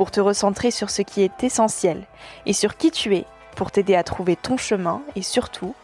pour 0.00 0.10
te 0.10 0.20
recentrer 0.22 0.70
sur 0.70 0.88
ce 0.88 1.02
qui 1.02 1.20
est 1.20 1.44
essentiel 1.44 2.06
et 2.46 2.54
sur 2.54 2.78
qui 2.78 2.90
tu 2.90 3.14
es, 3.16 3.26
pour 3.54 3.70
t'aider 3.70 3.94
à 3.94 4.02
trouver 4.02 4.34
ton 4.34 4.56
chemin 4.56 5.02
et 5.14 5.20
surtout 5.20 5.74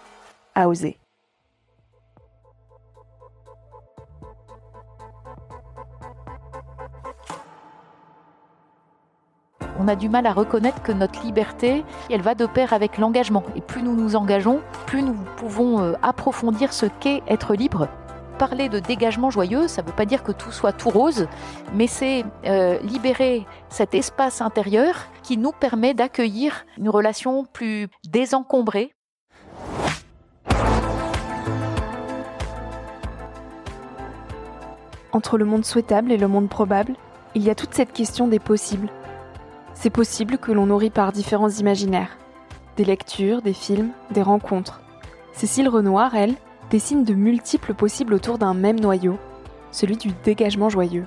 à 0.55 0.71
oser. 0.71 0.97
on 9.79 9.89
a 9.89 9.97
du 9.97 10.09
mal 10.09 10.25
à 10.25 10.33
reconnaître 10.33 10.83
que 10.83 10.93
notre 10.93 11.23
liberté, 11.23 11.85
elle 12.11 12.23
va 12.23 12.35
de 12.35 12.47
pair 12.47 12.73
avec 12.73 12.97
l'engagement. 12.97 13.45
Et 13.55 13.61
plus 13.61 13.83
nous 13.83 13.95
nous 13.95 14.17
engageons, 14.17 14.63
plus 14.87 15.03
nous 15.03 15.15
pouvons 15.37 15.81
euh, 15.81 15.93
approfondir 16.03 16.73
ce 16.73 16.87
qu'est 16.87 17.23
être 17.29 17.55
libre. 17.55 17.87
Parler 18.39 18.69
de 18.69 18.81
dégagement 18.81 19.31
joyeux, 19.31 19.67
ça 19.67 19.81
ne 19.81 19.87
veut 19.87 19.95
pas 19.95 20.05
dire 20.05 20.23
que 20.23 20.31
tout 20.31 20.53
soit 20.53 20.73
tout 20.73 20.91
rose, 20.91 21.27
mais 21.73 21.87
c'est 21.87 22.23
euh, 22.45 22.79
libérer 22.81 23.47
cet 23.71 23.95
espace 23.95 24.43
intérieur 24.43 24.95
qui 25.23 25.39
nous 25.39 25.53
permet 25.53 25.95
d'accueillir 25.95 26.67
une 26.77 26.91
relation 26.91 27.47
plus 27.47 27.89
désencombrée. 28.07 28.93
Entre 35.13 35.39
le 35.39 35.47
monde 35.47 35.65
souhaitable 35.65 36.13
et 36.13 36.19
le 36.19 36.29
monde 36.29 36.51
probable, 36.51 36.93
il 37.35 37.43
y 37.43 37.49
a 37.49 37.55
toute 37.55 37.73
cette 37.73 37.95
question 37.95 38.29
des 38.29 38.39
possibles. 38.39 38.91
C'est 39.73 39.89
possible 39.89 40.37
que 40.37 40.53
l'on 40.53 40.67
nourrit 40.67 40.91
par 40.91 41.11
différents 41.11 41.49
imaginaires. 41.49 42.19
Des 42.77 42.85
lectures, 42.85 43.41
des 43.41 43.55
films, 43.55 43.93
des 44.11 44.21
rencontres. 44.21 44.83
Cécile 45.33 45.71
Renoir, 45.71 46.15
elle, 46.15 46.35
dessine 46.71 47.05
de 47.05 47.15
multiples 47.15 47.75
possibles 47.75 48.15
autour 48.15 48.39
d'un 48.39 48.55
même 48.55 48.81
noyau, 48.81 49.19
celui 49.71 49.97
du 49.97 50.11
dégagement 50.25 50.69
joyeux. 50.69 51.07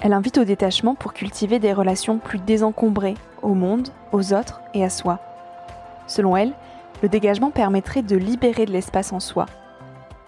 Elle 0.00 0.12
invite 0.12 0.38
au 0.38 0.44
détachement 0.44 0.94
pour 0.94 1.12
cultiver 1.12 1.58
des 1.58 1.72
relations 1.72 2.18
plus 2.18 2.38
désencombrées 2.38 3.16
au 3.42 3.54
monde, 3.54 3.88
aux 4.12 4.32
autres 4.32 4.60
et 4.74 4.84
à 4.84 4.90
soi. 4.90 5.18
Selon 6.06 6.36
elle, 6.36 6.52
le 7.02 7.08
dégagement 7.08 7.50
permettrait 7.50 8.02
de 8.02 8.16
libérer 8.16 8.64
de 8.64 8.72
l'espace 8.72 9.12
en 9.12 9.20
soi, 9.20 9.46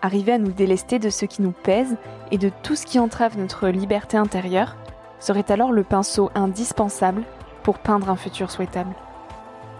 arriver 0.02 0.32
à 0.32 0.38
nous 0.38 0.52
délester 0.52 0.98
de 0.98 1.10
ce 1.10 1.24
qui 1.24 1.42
nous 1.42 1.52
pèse 1.52 1.96
et 2.30 2.38
de 2.38 2.50
tout 2.62 2.76
ce 2.76 2.86
qui 2.86 2.98
entrave 2.98 3.38
notre 3.38 3.68
liberté 3.68 4.16
intérieure 4.16 4.76
serait 5.18 5.50
alors 5.50 5.72
le 5.72 5.84
pinceau 5.84 6.30
indispensable 6.34 7.22
pour 7.62 7.78
peindre 7.78 8.08
un 8.08 8.16
futur 8.16 8.50
souhaitable. 8.50 8.94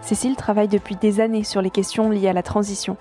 Cécile 0.01 0.35
travaille 0.35 0.67
depuis 0.67 0.95
des 0.95 1.19
années 1.19 1.43
sur 1.43 1.61
les 1.61 1.69
questions 1.69 2.09
liées 2.09 2.29
à 2.29 2.33
la 2.33 2.43
transition. 2.43 2.97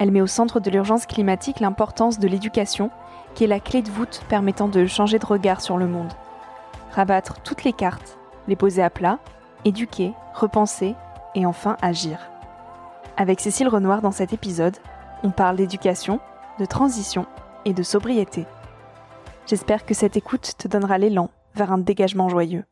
Elle 0.00 0.12
met 0.12 0.22
au 0.22 0.26
centre 0.26 0.60
de 0.60 0.70
l'urgence 0.70 1.04
climatique 1.04 1.60
l'importance 1.60 2.18
de 2.18 2.26
l'éducation, 2.26 2.90
qui 3.34 3.44
est 3.44 3.46
la 3.46 3.60
clé 3.60 3.82
de 3.82 3.90
voûte 3.90 4.22
permettant 4.30 4.66
de 4.66 4.86
changer 4.86 5.18
de 5.18 5.26
regard 5.26 5.60
sur 5.60 5.76
le 5.76 5.86
monde. 5.86 6.10
Rabattre 6.92 7.42
toutes 7.42 7.64
les 7.64 7.74
cartes, 7.74 8.18
les 8.48 8.56
poser 8.56 8.82
à 8.82 8.88
plat, 8.88 9.18
éduquer, 9.66 10.14
repenser 10.32 10.94
et 11.34 11.44
enfin 11.44 11.76
agir. 11.82 12.18
Avec 13.18 13.40
Cécile 13.40 13.68
Renoir 13.68 14.00
dans 14.00 14.10
cet 14.10 14.32
épisode, 14.32 14.78
on 15.22 15.30
parle 15.30 15.56
d'éducation, 15.56 16.18
de 16.58 16.64
transition 16.64 17.26
et 17.66 17.74
de 17.74 17.82
sobriété. 17.82 18.46
J'espère 19.46 19.84
que 19.84 19.92
cette 19.92 20.16
écoute 20.16 20.54
te 20.56 20.66
donnera 20.66 20.96
l'élan 20.96 21.28
vers 21.54 21.72
un 21.72 21.78
dégagement 21.78 22.30
joyeux. 22.30 22.64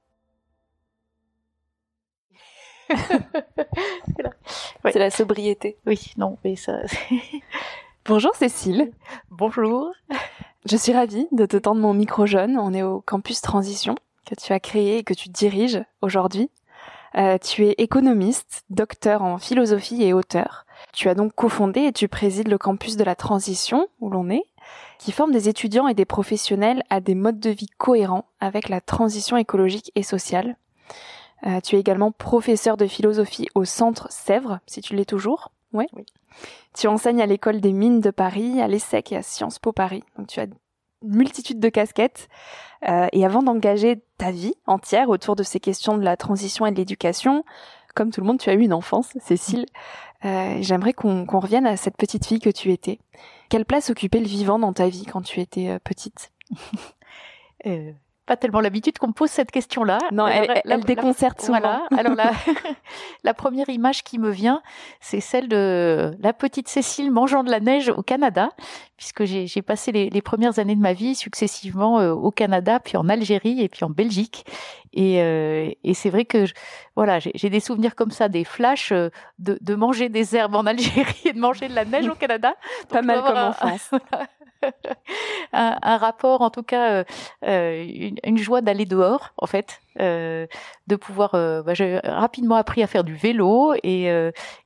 C'est 4.84 4.98
la 4.98 5.10
sobriété. 5.10 5.76
Oui, 5.86 6.12
non, 6.16 6.38
mais 6.44 6.56
ça. 6.56 6.80
Bonjour 8.04 8.34
Cécile. 8.34 8.92
Bonjour. 9.30 9.92
Je 10.64 10.76
suis 10.76 10.92
ravie 10.92 11.28
de 11.32 11.46
te 11.46 11.56
tendre 11.56 11.80
mon 11.80 11.94
micro 11.94 12.26
jeune. 12.26 12.58
On 12.58 12.72
est 12.72 12.82
au 12.82 13.00
campus 13.00 13.40
Transition 13.40 13.94
que 14.26 14.34
tu 14.34 14.52
as 14.52 14.60
créé 14.60 14.98
et 14.98 15.04
que 15.04 15.14
tu 15.14 15.28
diriges 15.28 15.82
aujourd'hui. 16.02 16.50
Euh, 17.16 17.38
tu 17.38 17.66
es 17.66 17.74
économiste, 17.78 18.64
docteur 18.70 19.22
en 19.22 19.38
philosophie 19.38 20.02
et 20.02 20.12
auteur. 20.12 20.66
Tu 20.92 21.08
as 21.08 21.14
donc 21.14 21.34
cofondé 21.34 21.82
et 21.82 21.92
tu 21.92 22.08
présides 22.08 22.48
le 22.48 22.58
campus 22.58 22.96
de 22.96 23.04
la 23.04 23.14
Transition 23.14 23.88
où 24.00 24.10
l'on 24.10 24.28
est, 24.28 24.44
qui 24.98 25.12
forme 25.12 25.32
des 25.32 25.48
étudiants 25.48 25.88
et 25.88 25.94
des 25.94 26.04
professionnels 26.04 26.82
à 26.90 27.00
des 27.00 27.14
modes 27.14 27.40
de 27.40 27.50
vie 27.50 27.70
cohérents 27.78 28.26
avec 28.40 28.68
la 28.68 28.80
transition 28.80 29.36
écologique 29.36 29.92
et 29.94 30.02
sociale. 30.02 30.56
Euh, 31.46 31.60
tu 31.60 31.76
es 31.76 31.80
également 31.80 32.12
professeur 32.12 32.76
de 32.76 32.86
philosophie 32.86 33.48
au 33.54 33.64
Centre 33.64 34.10
Sèvres, 34.10 34.60
si 34.66 34.80
tu 34.80 34.94
l'es 34.94 35.04
toujours. 35.04 35.52
Ouais. 35.72 35.86
Oui. 35.92 36.04
Tu 36.74 36.88
enseignes 36.88 37.22
à 37.22 37.26
l'école 37.26 37.60
des 37.60 37.72
mines 37.72 38.00
de 38.00 38.10
Paris, 38.10 38.60
à 38.60 38.68
l'ESSEC 38.68 39.12
et 39.12 39.16
à 39.16 39.22
Sciences 39.22 39.58
Po 39.58 39.72
Paris. 39.72 40.02
Donc 40.16 40.28
tu 40.28 40.40
as 40.40 40.44
une 40.44 40.54
multitude 41.02 41.60
de 41.60 41.68
casquettes. 41.68 42.28
Euh, 42.88 43.08
et 43.12 43.24
avant 43.24 43.42
d'engager 43.42 44.02
ta 44.18 44.30
vie 44.30 44.54
entière 44.66 45.08
autour 45.08 45.36
de 45.36 45.42
ces 45.42 45.60
questions 45.60 45.98
de 45.98 46.04
la 46.04 46.16
transition 46.16 46.66
et 46.66 46.70
de 46.70 46.76
l'éducation, 46.76 47.44
comme 47.94 48.12
tout 48.12 48.20
le 48.20 48.26
monde, 48.28 48.38
tu 48.38 48.48
as 48.50 48.54
eu 48.54 48.60
une 48.60 48.72
enfance, 48.72 49.12
Cécile. 49.20 49.66
Euh, 50.24 50.58
J'aimerais 50.60 50.92
qu'on 50.92 51.24
revienne 51.26 51.66
à 51.66 51.76
cette 51.76 51.96
petite 51.96 52.26
fille 52.26 52.38
que 52.38 52.50
tu 52.50 52.70
étais. 52.70 53.00
Quelle 53.48 53.64
place 53.64 53.90
occupait 53.90 54.20
le 54.20 54.26
vivant 54.26 54.58
dans 54.58 54.72
ta 54.72 54.88
vie 54.88 55.04
quand 55.04 55.22
tu 55.22 55.40
étais 55.40 55.68
euh, 55.68 55.78
petite? 55.78 56.32
Euh, 57.66 57.90
pas 58.28 58.36
tellement 58.36 58.60
l'habitude 58.60 58.98
qu'on 58.98 59.08
me 59.08 59.12
pose 59.12 59.30
cette 59.30 59.50
question-là. 59.50 59.98
Non, 60.12 60.28
elle, 60.28 60.60
elle, 60.62 60.84
déconcerte 60.84 61.40
souvent. 61.40 61.60
Voilà. 61.60 61.82
Alors 61.96 62.14
la, 62.14 62.32
la 63.24 63.32
première 63.32 63.70
image 63.70 64.04
qui 64.04 64.18
me 64.18 64.30
vient, 64.30 64.60
c'est 65.00 65.20
celle 65.20 65.48
de 65.48 66.14
la 66.20 66.34
petite 66.34 66.68
Cécile 66.68 67.10
mangeant 67.10 67.42
de 67.42 67.50
la 67.50 67.58
neige 67.58 67.88
au 67.88 68.02
Canada, 68.02 68.50
puisque 68.98 69.24
j'ai 69.24 69.62
passé 69.62 69.92
les, 69.92 70.10
les, 70.10 70.20
premières 70.20 70.58
années 70.58 70.76
de 70.76 70.80
ma 70.80 70.92
vie 70.92 71.14
successivement 71.14 72.00
euh, 72.00 72.12
au 72.12 72.30
Canada, 72.30 72.80
puis 72.80 72.98
en 72.98 73.08
Algérie 73.08 73.62
et 73.62 73.68
puis 73.70 73.84
en 73.84 73.90
Belgique. 73.90 74.44
Et, 74.98 75.22
euh, 75.22 75.70
et 75.84 75.94
c'est 75.94 76.10
vrai 76.10 76.24
que 76.24 76.46
voilà, 76.96 77.20
j'ai 77.20 77.50
des 77.50 77.60
souvenirs 77.60 77.94
comme 77.94 78.10
ça, 78.10 78.28
des 78.28 78.42
flashs 78.42 78.90
euh, 78.90 79.10
de, 79.38 79.56
de, 79.60 79.74
manger 79.76 80.08
des 80.08 80.34
herbes 80.34 80.56
en 80.56 80.66
Algérie 80.66 81.22
et 81.24 81.32
de 81.32 81.38
manger 81.38 81.68
de 81.68 81.74
la 81.74 81.84
neige 81.84 82.08
au 82.08 82.14
Canada. 82.16 82.56
Pas 82.88 83.02
mal 83.02 83.22
comme 83.22 83.36
enfance. 83.36 83.92
un, 85.52 85.96
rapport, 85.96 86.42
en 86.42 86.50
tout 86.50 86.62
cas, 86.62 86.90
euh, 86.90 87.04
euh, 87.44 87.86
une, 88.24 88.38
joie 88.38 88.60
d'aller 88.60 88.84
dehors, 88.84 89.32
en 89.36 89.46
fait, 89.46 89.80
de 89.98 90.96
pouvoir. 90.96 91.32
Bah, 91.32 91.74
j'ai 91.74 91.98
rapidement 92.04 92.56
appris 92.56 92.82
à 92.82 92.86
faire 92.86 93.04
du 93.04 93.14
vélo 93.14 93.74
et 93.82 94.06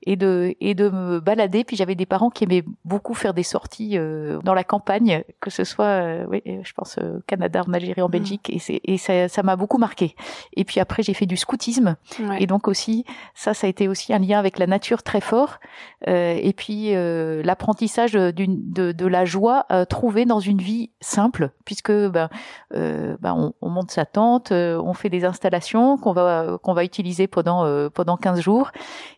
et 0.07 0.17
de 0.17 0.55
et 0.61 0.75
de 0.75 0.89
me 0.89 1.21
balader. 1.21 1.65
Puis 1.65 1.77
j'avais 1.77 1.95
des 1.95 2.07
parents 2.07 2.31
qui 2.31 2.45
aimaient 2.45 2.65
beaucoup 2.85 3.15
faire 3.15 3.35
des 3.35 3.43
sorties 3.43 3.99
dans 4.43 4.55
la 4.55 4.65
campagne, 4.65 5.25
que 5.41 5.51
ce 5.51 5.65
soit, 5.65 6.03
oui, 6.29 6.43
je 6.45 6.73
pense, 6.73 6.99
au 6.99 7.21
Canada, 7.27 7.63
en 7.67 7.73
Algérie, 7.73 8.03
en 8.03 8.09
mmh. 8.09 8.11
Belgique, 8.11 8.51
et 8.51 8.59
c'est 8.59 8.81
et 8.85 8.99
ça 8.99 9.29
ça 9.29 9.43
m'a 9.43 9.57
beaucoup 9.57 9.79
marqué. 9.79 10.15
Et 10.55 10.65
puis 10.65 10.81
après, 10.81 11.03
j'ai 11.03 11.15
fait 11.15 11.27
du 11.27 11.37
scoutisme, 11.37 11.97
et 12.39 12.47
donc 12.47 12.69
aussi 12.69 13.05
ça, 13.35 13.55
ça 13.55 13.67
a 13.67 13.71
été 13.71 13.89
aussi 13.89 14.13
un 14.13 14.19
lien 14.19 14.39
avec 14.39 14.59
la 14.59 14.67
nature 14.67 15.03
très 15.03 15.21
fort. 15.21 15.59
et 16.07 16.53
puis 16.57 16.93
l'apprentissage 16.95 18.13
d'une 18.13 18.53
de, 18.73 18.93
de 18.93 19.07
la 19.07 19.25
joie 19.25 19.67
euh, 19.71 19.85
trouver 19.85 20.25
dans 20.25 20.41
une 20.41 20.59
vie 20.59 20.91
simple, 21.01 21.51
puisque 21.65 21.93
ben, 21.93 22.29
euh, 22.75 23.17
ben 23.21 23.55
on, 23.61 23.69
monte 23.69 23.91
sa 23.91 24.05
tente, 24.05 24.53
euh, 24.53 24.81
on 24.83 24.95
fait 24.95 25.09
des 25.09 25.22
installations 25.25 25.97
qu'on 25.97 26.13
va 26.13 26.59
qu'on 26.63 26.75
va 26.75 26.85
utiliser 26.85 27.27
pendant 27.27 27.89
pendant 27.91 28.17
15 28.17 28.41
jours, 28.41 28.71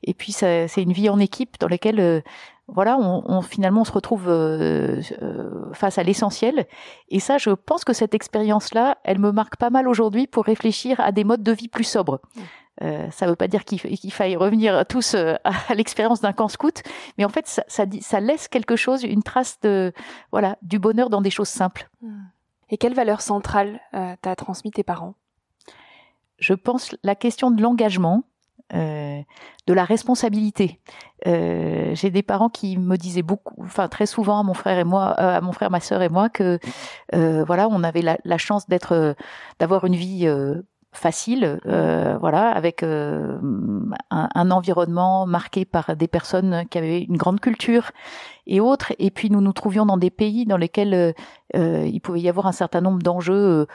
et 0.02 0.14
puis 0.14 0.32
c'est 0.32 0.68
une 0.76 0.92
vie 0.92 1.08
en 1.08 1.18
équipe 1.18 1.58
dans 1.60 1.68
laquelle 1.68 2.22
voilà, 2.66 2.96
on, 2.98 3.42
finalement 3.42 3.82
on 3.82 3.84
se 3.84 3.92
retrouve 3.92 4.24
face 5.72 5.98
à 5.98 6.02
l'essentiel. 6.02 6.66
Et 7.10 7.20
ça, 7.20 7.36
je 7.38 7.50
pense 7.50 7.84
que 7.84 7.92
cette 7.92 8.14
expérience-là, 8.14 8.98
elle 9.04 9.18
me 9.18 9.32
marque 9.32 9.56
pas 9.56 9.70
mal 9.70 9.86
aujourd'hui 9.86 10.26
pour 10.26 10.44
réfléchir 10.44 10.98
à 11.00 11.12
des 11.12 11.24
modes 11.24 11.42
de 11.42 11.52
vie 11.52 11.68
plus 11.68 11.84
sobres. 11.84 12.20
Euh, 12.82 13.08
ça 13.10 13.26
ne 13.26 13.30
veut 13.30 13.36
pas 13.36 13.46
dire 13.46 13.64
qu'il 13.64 14.12
faille 14.12 14.36
revenir 14.36 14.84
tous 14.86 15.14
euh, 15.14 15.34
à 15.44 15.74
l'expérience 15.74 16.20
d'un 16.20 16.32
camp 16.32 16.48
scout, 16.48 16.82
mais 17.18 17.24
en 17.24 17.28
fait, 17.28 17.46
ça, 17.66 18.20
laisse 18.20 18.48
quelque 18.48 18.76
chose, 18.76 19.04
une 19.04 19.22
trace 19.22 19.60
de 19.60 19.92
voilà 20.32 20.58
du 20.62 20.78
bonheur 20.78 21.10
dans 21.10 21.20
des 21.20 21.30
choses 21.30 21.48
simples. 21.48 21.88
Hmm. 22.02 22.24
Et 22.70 22.78
quelle 22.78 22.94
valeur 22.94 23.20
centrale 23.20 23.80
euh, 23.94 24.16
t'as 24.20 24.34
transmis 24.34 24.72
tes 24.72 24.82
parents? 24.82 25.14
Je 26.44 26.52
pense 26.52 26.94
la 27.02 27.14
question 27.14 27.50
de 27.50 27.62
l'engagement, 27.62 28.24
euh, 28.74 29.20
de 29.66 29.72
la 29.72 29.84
responsabilité. 29.84 30.80
Euh, 31.26 31.94
J'ai 31.94 32.10
des 32.10 32.22
parents 32.22 32.50
qui 32.50 32.76
me 32.76 32.96
disaient 32.96 33.22
beaucoup, 33.22 33.54
enfin 33.62 33.88
très 33.88 34.04
souvent 34.04 34.40
à 34.40 34.42
mon 34.42 34.52
frère 34.52 34.78
et 34.78 34.84
moi, 34.84 35.06
à 35.12 35.40
mon 35.40 35.52
frère, 35.52 35.70
ma 35.70 35.80
sœur 35.80 36.02
et 36.02 36.10
moi, 36.10 36.28
que 36.28 36.58
voilà, 37.12 37.68
on 37.70 37.82
avait 37.82 38.02
la, 38.02 38.38
chance 38.38 38.68
d'être, 38.68 39.16
d'avoir 39.58 39.86
une 39.86 39.96
vie 39.96 40.28
facile, 40.94 41.58
euh, 41.66 42.16
voilà, 42.18 42.50
avec 42.50 42.82
euh, 42.82 43.38
un, 44.10 44.28
un, 44.34 44.50
environnement 44.50 45.26
marqué 45.26 45.64
par 45.64 45.96
des 45.96 46.08
personnes 46.08 46.64
qui 46.70 46.78
avaient 46.78 47.02
une 47.02 47.16
grande 47.16 47.40
culture 47.40 47.90
et 48.46 48.60
autres. 48.60 48.92
Et 48.98 49.10
puis 49.10 49.30
nous 49.30 49.40
nous 49.40 49.52
trouvions 49.52 49.86
dans 49.86 49.96
des 49.96 50.10
pays 50.10 50.46
dans 50.46 50.56
lesquels 50.56 51.14
euh, 51.56 51.86
il 51.86 52.00
pouvait 52.00 52.20
y 52.20 52.28
avoir 52.28 52.46
un 52.46 52.52
certain 52.52 52.80
nombre 52.80 53.02
d'enjeux 53.02 53.66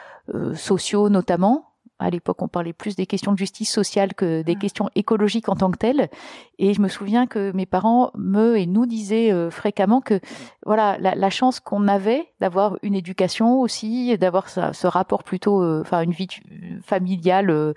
sociaux 0.54 1.10
notamment, 1.10 1.69
à 2.00 2.10
l'époque, 2.10 2.42
on 2.42 2.48
parlait 2.48 2.74
plus 2.74 2.96
des 2.96 3.06
questions 3.06 3.34
de 3.34 3.38
justice 3.38 3.72
sociale 3.72 4.14
que 4.14 4.42
des 4.42 4.56
mmh. 4.56 4.60
questions 4.60 4.90
écologiques 4.96 5.50
en 5.50 5.56
tant 5.56 5.70
que 5.70 5.78
telles. 5.78 6.10
Et 6.58 6.74
je 6.74 6.82
me 6.82 6.88
souviens 6.88 7.28
que 7.28 7.52
mes 7.54 7.66
parents 7.66 8.12
me 8.16 8.58
et 8.58 8.66
nous 8.66 8.86
disaient 8.86 9.32
euh, 9.32 9.50
fréquemment 9.50 10.00
que 10.00 10.20
voilà 10.66 10.98
la, 11.00 11.16
la 11.16 11.30
chance 11.30 11.60
qu'on 11.60 11.88
avait 11.88 12.28
d'avoir 12.40 12.78
une 12.84 12.96
éducation 12.96 13.60
aussi, 13.60 14.18
d'avoir 14.18 14.50
ce 14.50 14.88
rapport 14.88 15.24
plutôt, 15.24 15.62
euh, 15.62 15.82
enfin 15.82 16.02
une 16.02 16.12
vie 16.12 16.28
familiale, 16.84 17.50
euh, 17.50 17.74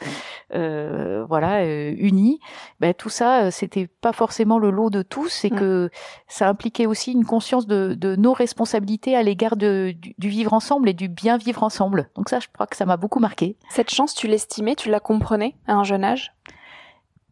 euh 0.54 1.24
voilà 1.28 1.64
unie. 1.64 2.38
Ben, 2.80 2.94
tout 2.94 3.08
ça, 3.08 3.50
c'était 3.50 3.86
pas 3.86 4.12
forcément 4.12 4.58
le 4.58 4.70
lot 4.70 4.90
de 4.90 5.02
tous, 5.02 5.44
et 5.44 5.50
mmh. 5.50 5.56
que 5.56 5.90
ça 6.28 6.48
impliquait 6.48 6.86
aussi 6.86 7.12
une 7.12 7.24
conscience 7.24 7.66
de, 7.66 7.94
de 7.94 8.16
nos 8.16 8.32
responsabilités 8.32 9.16
à 9.16 9.22
l'égard 9.22 9.56
du, 9.56 9.94
du 9.94 10.28
vivre 10.28 10.52
ensemble 10.52 10.88
et 10.88 10.94
du 10.94 11.08
bien 11.08 11.38
vivre 11.38 11.62
ensemble. 11.62 12.08
Donc 12.16 12.28
ça, 12.28 12.38
je 12.40 12.48
crois 12.52 12.66
que 12.66 12.76
ça 12.76 12.86
m'a 12.86 12.96
beaucoup 12.96 13.20
marqué. 13.20 13.56
Cette 13.70 13.90
chance 13.90 14.11
tu 14.14 14.26
l'estimais, 14.26 14.74
tu 14.74 14.90
la 14.90 15.00
comprenais 15.00 15.56
à 15.66 15.74
un 15.74 15.84
jeune 15.84 16.04
âge? 16.04 16.32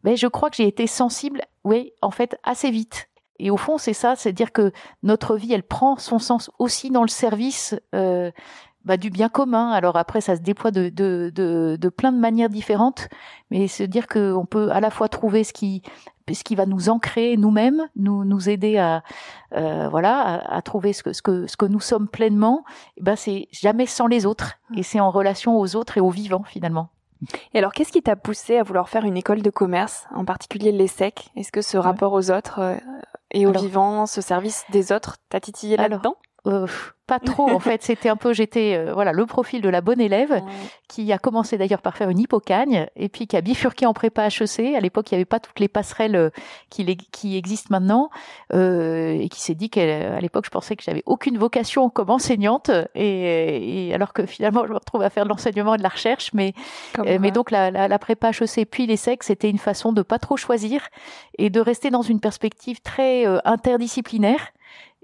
Mais 0.03 0.15
je 0.15 0.27
crois 0.27 0.49
que 0.49 0.55
j'ai 0.55 0.67
été 0.67 0.87
sensible, 0.87 1.41
oui, 1.63 1.93
en 2.01 2.11
fait, 2.11 2.37
assez 2.43 2.71
vite. 2.71 3.09
Et 3.39 3.49
au 3.49 3.57
fond, 3.57 3.77
c'est 3.77 3.93
ça, 3.93 4.15
c'est 4.15 4.33
dire 4.33 4.51
que 4.51 4.71
notre 5.03 5.35
vie, 5.35 5.53
elle 5.53 5.63
prend 5.63 5.97
son 5.97 6.19
sens 6.19 6.51
aussi 6.59 6.89
dans 6.91 7.01
le 7.01 7.07
service 7.07 7.75
euh, 7.95 8.31
bah, 8.85 8.97
du 8.97 9.09
bien 9.09 9.29
commun. 9.29 9.71
Alors 9.71 9.97
après, 9.97 10.21
ça 10.21 10.35
se 10.35 10.41
déploie 10.41 10.71
de 10.71 11.89
plein 11.89 12.11
de 12.11 12.19
manières 12.19 12.49
différentes, 12.49 13.09
mais 13.49 13.67
se 13.67 13.83
dire 13.83 14.07
qu'on 14.07 14.45
peut 14.45 14.71
à 14.71 14.79
la 14.79 14.91
fois 14.91 15.09
trouver 15.09 15.43
ce 15.43 15.53
qui 15.53 15.81
ce 16.31 16.43
qui 16.43 16.55
va 16.55 16.65
nous 16.65 16.89
ancrer 16.89 17.37
nous-mêmes, 17.37 17.87
nous 17.95 18.25
nous 18.25 18.49
aider 18.49 18.77
à 18.77 19.03
euh, 19.55 19.87
voilà 19.89 20.19
à, 20.21 20.57
à, 20.57 20.61
trouver 20.61 20.93
ce 20.93 21.03
que 21.03 21.13
ce 21.13 21.21
que 21.21 21.47
ce 21.47 21.57
que 21.57 21.65
nous 21.65 21.79
sommes 21.79 22.07
pleinement. 22.07 22.63
Et 22.97 23.01
eh 23.01 23.03
ben 23.03 23.15
c'est 23.15 23.47
jamais 23.51 23.85
sans 23.85 24.07
les 24.07 24.25
autres 24.25 24.59
mmh. 24.69 24.77
et 24.77 24.83
c'est 24.83 24.99
en 24.99 25.11
relation 25.11 25.59
aux 25.59 25.75
autres 25.75 25.97
et 25.97 26.01
aux 26.01 26.09
vivants 26.09 26.43
finalement. 26.43 26.89
Et 27.53 27.59
alors, 27.59 27.73
qu'est-ce 27.73 27.91
qui 27.91 28.01
t'a 28.01 28.15
poussé 28.15 28.57
à 28.57 28.63
vouloir 28.63 28.89
faire 28.89 29.05
une 29.05 29.17
école 29.17 29.41
de 29.41 29.49
commerce, 29.49 30.05
en 30.13 30.25
particulier 30.25 30.71
l'ESSEC 30.71 31.29
Est-ce 31.35 31.51
que 31.51 31.61
ce 31.61 31.77
rapport 31.77 32.13
aux 32.13 32.31
autres 32.31 32.59
euh, 32.59 32.75
et 33.31 33.45
aux 33.45 33.51
vivants, 33.51 34.05
ce 34.05 34.21
service 34.21 34.65
des 34.71 34.91
autres, 34.91 35.17
t'a 35.29 35.39
titillé 35.39 35.77
là-dedans? 35.77 36.15
Euh, 36.47 36.67
pas 37.11 37.19
trop 37.19 37.49
en 37.49 37.59
fait. 37.59 37.83
C'était 37.83 38.07
un 38.07 38.15
peu 38.15 38.31
j'étais 38.31 38.75
euh, 38.77 38.93
voilà 38.93 39.11
le 39.11 39.25
profil 39.25 39.61
de 39.61 39.67
la 39.67 39.81
bonne 39.81 39.99
élève 39.99 40.41
qui 40.87 41.11
a 41.11 41.17
commencé 41.17 41.57
d'ailleurs 41.57 41.81
par 41.81 41.97
faire 41.97 42.09
une 42.09 42.19
hippocagne 42.19 42.87
et 42.95 43.09
puis 43.09 43.27
qui 43.27 43.35
a 43.35 43.41
bifurqué 43.41 43.85
en 43.85 43.93
prépa 43.93 44.27
HEC 44.27 44.75
à 44.75 44.79
l'époque 44.79 45.11
il 45.11 45.15
n'y 45.15 45.17
avait 45.17 45.25
pas 45.25 45.41
toutes 45.41 45.59
les 45.59 45.67
passerelles 45.67 46.15
euh, 46.15 46.29
qui, 46.69 46.85
qui 47.11 47.35
existent 47.35 47.67
maintenant 47.71 48.09
euh, 48.53 49.17
et 49.19 49.27
qui 49.27 49.41
s'est 49.41 49.55
dit 49.55 49.69
qu'à 49.69 50.21
l'époque 50.21 50.45
je 50.45 50.51
pensais 50.51 50.77
que 50.77 50.83
j'avais 50.83 51.03
aucune 51.05 51.37
vocation 51.37 51.89
comme 51.89 52.11
enseignante 52.11 52.71
et, 52.95 53.89
et, 53.89 53.93
alors 53.93 54.13
que 54.13 54.25
finalement 54.25 54.65
je 54.65 54.71
me 54.71 54.77
retrouve 54.77 55.01
à 55.01 55.09
faire 55.09 55.25
de 55.25 55.29
l'enseignement 55.29 55.75
et 55.75 55.77
de 55.79 55.83
la 55.83 55.89
recherche 55.89 56.31
mais 56.33 56.53
euh, 56.99 57.17
mais 57.19 57.31
donc 57.31 57.51
la, 57.51 57.71
la, 57.71 57.89
la 57.89 57.99
prépa 57.99 58.29
HEC 58.29 58.69
puis 58.69 58.87
les 58.87 58.95
SEC 58.95 59.23
c'était 59.23 59.49
une 59.49 59.57
façon 59.57 59.91
de 59.91 60.01
pas 60.01 60.17
trop 60.17 60.37
choisir 60.37 60.87
et 61.37 61.49
de 61.49 61.59
rester 61.59 61.89
dans 61.89 62.03
une 62.03 62.21
perspective 62.21 62.79
très 62.81 63.25
interdisciplinaire 63.43 64.53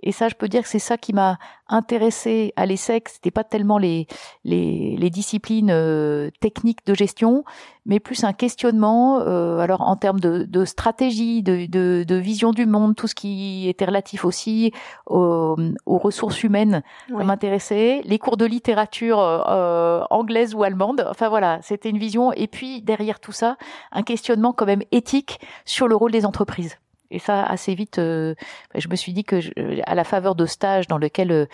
et 0.03 0.11
ça, 0.11 0.29
je 0.29 0.35
peux 0.35 0.47
dire 0.47 0.61
que 0.61 0.69
c'est 0.69 0.79
ça 0.79 0.97
qui 0.97 1.13
m'a 1.13 1.39
intéressé 1.67 2.53
à 2.55 2.65
l'ESSEC. 2.65 3.09
C'était 3.09 3.31
pas 3.31 3.43
tellement 3.43 3.77
les, 3.77 4.07
les, 4.43 4.95
les 4.95 5.09
disciplines 5.09 5.71
euh, 5.71 6.29
techniques 6.39 6.85
de 6.85 6.93
gestion, 6.93 7.43
mais 7.85 7.99
plus 7.99 8.23
un 8.23 8.33
questionnement. 8.33 9.19
Euh, 9.21 9.57
alors 9.57 9.81
en 9.81 9.95
termes 9.95 10.19
de, 10.19 10.43
de 10.43 10.65
stratégie, 10.65 11.41
de, 11.41 11.65
de, 11.65 12.05
de, 12.07 12.15
vision 12.15 12.51
du 12.51 12.67
monde, 12.67 12.95
tout 12.95 13.07
ce 13.07 13.15
qui 13.15 13.67
était 13.67 13.85
relatif 13.85 14.23
aussi 14.23 14.71
aux, 15.07 15.55
aux 15.85 15.97
ressources 15.97 16.43
humaines, 16.43 16.83
ça 17.09 17.23
m'intéressait. 17.23 18.01
Les 18.05 18.19
cours 18.19 18.37
de 18.37 18.45
littérature 18.45 19.19
euh, 19.19 20.03
anglaise 20.11 20.53
ou 20.53 20.63
allemande. 20.63 21.05
Enfin 21.09 21.27
voilà, 21.27 21.59
c'était 21.63 21.89
une 21.89 21.97
vision. 21.97 22.31
Et 22.33 22.47
puis 22.47 22.81
derrière 22.83 23.19
tout 23.19 23.31
ça, 23.31 23.57
un 23.91 24.03
questionnement 24.03 24.53
quand 24.53 24.65
même 24.65 24.83
éthique 24.91 25.39
sur 25.65 25.87
le 25.87 25.95
rôle 25.95 26.11
des 26.11 26.25
entreprises. 26.25 26.77
Et 27.11 27.19
ça, 27.19 27.43
assez 27.43 27.75
vite, 27.75 27.99
euh, 27.99 28.35
je 28.75 28.87
me 28.87 28.95
suis 28.95 29.13
dit 29.13 29.23
que, 29.23 29.39
à 29.85 29.95
la 29.95 30.03
faveur 30.03 30.35
de 30.35 30.45
stages 30.45 30.87
dans 30.87 30.97
lesquels 30.97 31.31
euh, 31.31 31.45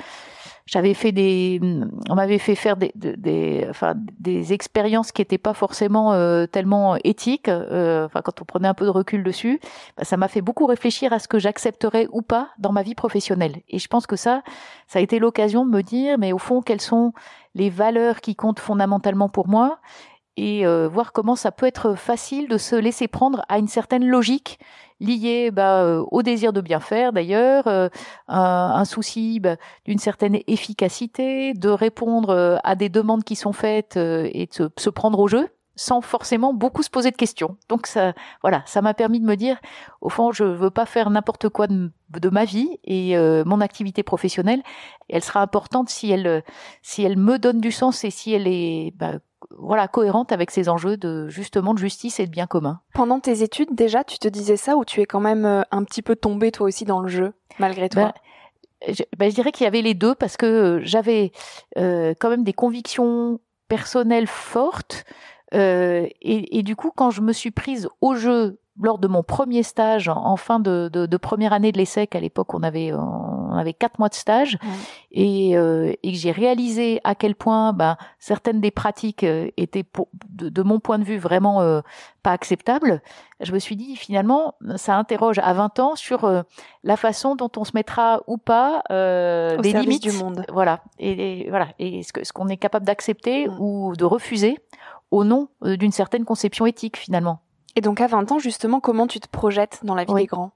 j'avais 0.66 0.94
fait 0.94 1.12
des, 1.12 1.60
on 2.10 2.16
m'avait 2.16 2.38
fait 2.38 2.56
faire 2.56 2.78
des, 2.78 2.92
des, 2.96 3.66
enfin, 3.70 3.94
des 4.20 4.54
expériences 4.54 5.12
qui 5.12 5.22
n'étaient 5.22 5.38
pas 5.38 5.54
forcément 5.54 6.14
euh, 6.14 6.46
tellement 6.46 6.96
éthiques. 7.04 7.50
enfin, 7.50 8.22
quand 8.24 8.42
on 8.42 8.46
prenait 8.46 8.68
un 8.68 8.74
peu 8.74 8.86
de 8.86 8.90
recul 8.90 9.24
dessus, 9.24 9.60
bah, 9.98 10.06
ça 10.06 10.16
m'a 10.16 10.28
fait 10.28 10.42
beaucoup 10.42 10.66
réfléchir 10.66 11.12
à 11.12 11.20
ce 11.20 11.28
que 11.28 11.38
j'accepterais 11.38 12.08
ou 12.12 12.22
pas 12.22 12.50
dans 12.60 12.72
ma 12.72 12.82
vie 12.82 12.96
professionnelle. 12.96 13.58
Et 13.70 13.80
je 13.80 13.88
pense 13.88 14.08
que 14.08 14.16
ça, 14.16 14.42
ça 14.88 15.00
a 15.00 15.02
été 15.02 15.20
l'occasion 15.20 15.66
de 15.66 15.72
me 15.72 15.82
dire, 15.82 16.18
mais 16.18 16.32
au 16.32 16.38
fond, 16.38 16.62
quelles 16.62 16.82
sont 16.82 17.14
les 17.56 17.70
valeurs 17.70 18.22
qui 18.22 18.36
comptent 18.36 18.60
fondamentalement 18.60 19.30
pour 19.30 19.48
moi? 19.48 19.80
Et 20.38 20.66
voir 20.88 21.12
comment 21.12 21.36
ça 21.36 21.52
peut 21.52 21.66
être 21.66 21.96
facile 21.96 22.48
de 22.48 22.58
se 22.58 22.76
laisser 22.76 23.08
prendre 23.08 23.44
à 23.50 23.60
une 23.60 23.68
certaine 23.68 24.06
logique 24.06 24.60
lié 25.04 25.52
bah, 25.52 25.84
euh, 25.84 26.04
au 26.12 26.24
désir 26.24 26.54
de 26.54 26.62
bien 26.62 26.80
faire 26.80 27.14
d'ailleurs, 27.14 27.68
euh, 27.68 27.90
un, 28.28 28.86
souci 28.86 29.40
bah, 29.40 29.58
d'une 29.86 30.00
certaine 30.00 30.40
efficacité, 30.48 31.54
de 31.54 31.70
répondre 31.70 32.30
euh, 32.30 32.58
à 32.64 32.76
des 32.76 32.90
demandes 32.90 33.24
qui 33.24 33.36
sont 33.36 33.54
faites 33.54 33.98
et 33.98 34.48
de 34.48 34.72
se, 34.78 34.90
prendre 34.90 35.20
au 35.20 35.28
jeu 35.28 35.48
sans 35.76 36.02
forcément 36.02 36.54
beaucoup 36.54 36.84
se 36.84 36.90
poser 36.90 37.12
de 37.12 37.16
questions. 37.16 37.58
Donc 37.70 37.88
ça, 37.88 38.14
voilà, 38.42 38.64
ça 38.66 38.82
m'a 38.82 38.94
permis 38.94 39.20
de 39.20 39.26
me 39.26 39.36
dire, 39.36 39.58
au 40.02 40.10
fond, 40.10 40.32
je 40.32 40.44
veux 40.44 40.70
pas 40.70 40.86
faire 40.86 41.10
n'importe 41.10 41.50
quoi 41.50 41.68
de, 41.68 41.92
ma 42.30 42.46
vie 42.46 42.80
et 42.84 43.18
mon 43.46 43.60
activité 43.60 44.04
professionnelle, 44.04 44.62
elle 45.10 45.24
sera 45.24 45.42
importante 45.42 45.90
si 45.90 46.12
elle, 46.12 46.44
si 46.82 47.04
elle 47.04 47.18
me 47.18 47.40
donne 47.40 47.60
du 47.60 47.72
sens 47.72 48.04
et 48.04 48.12
si 48.12 48.34
elle 48.34 48.48
est 48.48 48.94
bah, 48.96 49.14
voilà 49.58 49.88
cohérente 49.88 50.32
avec 50.32 50.52
ces 50.52 50.70
enjeux 50.70 50.98
de 50.98 51.28
justement 51.30 51.74
de 51.74 51.80
justice 51.80 52.20
et 52.20 52.26
de 52.26 52.32
bien 52.32 52.48
commun. 52.48 52.82
Pendant 52.94 53.20
tes 53.20 53.44
études 53.44 53.74
déjà, 53.74 54.04
tu 54.04 54.20
te 54.20 54.28
disais 54.28 54.58
ça 54.58 54.76
ou 54.76 54.86
tu 54.86 55.02
es 55.02 55.06
quand 55.06 55.20
même 55.20 55.46
euh, 55.46 55.62
un 55.72 55.84
petit 55.84 56.02
peu 56.02 56.16
tombé 56.16 56.52
toi 56.52 56.68
aussi 56.68 56.86
dans 56.86 57.00
le 57.00 57.08
jeu 57.08 57.34
malgré 57.60 57.90
toi? 57.90 58.14
Ben, 58.86 58.94
ben, 59.18 59.30
je, 59.30 59.36
dirais 59.36 59.52
qu'il 59.52 59.64
y 59.64 59.68
avait 59.68 59.82
les 59.82 59.94
deux 59.94 60.16
parce 60.16 60.38
que 60.38 60.46
euh, 60.46 60.80
j'avais 60.84 61.32
euh, 61.78 62.14
quand 62.20 62.30
même 62.30 62.44
des 62.44 62.54
convictions 62.54 63.40
personnelles 63.68 64.28
fortes 64.28 65.06
et, 65.54 66.58
et, 66.58 66.64
du 66.64 66.76
coup 66.76 66.92
quand 66.96 67.12
je 67.12 67.22
me 67.22 67.34
suis 67.34 67.52
prise 67.52 67.88
au 68.02 68.16
jeu 68.16 68.60
lors 68.82 68.98
de 68.98 69.08
mon 69.08 69.22
premier 69.22 69.62
stage 69.62 70.10
en 70.10 70.36
fin 70.36 70.60
de, 70.60 70.90
de, 70.92 71.06
de 71.06 71.18
première 71.18 71.54
année 71.54 71.72
de 71.72 71.78
l'ESSEC, 71.78 72.16
à 72.16 72.20
l'époque 72.20 72.54
on 72.54 72.64
avait 72.64 72.92
on 73.54 73.58
avait 73.58 73.74
quatre 73.74 74.00
mois 74.00 74.10
de 74.10 74.16
stage 74.16 74.58
et, 75.12 75.56
euh, 75.56 75.94
et 76.02 76.14
j'ai 76.16 76.32
réalisé 76.32 77.00
à 77.04 77.14
quel 77.14 77.36
point 77.36 77.72
ben, 77.72 77.98
certaines 78.20 78.62
des 78.62 78.72
pratiques 78.72 79.24
euh, 79.24 79.50
étaient 79.58 79.84
pour, 79.84 80.08
de, 80.30 80.50
de, 80.50 80.64
mon 80.64 80.80
point 80.80 80.98
de 80.98 81.04
vue 81.04 81.18
vraiment 81.18 81.62
euh, 81.62 81.82
pas 82.24 82.32
acceptables. 82.32 83.02
Je 83.42 83.52
me 83.52 83.60
suis 83.60 83.76
dit 83.76 83.96
finalement 83.96 84.56
ça 84.76 84.96
interroge 84.96 85.38
à 85.40 85.54
20 85.54 85.80
ans 85.80 85.96
sur 85.96 86.24
euh, 86.24 86.42
la 86.84 86.98
façon 86.98 87.36
dont 87.36 87.52
on 87.58 87.64
se 87.64 87.72
mettra 87.76 88.22
ou 88.26 88.38
pas 88.38 88.82
euh, 88.90 89.58
des 89.58 89.74
limites 89.74 90.02
du 90.02 90.14
monde. 90.14 90.46
Voilà 90.52 90.82
et, 90.98 91.48
voilà 91.50 91.68
et 91.78 92.02
ce 92.02 92.12
qu'on 92.12 92.24
ce 92.24 92.34
qu'on 92.34 92.48
est 92.48 92.58
capable 92.58 92.86
d'accepter 92.86 93.48
mm. 93.48 93.58
ou 93.60 93.96
de 93.96 94.06
refuser 94.06 94.58
au 95.14 95.24
nom 95.24 95.50
d'une 95.62 95.92
certaine 95.92 96.26
conception 96.26 96.66
éthique 96.66 96.98
finalement. 96.98 97.40
Et 97.76 97.82
donc 97.82 98.02
à 98.02 98.08
20 98.08 98.32
ans, 98.32 98.40
justement, 98.40 98.80
comment 98.80 99.06
tu 99.06 99.20
te 99.20 99.28
projettes 99.28 99.80
dans 99.84 99.94
la 99.94 100.06
vie 100.06 100.14
des 100.14 100.26
grands? 100.26 100.54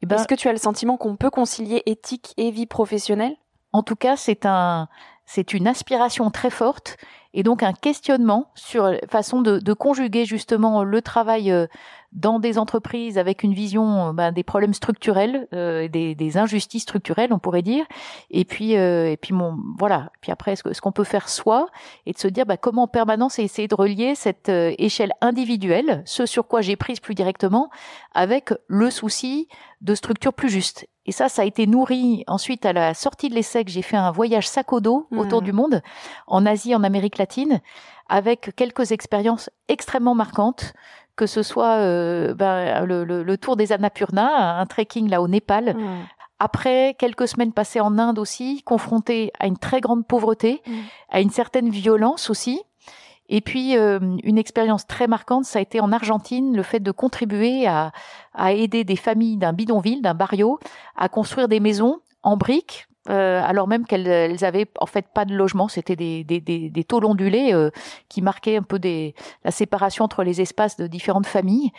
Eh 0.00 0.06
ben, 0.06 0.16
Est-ce 0.16 0.28
que 0.28 0.34
tu 0.34 0.48
as 0.48 0.52
le 0.52 0.58
sentiment 0.58 0.96
qu'on 0.96 1.16
peut 1.16 1.30
concilier 1.30 1.82
éthique 1.86 2.32
et 2.36 2.52
vie 2.52 2.66
professionnelle? 2.66 3.36
En 3.72 3.82
tout 3.82 3.96
cas, 3.96 4.16
c'est 4.16 4.46
un, 4.46 4.88
c'est 5.24 5.54
une 5.54 5.66
aspiration 5.66 6.30
très 6.30 6.50
forte 6.50 6.96
et 7.34 7.42
donc 7.42 7.64
un 7.64 7.72
questionnement 7.72 8.50
sur 8.54 8.84
la 8.84 8.98
façon 9.08 9.42
de, 9.42 9.58
de 9.58 9.72
conjuguer 9.72 10.24
justement 10.24 10.84
le 10.84 11.02
travail 11.02 11.50
euh, 11.50 11.66
dans 12.12 12.38
des 12.38 12.58
entreprises 12.58 13.18
avec 13.18 13.42
une 13.42 13.52
vision 13.52 14.14
ben, 14.14 14.32
des 14.32 14.42
problèmes 14.42 14.74
structurels, 14.74 15.48
euh, 15.52 15.88
des, 15.88 16.14
des, 16.14 16.38
injustices 16.38 16.82
structurelles, 16.82 17.32
on 17.32 17.38
pourrait 17.38 17.62
dire. 17.62 17.84
Et 18.30 18.44
puis, 18.44 18.76
euh, 18.76 19.10
et 19.10 19.16
puis 19.16 19.34
mon, 19.34 19.56
voilà. 19.78 20.10
Puis 20.20 20.32
après, 20.32 20.56
ce, 20.56 20.80
qu'on 20.80 20.92
peut 20.92 21.04
faire 21.04 21.28
soi 21.28 21.68
et 22.06 22.12
de 22.12 22.18
se 22.18 22.28
dire 22.28 22.46
ben, 22.46 22.56
comment 22.56 22.84
en 22.84 22.88
permanence 22.88 23.38
essayer 23.38 23.68
de 23.68 23.74
relier 23.74 24.14
cette 24.14 24.48
euh, 24.48 24.74
échelle 24.78 25.12
individuelle, 25.20 26.02
ce 26.04 26.26
sur 26.26 26.46
quoi 26.46 26.60
j'ai 26.60 26.76
prise 26.76 27.00
plus 27.00 27.14
directement, 27.14 27.70
avec 28.14 28.52
le 28.68 28.90
souci 28.90 29.48
de 29.80 29.94
structure 29.94 30.32
plus 30.32 30.48
juste. 30.48 30.86
Et 31.06 31.12
ça, 31.12 31.28
ça 31.28 31.42
a 31.42 31.44
été 31.44 31.66
nourri 31.66 32.24
ensuite 32.26 32.66
à 32.66 32.72
la 32.72 32.94
sortie 32.94 33.28
de 33.28 33.34
l'ESSEC. 33.34 33.68
J'ai 33.68 33.82
fait 33.82 33.96
un 33.96 34.10
voyage 34.10 34.48
sac 34.48 34.72
au 34.72 34.80
dos 34.80 35.06
autour 35.12 35.40
mmh. 35.40 35.44
du 35.44 35.52
monde, 35.52 35.82
en 36.26 36.44
Asie, 36.46 36.74
en 36.74 36.82
Amérique 36.82 37.18
latine, 37.18 37.60
avec 38.08 38.54
quelques 38.56 38.90
expériences 38.92 39.50
extrêmement 39.68 40.14
marquantes 40.14 40.74
que 41.16 41.26
ce 41.26 41.42
soit 41.42 41.76
euh, 41.76 42.34
ben, 42.34 42.84
le, 42.84 43.04
le, 43.04 43.22
le, 43.22 43.38
tour 43.38 43.56
des 43.56 43.72
Annapurna, 43.72 44.58
un 44.60 44.66
trekking 44.66 45.08
là 45.08 45.20
au 45.22 45.28
Népal. 45.28 45.74
Mmh. 45.76 46.06
Après 46.38 46.94
quelques 46.98 47.28
semaines 47.28 47.52
passées 47.52 47.80
en 47.80 47.98
Inde 47.98 48.18
aussi, 48.18 48.62
confronté 48.64 49.32
à 49.40 49.46
une 49.46 49.56
très 49.56 49.80
grande 49.80 50.06
pauvreté, 50.06 50.62
mmh. 50.66 50.72
à 51.10 51.20
une 51.20 51.30
certaine 51.30 51.70
violence 51.70 52.28
aussi, 52.28 52.60
Et 53.28 53.40
puis, 53.40 53.74
une 53.74 54.38
expérience 54.38 54.86
très 54.86 55.08
marquante, 55.08 55.44
ça 55.46 55.58
a 55.58 55.62
été 55.62 55.80
en 55.80 55.90
Argentine, 55.90 56.54
le 56.54 56.62
fait 56.62 56.80
de 56.80 56.92
contribuer 56.92 57.66
à, 57.66 57.90
à 58.34 58.52
aider 58.52 58.84
des 58.84 58.96
familles 58.96 59.36
d'un 59.36 59.52
bidonville, 59.52 60.02
d'un 60.02 60.14
barrio, 60.14 60.58
à 60.94 61.08
construire 61.08 61.48
des 61.48 61.58
maisons 61.58 62.00
en 62.22 62.36
briques, 62.36 62.86
euh, 63.08 63.40
alors 63.44 63.68
même 63.68 63.86
qu'elles 63.86 64.06
elles 64.06 64.44
avaient 64.44 64.66
en 64.80 64.86
fait 64.86 65.06
pas 65.12 65.24
de 65.24 65.34
logement, 65.34 65.68
c'était 65.68 65.96
des, 65.96 66.24
des, 66.24 66.40
des, 66.40 66.70
des 66.70 66.84
tôles 66.84 67.04
ondulées 67.04 67.52
euh, 67.52 67.70
qui 68.08 68.22
marquaient 68.22 68.56
un 68.56 68.62
peu 68.62 68.78
des, 68.78 69.14
la 69.44 69.50
séparation 69.50 70.04
entre 70.04 70.24
les 70.24 70.40
espaces 70.40 70.76
de 70.76 70.86
différentes 70.86 71.26
familles. 71.26 71.70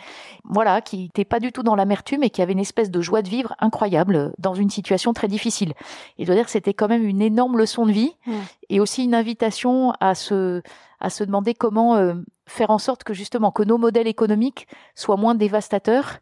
Voilà, 0.44 0.80
qui 0.80 0.98
n'étaient 0.98 1.24
pas 1.24 1.40
du 1.40 1.52
tout 1.52 1.62
dans 1.62 1.74
l'amertume 1.74 2.22
et 2.22 2.30
qui 2.30 2.42
avaient 2.42 2.52
une 2.52 2.58
espèce 2.58 2.90
de 2.90 3.00
joie 3.00 3.22
de 3.22 3.28
vivre 3.28 3.54
incroyable 3.58 4.32
dans 4.38 4.54
une 4.54 4.70
situation 4.70 5.12
très 5.12 5.28
difficile. 5.28 5.74
Et 6.18 6.22
je 6.22 6.26
dois 6.26 6.34
dire 6.34 6.44
que 6.44 6.50
c'était 6.50 6.74
quand 6.74 6.88
même 6.88 7.04
une 7.04 7.22
énorme 7.22 7.58
leçon 7.58 7.86
de 7.86 7.92
vie 7.92 8.12
mmh. 8.26 8.32
et 8.70 8.80
aussi 8.80 9.04
une 9.04 9.14
invitation 9.14 9.92
à 10.00 10.14
se, 10.14 10.62
à 11.00 11.10
se 11.10 11.24
demander 11.24 11.54
comment 11.54 11.96
euh, 11.96 12.14
faire 12.46 12.70
en 12.70 12.78
sorte 12.78 13.04
que 13.04 13.14
justement 13.14 13.50
que 13.50 13.62
nos 13.62 13.78
modèles 13.78 14.08
économiques 14.08 14.66
soient 14.94 15.16
moins 15.16 15.34
dévastateurs. 15.34 16.18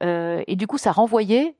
et 0.00 0.56
du 0.56 0.66
coup, 0.66 0.78
ça 0.78 0.92
renvoyait 0.92 1.56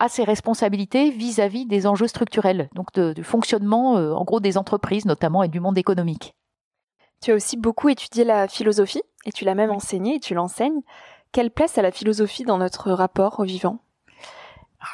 à 0.00 0.08
ses 0.08 0.24
responsabilités 0.24 1.10
vis-à-vis 1.10 1.66
des 1.66 1.86
enjeux 1.86 2.08
structurels, 2.08 2.68
donc 2.74 2.98
du 2.98 3.22
fonctionnement 3.22 3.98
euh, 3.98 4.12
en 4.12 4.24
gros 4.24 4.40
des 4.40 4.58
entreprises 4.58 5.04
notamment 5.04 5.42
et 5.42 5.48
du 5.48 5.60
monde 5.60 5.78
économique. 5.78 6.34
Tu 7.22 7.32
as 7.32 7.34
aussi 7.34 7.58
beaucoup 7.58 7.90
étudié 7.90 8.24
la 8.24 8.48
philosophie 8.48 9.02
et 9.26 9.32
tu 9.32 9.44
l'as 9.44 9.54
même 9.54 9.70
enseignée 9.70 10.16
et 10.16 10.20
tu 10.20 10.34
l'enseignes. 10.34 10.80
Quelle 11.32 11.50
place 11.50 11.76
a 11.76 11.82
la 11.82 11.92
philosophie 11.92 12.44
dans 12.44 12.56
notre 12.56 12.90
rapport 12.90 13.40
au 13.40 13.44
vivant 13.44 13.78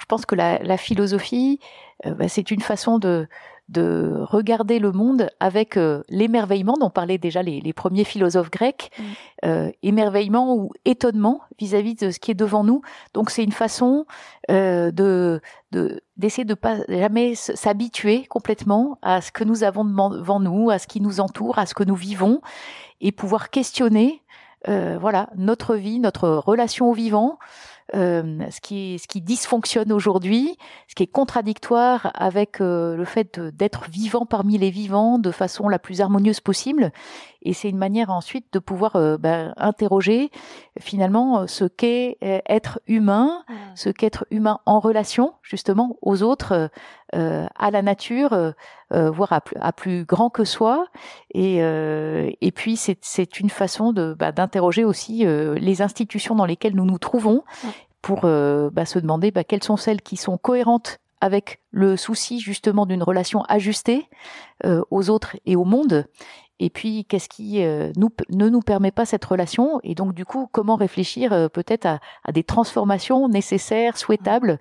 Je 0.00 0.06
pense 0.06 0.26
que 0.26 0.34
la, 0.34 0.76
philosophie, 0.76 1.60
euh, 2.04 2.14
bah, 2.14 2.28
c'est 2.28 2.50
une 2.50 2.60
façon 2.60 2.98
de, 2.98 3.28
de 3.68 4.14
regarder 4.20 4.78
le 4.78 4.92
monde 4.92 5.28
avec 5.40 5.76
euh, 5.76 6.02
l'émerveillement 6.08 6.74
dont 6.78 6.90
parlaient 6.90 7.18
déjà 7.18 7.42
les, 7.42 7.72
premiers 7.72 8.04
philosophes 8.04 8.50
grecs, 8.50 8.90
mm. 8.98 9.02
euh, 9.44 9.70
émerveillement 9.82 10.54
ou 10.54 10.70
étonnement 10.84 11.40
vis-à-vis 11.58 11.96
de 11.96 12.10
ce 12.10 12.20
qui 12.20 12.30
est 12.30 12.34
devant 12.34 12.62
nous. 12.62 12.82
Donc 13.12 13.30
c'est 13.30 13.42
une 13.42 13.52
façon 13.52 14.06
euh, 14.50 14.90
de 14.90 15.40
d'essayer 16.16 16.44
de, 16.44 16.54
pas 16.54 16.78
jamais 16.88 17.34
s'habituer 17.34 18.24
complètement 18.26 18.98
à 19.02 19.20
ce 19.20 19.30
que 19.30 19.44
nous 19.44 19.62
avons 19.62 19.84
devant 19.84 20.40
nous, 20.40 20.70
à 20.70 20.78
ce 20.78 20.86
qui 20.86 21.02
nous 21.02 21.20
entoure, 21.20 21.58
à 21.58 21.66
ce 21.66 21.74
que 21.74 21.84
nous 21.84 21.96
vivons, 21.96 22.40
et 23.02 23.12
pouvoir 23.12 23.50
questionner, 23.50 24.22
voilà, 24.66 25.28
notre 25.36 25.74
vie, 25.74 25.98
notre 25.98 26.30
relation 26.30 26.88
au 26.88 26.94
vivant. 26.94 27.38
Euh, 27.94 28.40
ce 28.50 28.60
qui 28.60 28.98
ce 28.98 29.06
qui 29.06 29.20
dysfonctionne 29.20 29.92
aujourd'hui, 29.92 30.56
ce 30.88 30.96
qui 30.96 31.04
est 31.04 31.06
contradictoire 31.06 32.10
avec 32.14 32.60
euh, 32.60 32.96
le 32.96 33.04
fait 33.04 33.38
d'être 33.38 33.88
vivant 33.88 34.26
parmi 34.26 34.58
les 34.58 34.70
vivants 34.70 35.20
de 35.20 35.30
façon 35.30 35.68
la 35.68 35.78
plus 35.78 36.00
harmonieuse 36.00 36.40
possible. 36.40 36.90
Et 37.42 37.52
c'est 37.52 37.68
une 37.68 37.78
manière 37.78 38.10
ensuite 38.10 38.52
de 38.52 38.58
pouvoir 38.58 38.96
euh, 38.96 39.18
ben, 39.18 39.54
interroger 39.56 40.32
finalement 40.80 41.46
ce 41.46 41.64
qu'est 41.64 42.18
être 42.20 42.80
humain, 42.88 43.44
mmh. 43.48 43.54
ce 43.76 43.88
qu'est 43.90 44.06
être 44.06 44.26
humain 44.32 44.58
en 44.66 44.80
relation 44.80 45.34
justement 45.42 45.96
aux 46.02 46.24
autres, 46.24 46.70
à 47.12 47.70
la 47.70 47.82
nature, 47.82 48.52
voire 48.90 49.32
à 49.32 49.40
plus, 49.40 49.56
à 49.60 49.72
plus, 49.72 50.04
grand 50.04 50.28
que 50.28 50.44
soi. 50.44 50.86
Et, 51.32 51.58
et 51.58 52.52
puis 52.52 52.76
c'est 52.76 53.40
une 53.40 53.48
façon 53.48 53.94
bah, 54.18 54.32
d'interroger 54.32 54.84
aussi 54.84 55.24
les 55.24 55.82
institutions 55.82 56.34
dans 56.34 56.44
lesquelles 56.44 56.74
nous 56.74 56.84
nous 56.84 56.98
trouvons 56.98 57.44
mmh 57.64 57.68
pour 58.06 58.20
euh, 58.22 58.70
bah, 58.72 58.86
se 58.86 59.00
demander 59.00 59.32
bah, 59.32 59.42
quelles 59.42 59.64
sont 59.64 59.76
celles 59.76 60.00
qui 60.00 60.16
sont 60.16 60.38
cohérentes 60.38 61.00
avec 61.20 61.60
le 61.72 61.96
souci 61.96 62.38
justement 62.38 62.86
d'une 62.86 63.02
relation 63.02 63.42
ajustée 63.48 64.08
euh, 64.64 64.80
aux 64.92 65.10
autres 65.10 65.36
et 65.44 65.56
au 65.56 65.64
monde. 65.64 66.06
Et 66.60 66.70
puis, 66.70 67.04
qu'est-ce 67.04 67.28
qui 67.28 67.64
euh, 67.64 67.90
ne 68.30 68.48
nous 68.48 68.60
permet 68.60 68.92
pas 68.92 69.06
cette 69.06 69.24
relation? 69.24 69.80
Et 69.82 69.96
donc, 69.96 70.14
du 70.14 70.24
coup, 70.24 70.48
comment 70.52 70.76
réfléchir 70.76 71.50
peut-être 71.50 71.84
à, 71.84 71.98
à, 72.24 72.30
des 72.30 72.44
transformations 72.44 73.28
nécessaires, 73.28 73.98
souhaitables, 73.98 74.60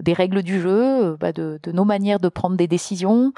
des 0.00 0.14
règles 0.14 0.42
du 0.42 0.58
jeu, 0.58 1.16
bah, 1.20 1.32
de, 1.32 1.60
de, 1.62 1.72
nos 1.72 1.84
manières 1.84 2.18
de 2.18 2.30
prendre 2.30 2.56
des 2.56 2.66
décisions, 2.66 3.32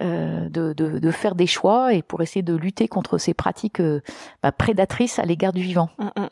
de, 0.00 0.48
de, 0.48 0.72
de, 0.72 1.10
faire 1.10 1.34
des 1.34 1.48
choix, 1.48 1.92
et 1.92 2.00
pour 2.00 2.22
essayer 2.22 2.42
de 2.42 2.54
lutter 2.54 2.88
contre 2.88 3.18
ces 3.18 3.34
pratiques 3.34 3.82
bah, 4.42 4.52
prédatrices 4.52 5.18
à 5.18 5.24
l'égard 5.24 5.52
du 5.52 5.62
vivant. 5.62 5.90
Mmh, 5.98 6.04
mmh. 6.16 6.28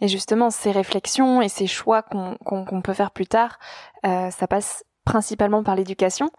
Et 0.00 0.08
justement, 0.08 0.50
ces 0.50 0.70
réflexions 0.70 1.42
et 1.42 1.48
ces 1.48 1.66
choix 1.66 2.02
qu'on 2.02 2.82
peut 2.82 2.94
faire 2.94 3.10
plus 3.10 3.26
tard, 3.26 3.58
euh, 4.04 4.30
ça 4.30 4.46
passe 4.46 4.84
principalement 5.04 5.62
par 5.62 5.76
l'éducation. 5.76 6.30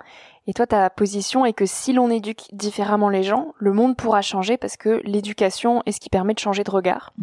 Et 0.46 0.54
toi, 0.54 0.68
ta 0.68 0.90
position 0.90 1.46
est 1.46 1.54
que 1.54 1.66
si 1.66 1.94
l'on 1.94 2.10
éduque 2.10 2.44
différemment 2.54 3.10
les 3.10 3.24
gens, 3.24 3.54
le 3.58 3.74
monde 3.74 3.98
pourra 3.98 4.22
changer 4.22 4.58
parce 4.58 4.78
que 4.78 5.02
l'éducation 5.04 5.82
est 5.86 5.92
ce 5.92 6.00
qui 6.00 6.10
permet 6.10 6.34
de 6.34 6.40
changer 6.40 6.64
de 6.64 6.72
regard. 6.72 7.14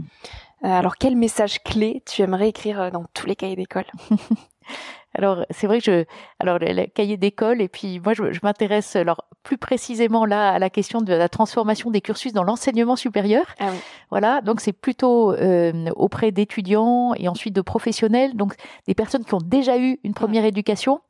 Euh, 0.64 0.68
alors, 0.68 0.96
quel 0.96 1.16
message 1.16 1.62
clé 1.62 2.02
tu 2.06 2.22
aimerais 2.22 2.48
écrire 2.48 2.80
euh, 2.80 2.90
dans 2.90 3.04
tous 3.14 3.26
les 3.26 3.36
cahiers 3.36 3.56
d'école? 3.56 3.86
Alors 5.14 5.44
c'est 5.50 5.66
vrai 5.66 5.78
que 5.78 5.84
je, 5.84 6.04
alors 6.40 6.58
le, 6.58 6.86
cahier 6.86 7.16
d'école 7.16 7.60
et 7.60 7.68
puis 7.68 8.00
moi 8.00 8.14
je, 8.14 8.32
je 8.32 8.40
m'intéresse 8.42 8.96
alors 8.96 9.24
plus 9.44 9.58
précisément 9.58 10.24
là 10.24 10.50
à 10.50 10.58
la 10.58 10.70
question 10.70 11.00
de 11.00 11.12
la 11.12 11.28
transformation 11.28 11.90
des 11.90 12.00
cursus 12.00 12.32
dans 12.32 12.42
l'enseignement 12.42 12.96
supérieur. 12.96 13.44
Ah 13.60 13.68
oui. 13.70 13.78
Voilà, 14.10 14.40
donc 14.40 14.60
c'est 14.60 14.72
plutôt 14.72 15.32
euh, 15.32 15.90
auprès 15.96 16.32
d'étudiants 16.32 17.14
et 17.14 17.28
ensuite 17.28 17.54
de 17.54 17.60
professionnels, 17.60 18.34
donc 18.34 18.54
des 18.86 18.94
personnes 18.94 19.24
qui 19.24 19.34
ont 19.34 19.42
déjà 19.44 19.78
eu 19.78 19.98
une 20.02 20.14
première 20.14 20.44
éducation. 20.44 21.00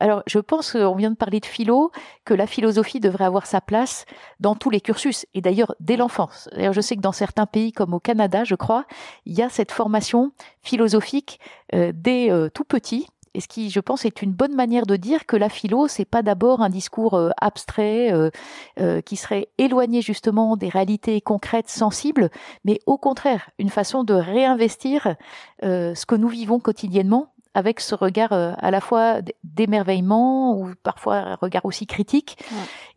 Alors 0.00 0.22
je 0.26 0.38
pense, 0.38 0.74
on 0.74 0.94
vient 0.94 1.10
de 1.10 1.16
parler 1.16 1.38
de 1.38 1.46
philo, 1.46 1.92
que 2.24 2.34
la 2.34 2.46
philosophie 2.46 2.98
devrait 2.98 3.24
avoir 3.24 3.46
sa 3.46 3.60
place 3.60 4.06
dans 4.40 4.54
tous 4.54 4.70
les 4.70 4.80
cursus 4.80 5.26
et 5.34 5.40
d'ailleurs 5.40 5.74
dès 5.80 5.96
l'enfance. 5.96 6.48
D'ailleurs 6.54 6.72
je 6.72 6.80
sais 6.80 6.96
que 6.96 7.00
dans 7.00 7.12
certains 7.12 7.46
pays 7.46 7.72
comme 7.72 7.94
au 7.94 8.00
Canada, 8.00 8.44
je 8.44 8.54
crois, 8.54 8.86
il 9.26 9.34
y 9.34 9.42
a 9.42 9.48
cette 9.48 9.70
formation 9.70 10.32
philosophique 10.62 11.40
euh, 11.74 11.92
dès 11.94 12.30
euh, 12.30 12.48
tout 12.48 12.64
petit 12.64 13.06
et 13.34 13.40
ce 13.40 13.48
qui, 13.48 13.70
je 13.70 13.80
pense, 13.80 14.04
est 14.04 14.22
une 14.22 14.32
bonne 14.32 14.54
manière 14.54 14.84
de 14.86 14.96
dire 14.96 15.26
que 15.26 15.36
la 15.36 15.48
philo, 15.48 15.88
c'est 15.88 16.04
pas 16.04 16.22
d'abord 16.22 16.60
un 16.60 16.68
discours 16.68 17.14
euh, 17.14 17.30
abstrait 17.40 18.12
euh, 18.12 18.30
euh, 18.78 19.00
qui 19.00 19.16
serait 19.16 19.48
éloigné 19.58 20.02
justement 20.02 20.56
des 20.56 20.68
réalités 20.68 21.20
concrètes, 21.20 21.70
sensibles, 21.70 22.30
mais 22.64 22.80
au 22.86 22.98
contraire, 22.98 23.50
une 23.58 23.70
façon 23.70 24.04
de 24.04 24.14
réinvestir 24.14 25.14
ce 25.62 26.06
que 26.06 26.14
nous 26.16 26.28
vivons 26.28 26.58
quotidiennement 26.58 27.31
avec 27.54 27.80
ce 27.80 27.94
regard 27.94 28.32
à 28.32 28.70
la 28.70 28.80
fois 28.80 29.20
d'émerveillement 29.44 30.56
ou 30.56 30.72
parfois 30.82 31.16
un 31.16 31.34
regard 31.34 31.64
aussi 31.64 31.86
critique. 31.86 32.38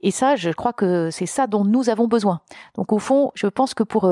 Et 0.02 0.12
ça, 0.12 0.36
je 0.36 0.50
crois 0.52 0.74
que 0.74 1.10
c'est 1.12 1.26
ça 1.26 1.48
dont 1.48 1.66
nous 1.66 1.90
avons 1.90 2.08
besoin. 2.08 2.42
Donc 2.76 2.94
au 2.94 3.00
fond, 3.00 3.32
je 3.36 3.48
pense 3.48 3.74
que 3.74 3.84
pour 3.84 4.08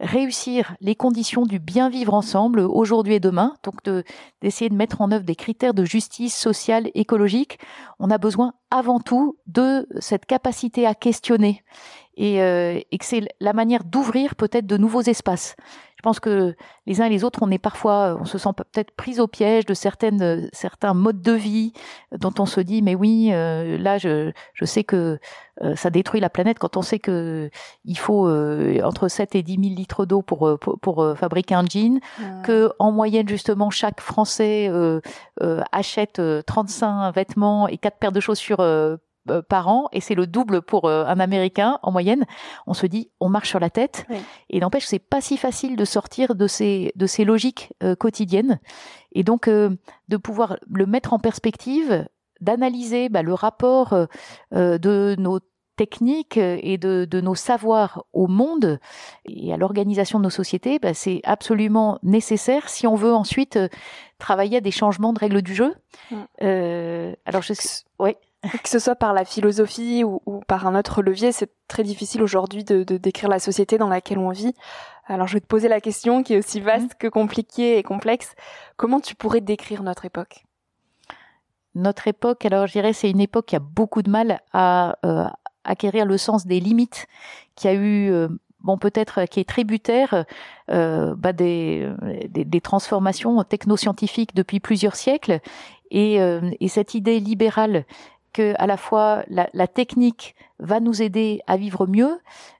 réussir 0.00 0.74
les 0.80 0.94
conditions 0.94 1.44
du 1.44 1.58
bien 1.58 1.90
vivre 1.90 2.14
ensemble 2.14 2.60
aujourd'hui 2.60 3.14
et 3.14 3.20
demain, 3.20 3.54
donc 3.62 3.82
de 3.84 4.02
d'essayer 4.40 4.70
de 4.70 4.74
mettre 4.74 5.02
en 5.02 5.12
œuvre 5.12 5.24
des 5.24 5.36
critères 5.36 5.74
de 5.74 5.84
justice 5.84 6.34
sociale, 6.34 6.90
écologique, 6.94 7.58
on 7.98 8.10
a 8.10 8.18
besoin 8.18 8.54
avant 8.70 8.98
tout 8.98 9.36
de 9.46 9.86
cette 9.98 10.24
capacité 10.24 10.86
à 10.86 10.94
questionner 10.94 11.62
et, 12.16 12.42
euh, 12.42 12.80
et 12.90 12.98
que 12.98 13.04
c'est 13.04 13.28
la 13.40 13.52
manière 13.52 13.84
d'ouvrir 13.84 14.34
peut-être 14.34 14.66
de 14.66 14.76
nouveaux 14.78 15.02
espaces. 15.02 15.54
Je 16.00 16.02
pense 16.02 16.18
que 16.18 16.56
les 16.86 17.02
uns 17.02 17.04
et 17.04 17.10
les 17.10 17.24
autres, 17.24 17.40
on 17.42 17.50
est 17.50 17.58
parfois, 17.58 18.16
on 18.18 18.24
se 18.24 18.38
sent 18.38 18.48
peut-être 18.56 18.90
pris 18.92 19.20
au 19.20 19.26
piège 19.26 19.66
de 19.66 19.74
certaines, 19.74 20.48
certains 20.50 20.94
modes 20.94 21.20
de 21.20 21.32
vie 21.32 21.74
dont 22.18 22.32
on 22.38 22.46
se 22.46 22.62
dit, 22.62 22.80
mais 22.80 22.94
oui, 22.94 23.28
euh, 23.32 23.76
là, 23.76 23.98
je, 23.98 24.32
je 24.54 24.64
sais 24.64 24.82
que 24.82 25.18
euh, 25.60 25.76
ça 25.76 25.90
détruit 25.90 26.22
la 26.22 26.30
planète. 26.30 26.58
Quand 26.58 26.78
on 26.78 26.80
sait 26.82 26.98
que 26.98 27.50
il 27.84 27.98
faut 27.98 28.26
euh, 28.28 28.80
entre 28.82 29.08
7 29.08 29.34
et 29.34 29.42
10 29.42 29.52
000 29.56 29.74
litres 29.74 30.06
d'eau 30.06 30.22
pour, 30.22 30.58
pour, 30.58 30.80
pour, 30.80 31.14
fabriquer 31.18 31.54
un 31.54 31.66
jean, 31.66 32.00
que 32.44 32.72
en 32.78 32.92
moyenne, 32.92 33.28
justement, 33.28 33.68
chaque 33.68 34.00
Français 34.00 34.70
achète 35.70 36.22
35 36.46 37.14
vêtements 37.14 37.68
et 37.68 37.76
4 37.76 37.98
paires 37.98 38.12
de 38.12 38.20
chaussures 38.20 38.60
euh, 38.60 38.96
par 39.48 39.68
an 39.68 39.88
et 39.92 40.00
c'est 40.00 40.14
le 40.14 40.26
double 40.26 40.62
pour 40.62 40.86
euh, 40.86 41.04
un 41.04 41.20
Américain 41.20 41.78
en 41.82 41.92
moyenne. 41.92 42.24
On 42.66 42.74
se 42.74 42.86
dit, 42.86 43.10
on 43.20 43.28
marche 43.28 43.48
sur 43.48 43.60
la 43.60 43.70
tête. 43.70 44.06
Et 44.48 44.60
n'empêche, 44.60 44.86
c'est 44.86 44.98
pas 44.98 45.20
si 45.20 45.36
facile 45.36 45.76
de 45.76 45.84
sortir 45.84 46.34
de 46.34 46.46
ces 46.46 46.92
de 46.96 47.06
ces 47.06 47.24
logiques 47.24 47.72
euh, 47.82 47.94
quotidiennes 47.94 48.60
et 49.12 49.24
donc 49.24 49.48
de 49.48 50.16
pouvoir 50.16 50.56
le 50.70 50.86
mettre 50.86 51.12
en 51.12 51.18
perspective, 51.18 52.06
d'analyser 52.40 53.08
bah, 53.08 53.22
le 53.22 53.34
rapport 53.34 54.06
de 54.52 55.16
nos 55.18 55.40
techniques 55.76 56.36
et 56.36 56.78
de, 56.78 57.06
de, 57.10 57.20
nos 57.20 57.34
savoirs 57.34 58.04
au 58.12 58.28
monde 58.28 58.78
et 59.24 59.52
à 59.52 59.56
l'organisation 59.56 60.20
de 60.20 60.24
nos 60.24 60.30
sociétés, 60.30 60.78
bah, 60.78 60.94
c'est 60.94 61.22
absolument 61.24 61.98
nécessaire 62.04 62.68
si 62.68 62.86
on 62.86 62.94
veut 62.94 63.12
ensuite 63.12 63.58
travailler 64.18 64.58
à 64.58 64.60
des 64.60 64.70
changements 64.70 65.12
de 65.12 65.18
règles 65.18 65.42
du 65.42 65.54
jeu. 65.54 65.74
alors 66.40 67.42
je, 67.42 67.52
ouais 67.98 68.16
que 68.62 68.68
ce 68.68 68.78
soit 68.78 68.96
par 68.96 69.12
la 69.12 69.24
philosophie 69.24 70.04
ou, 70.04 70.20
par 70.46 70.66
un 70.66 70.78
autre 70.78 71.02
levier, 71.02 71.32
c'est 71.32 71.50
très 71.68 71.82
difficile 71.82 72.22
aujourd'hui 72.22 72.64
de, 72.64 72.82
décrire 72.96 73.28
la 73.28 73.38
société 73.38 73.78
dans 73.78 73.88
laquelle 73.88 74.18
on 74.18 74.30
vit. 74.30 74.54
Alors 75.06 75.26
je 75.26 75.34
vais 75.34 75.40
te 75.40 75.46
poser 75.46 75.68
la 75.68 75.80
question 75.80 76.22
qui 76.22 76.34
est 76.34 76.38
aussi 76.38 76.60
vaste 76.60 76.94
que 76.98 77.08
compliquée 77.08 77.78
et 77.78 77.82
complexe. 77.82 78.34
Comment 78.76 79.00
tu 79.00 79.14
pourrais 79.14 79.40
décrire 79.40 79.82
notre 79.82 80.04
époque? 80.04 80.44
Notre 81.74 82.08
époque, 82.08 82.44
alors 82.46 82.66
je 82.66 82.72
dirais, 82.72 82.92
c'est 82.92 83.10
une 83.10 83.20
époque 83.20 83.46
qui 83.46 83.56
a 83.56 83.60
beaucoup 83.60 84.02
de 84.02 84.10
mal 84.10 84.40
à 84.52 84.96
euh, 85.04 85.26
acquérir 85.64 86.06
le 86.06 86.16
sens 86.16 86.46
des 86.46 86.60
limites, 86.60 87.06
qui 87.54 87.68
a 87.68 87.74
eu 87.74 88.10
euh, 88.10 88.28
bon 88.60 88.78
peut-être 88.78 89.24
qui 89.26 89.40
est 89.40 89.48
tributaire 89.48 90.24
euh, 90.70 91.14
bah, 91.16 91.32
des, 91.32 91.88
des, 92.28 92.44
des, 92.44 92.60
transformations 92.60 93.42
technoscientifiques 93.44 94.34
depuis 94.34 94.60
plusieurs 94.60 94.96
siècles 94.96 95.40
et, 95.90 96.20
euh, 96.20 96.50
et 96.60 96.68
cette 96.68 96.94
idée 96.94 97.20
libérale 97.20 97.84
que 98.32 98.54
à 98.58 98.66
la 98.66 98.76
fois 98.76 99.24
la, 99.28 99.66
technique 99.66 100.34
va 100.58 100.80
nous 100.80 101.02
aider 101.02 101.40
à 101.46 101.56
vivre 101.56 101.86
mieux, 101.86 102.18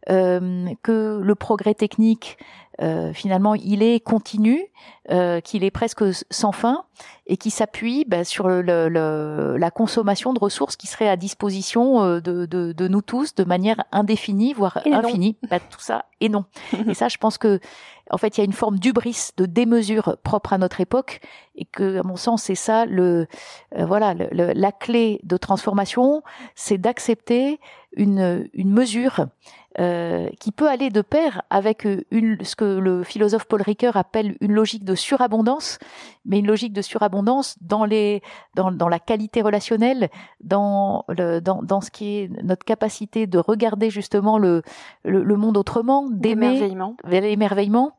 euh, 0.08 0.66
que 0.82 1.20
le 1.22 1.34
progrès 1.34 1.74
technique 1.74 2.38
euh, 2.80 3.12
finalement 3.12 3.54
il 3.54 3.82
est 3.82 4.00
continu, 4.00 4.64
euh, 5.10 5.40
qu'il 5.40 5.64
est 5.64 5.70
presque 5.70 6.02
sans 6.30 6.52
fin 6.52 6.84
et 7.26 7.36
qui 7.36 7.50
s'appuie 7.50 8.04
bah, 8.06 8.24
sur 8.24 8.48
le, 8.48 8.62
le, 8.62 9.56
la 9.58 9.70
consommation 9.70 10.32
de 10.32 10.38
ressources 10.38 10.76
qui 10.76 10.86
seraient 10.86 11.08
à 11.08 11.16
disposition 11.16 12.02
euh, 12.02 12.20
de, 12.20 12.46
de, 12.46 12.72
de 12.72 12.88
nous 12.88 13.02
tous 13.02 13.34
de 13.34 13.44
manière 13.44 13.84
indéfinie 13.92 14.52
voire 14.52 14.78
infinie. 14.86 15.36
Bah, 15.50 15.60
tout 15.60 15.80
ça 15.80 16.06
et 16.20 16.28
non. 16.28 16.44
et 16.88 16.94
ça, 16.94 17.08
je 17.08 17.18
pense 17.18 17.38
que 17.38 17.60
en 18.10 18.18
fait, 18.18 18.36
il 18.36 18.40
y 18.40 18.42
a 18.42 18.44
une 18.44 18.52
forme 18.52 18.78
d'ubris, 18.78 19.30
de 19.36 19.46
démesure 19.46 20.16
propre 20.22 20.52
à 20.52 20.58
notre 20.58 20.80
époque, 20.80 21.20
et 21.54 21.64
que, 21.64 22.00
à 22.00 22.02
mon 22.02 22.16
sens, 22.16 22.42
c'est 22.42 22.56
ça 22.56 22.84
le, 22.84 23.26
euh, 23.78 23.86
voilà, 23.86 24.14
le, 24.14 24.52
la 24.52 24.72
clé 24.72 25.20
de 25.22 25.36
transformation, 25.36 26.22
c'est 26.54 26.78
d'accepter 26.78 27.60
une, 27.92 28.48
une 28.52 28.72
mesure 28.72 29.26
euh, 29.78 30.28
qui 30.40 30.50
peut 30.50 30.68
aller 30.68 30.90
de 30.90 31.00
pair 31.00 31.42
avec 31.48 31.86
euh, 31.86 32.04
une, 32.10 32.42
ce 32.44 32.56
que 32.56 32.64
le 32.64 33.04
philosophe 33.04 33.44
Paul 33.44 33.62
Ricoeur 33.62 33.96
appelle 33.96 34.36
une 34.40 34.52
logique 34.52 34.84
de 34.84 34.96
surabondance, 34.96 35.78
mais 36.24 36.40
une 36.40 36.48
logique 36.48 36.72
de 36.72 36.82
surabondance 36.82 37.56
dans 37.60 37.84
les, 37.84 38.20
dans, 38.56 38.72
dans 38.72 38.88
la 38.88 38.98
qualité 38.98 39.42
relationnelle, 39.42 40.08
dans 40.40 41.04
le, 41.08 41.40
dans, 41.40 41.62
dans 41.62 41.80
ce 41.80 41.92
qui 41.92 42.18
est 42.18 42.42
notre 42.42 42.64
capacité 42.64 43.28
de 43.28 43.38
regarder 43.38 43.90
justement 43.90 44.38
le, 44.38 44.62
le, 45.04 45.22
le 45.22 45.36
monde 45.36 45.56
autrement, 45.56 46.08
d'aimer, 46.10 46.68
l'émerveillement, 47.04 47.92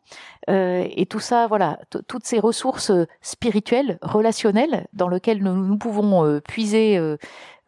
euh, 0.50 0.86
et 0.90 1.06
tout 1.06 1.20
ça, 1.20 1.48
voilà, 1.48 1.80
toutes 2.08 2.26
ces 2.26 2.40
ressources 2.40 2.92
spirituelles, 3.22 3.98
relationnelles, 4.02 4.88
dans 4.94 5.08
lesquelles 5.08 5.44
nous, 5.44 5.56
nous 5.56 5.78
pouvons 5.78 6.26
euh, 6.26 6.40
puiser 6.40 6.98
euh, 6.98 7.18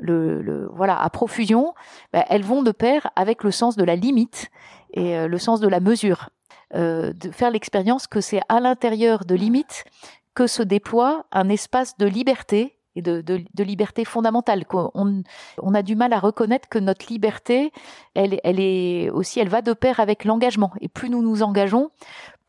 le, 0.03 0.69
voilà 0.74 1.01
à 1.01 1.10
profusion, 1.10 1.74
ben, 2.12 2.24
elles 2.29 2.43
vont 2.43 2.63
de 2.63 2.72
pair 2.72 3.10
avec 3.15 3.43
le 3.43 3.51
sens 3.51 3.75
de 3.75 3.83
la 3.83 3.95
limite 3.95 4.50
et 4.93 5.17
euh, 5.17 5.27
le 5.27 5.38
sens 5.38 5.60
de 5.60 5.67
la 5.67 5.79
mesure. 5.79 6.29
Euh, 6.75 7.13
de 7.13 7.29
faire 7.29 7.51
l'expérience 7.51 8.07
que 8.07 8.19
c'est 8.19 8.41
à 8.50 8.60
l'intérieur 8.60 9.25
de 9.25 9.36
limites 9.36 9.86
que 10.33 10.48
se 10.48 10.63
déploie 10.63 11.27
un 11.31 11.50
espace 11.50 11.98
de 11.98 12.07
liberté 12.07 12.79
et 12.95 13.01
de, 13.01 13.63
liberté 13.63 14.05
fondamentale. 14.05 14.65
On, 14.72 15.24
on, 15.62 15.74
a 15.74 15.81
du 15.81 15.95
mal 15.95 16.13
à 16.13 16.19
reconnaître 16.19 16.69
que 16.69 16.79
notre 16.79 17.12
liberté, 17.12 17.72
elle, 18.13 18.39
elle 18.43 18.60
est 18.60 19.10
aussi, 19.10 19.39
elle 19.39 19.50
va 19.50 19.62
de 19.62 19.74
pair 19.74 20.00
avec 20.00 20.25
l'engagement. 20.25 20.72
Et 20.81 20.89
plus 20.89 21.10
nous 21.10 21.22
nous 21.22 21.43
engageons, 21.43 21.89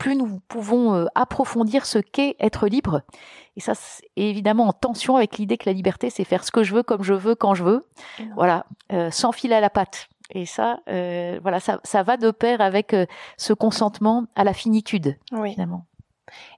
plus 0.04 0.16
nous 0.16 0.38
pouvons 0.48 0.94
euh, 0.94 1.06
approfondir 1.14 1.86
ce 1.86 1.98
qu'est 1.98 2.36
être 2.38 2.68
libre. 2.68 3.00
Et 3.56 3.60
ça, 3.60 3.74
c'est 3.74 4.04
évidemment 4.16 4.68
en 4.68 4.74
tension 4.74 5.16
avec 5.16 5.38
l'idée 5.38 5.56
que 5.56 5.64
la 5.64 5.72
liberté, 5.72 6.10
c'est 6.10 6.24
faire 6.24 6.44
ce 6.44 6.50
que 6.50 6.62
je 6.62 6.74
veux, 6.74 6.82
comme 6.82 7.02
je 7.02 7.14
veux, 7.14 7.34
quand 7.34 7.54
je 7.54 7.64
veux. 7.64 7.86
Voilà, 8.34 8.66
euh, 8.92 9.10
sans 9.10 9.32
fil 9.32 9.50
à 9.54 9.60
la 9.60 9.70
patte. 9.70 10.08
Et 10.28 10.44
ça, 10.44 10.80
euh, 10.90 11.38
voilà, 11.40 11.58
ça, 11.58 11.80
ça 11.84 12.02
va 12.02 12.18
de 12.18 12.30
pair 12.30 12.60
avec 12.60 12.92
euh, 12.92 13.06
ce 13.38 13.54
consentement 13.54 14.26
à 14.36 14.44
la 14.44 14.52
finitude, 14.52 15.16
oui. 15.32 15.52
finalement. 15.52 15.86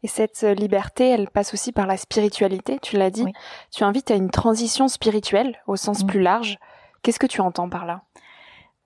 Et 0.02 0.08
cette 0.08 0.42
liberté, 0.42 1.08
elle 1.08 1.28
passe 1.28 1.54
aussi 1.54 1.70
par 1.70 1.86
la 1.86 1.96
spiritualité, 1.96 2.80
tu 2.82 2.96
l'as 2.96 3.10
dit. 3.10 3.24
Oui. 3.24 3.32
Tu 3.70 3.84
invites 3.84 4.10
à 4.10 4.16
une 4.16 4.30
transition 4.30 4.88
spirituelle 4.88 5.62
au 5.68 5.76
sens 5.76 6.02
mmh. 6.02 6.06
plus 6.08 6.20
large. 6.20 6.58
Qu'est-ce 7.02 7.20
que 7.20 7.26
tu 7.26 7.40
entends 7.40 7.68
par 7.68 7.86
là? 7.86 8.02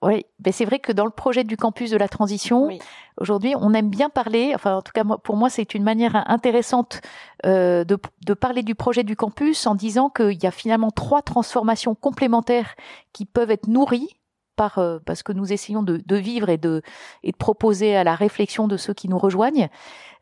Oui, 0.03 0.25
ben 0.39 0.51
c'est 0.51 0.65
vrai 0.65 0.79
que 0.79 0.91
dans 0.91 1.05
le 1.05 1.11
projet 1.11 1.43
du 1.43 1.57
campus 1.57 1.91
de 1.91 1.97
la 1.97 2.07
transition, 2.07 2.65
oui. 2.65 2.79
aujourd'hui, 3.17 3.53
on 3.59 3.71
aime 3.73 3.89
bien 3.89 4.09
parler. 4.09 4.53
Enfin, 4.55 4.77
en 4.77 4.81
tout 4.81 4.91
cas, 4.93 5.03
pour 5.03 5.35
moi, 5.35 5.51
c'est 5.51 5.75
une 5.75 5.83
manière 5.83 6.23
intéressante 6.27 7.01
euh, 7.45 7.83
de, 7.83 7.99
de, 8.25 8.33
parler 8.33 8.63
du 8.63 8.73
projet 8.73 9.03
du 9.03 9.15
campus 9.15 9.67
en 9.67 9.75
disant 9.75 10.09
qu'il 10.09 10.41
y 10.41 10.47
a 10.47 10.51
finalement 10.51 10.89
trois 10.89 11.21
transformations 11.21 11.93
complémentaires 11.93 12.75
qui 13.13 13.25
peuvent 13.25 13.51
être 13.51 13.67
nourries 13.67 14.09
par 14.55 14.79
euh, 14.79 14.97
parce 15.05 15.21
que 15.21 15.33
nous 15.33 15.53
essayons 15.53 15.83
de, 15.83 16.01
de, 16.03 16.15
vivre 16.15 16.49
et 16.49 16.57
de 16.57 16.81
et 17.21 17.31
de 17.31 17.37
proposer 17.37 17.95
à 17.95 18.03
la 18.03 18.15
réflexion 18.15 18.67
de 18.67 18.77
ceux 18.77 18.95
qui 18.95 19.07
nous 19.07 19.19
rejoignent. 19.19 19.69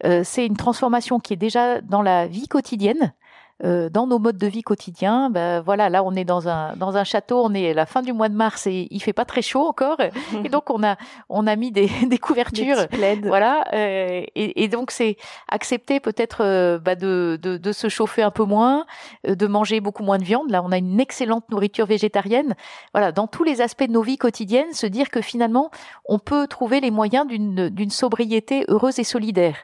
Euh, 0.03 0.21
c'est 0.25 0.45
une 0.45 0.57
transformation 0.57 1.19
qui 1.19 1.33
est 1.33 1.37
déjà 1.37 1.79
dans 1.79 2.01
la 2.01 2.27
vie 2.27 2.49
quotidienne 2.49 3.13
euh, 3.63 3.89
dans 3.89 4.07
nos 4.07 4.19
modes 4.19 4.37
de 4.37 4.47
vie 4.47 4.61
quotidiens. 4.61 5.29
Ben 5.29 5.61
voilà, 5.61 5.89
là 5.89 6.03
on 6.03 6.15
est 6.15 6.23
dans 6.25 6.47
un 6.47 6.75
dans 6.75 6.97
un 6.97 7.03
château, 7.03 7.41
on 7.43 7.53
est 7.53 7.71
à 7.71 7.73
la 7.73 7.85
fin 7.85 8.01
du 8.01 8.13
mois 8.13 8.29
de 8.29 8.35
mars 8.35 8.67
et 8.67 8.87
il 8.89 9.01
fait 9.01 9.13
pas 9.13 9.25
très 9.25 9.41
chaud 9.41 9.65
encore, 9.67 9.97
et 10.43 10.49
donc 10.49 10.69
on 10.69 10.83
a 10.83 10.97
on 11.29 11.47
a 11.47 11.55
mis 11.55 11.71
des, 11.71 11.89
des 12.07 12.17
couvertures, 12.17 12.87
des 12.87 13.15
voilà, 13.15 13.65
euh, 13.73 14.23
et, 14.35 14.63
et, 14.63 14.67
donc 14.67 14.91
c'est 14.91 15.17
accepter 15.47 15.99
peut-être 15.99 16.43
euh, 16.43 16.79
bah 16.79 16.95
de, 16.95 17.37
de, 17.41 17.57
de 17.57 17.71
se 17.71 17.89
chauffer 17.89 18.21
un 18.21 18.31
peu 18.31 18.43
moins, 18.43 18.85
euh, 19.27 19.35
de 19.35 19.47
manger 19.47 19.81
beaucoup 19.81 20.03
moins 20.03 20.17
de 20.17 20.23
viande. 20.23 20.49
Là 20.49 20.61
on 20.63 20.71
a 20.71 20.77
une 20.77 20.99
excellente 20.99 21.49
nourriture 21.49 21.85
végétarienne. 21.85 22.55
Voilà, 22.93 23.11
dans 23.11 23.27
tous 23.27 23.43
les 23.43 23.61
aspects 23.61 23.83
de 23.83 23.91
nos 23.91 24.01
vies 24.01 24.17
quotidiennes, 24.17 24.73
se 24.73 24.87
dire 24.87 25.09
que 25.09 25.21
finalement 25.21 25.71
on 26.05 26.19
peut 26.19 26.47
trouver 26.47 26.79
les 26.79 26.91
moyens 26.91 27.27
d'une 27.27 27.69
d'une 27.69 27.89
sobriété 27.89 28.65
heureuse 28.67 28.99
et 28.99 29.03
solidaire. 29.03 29.55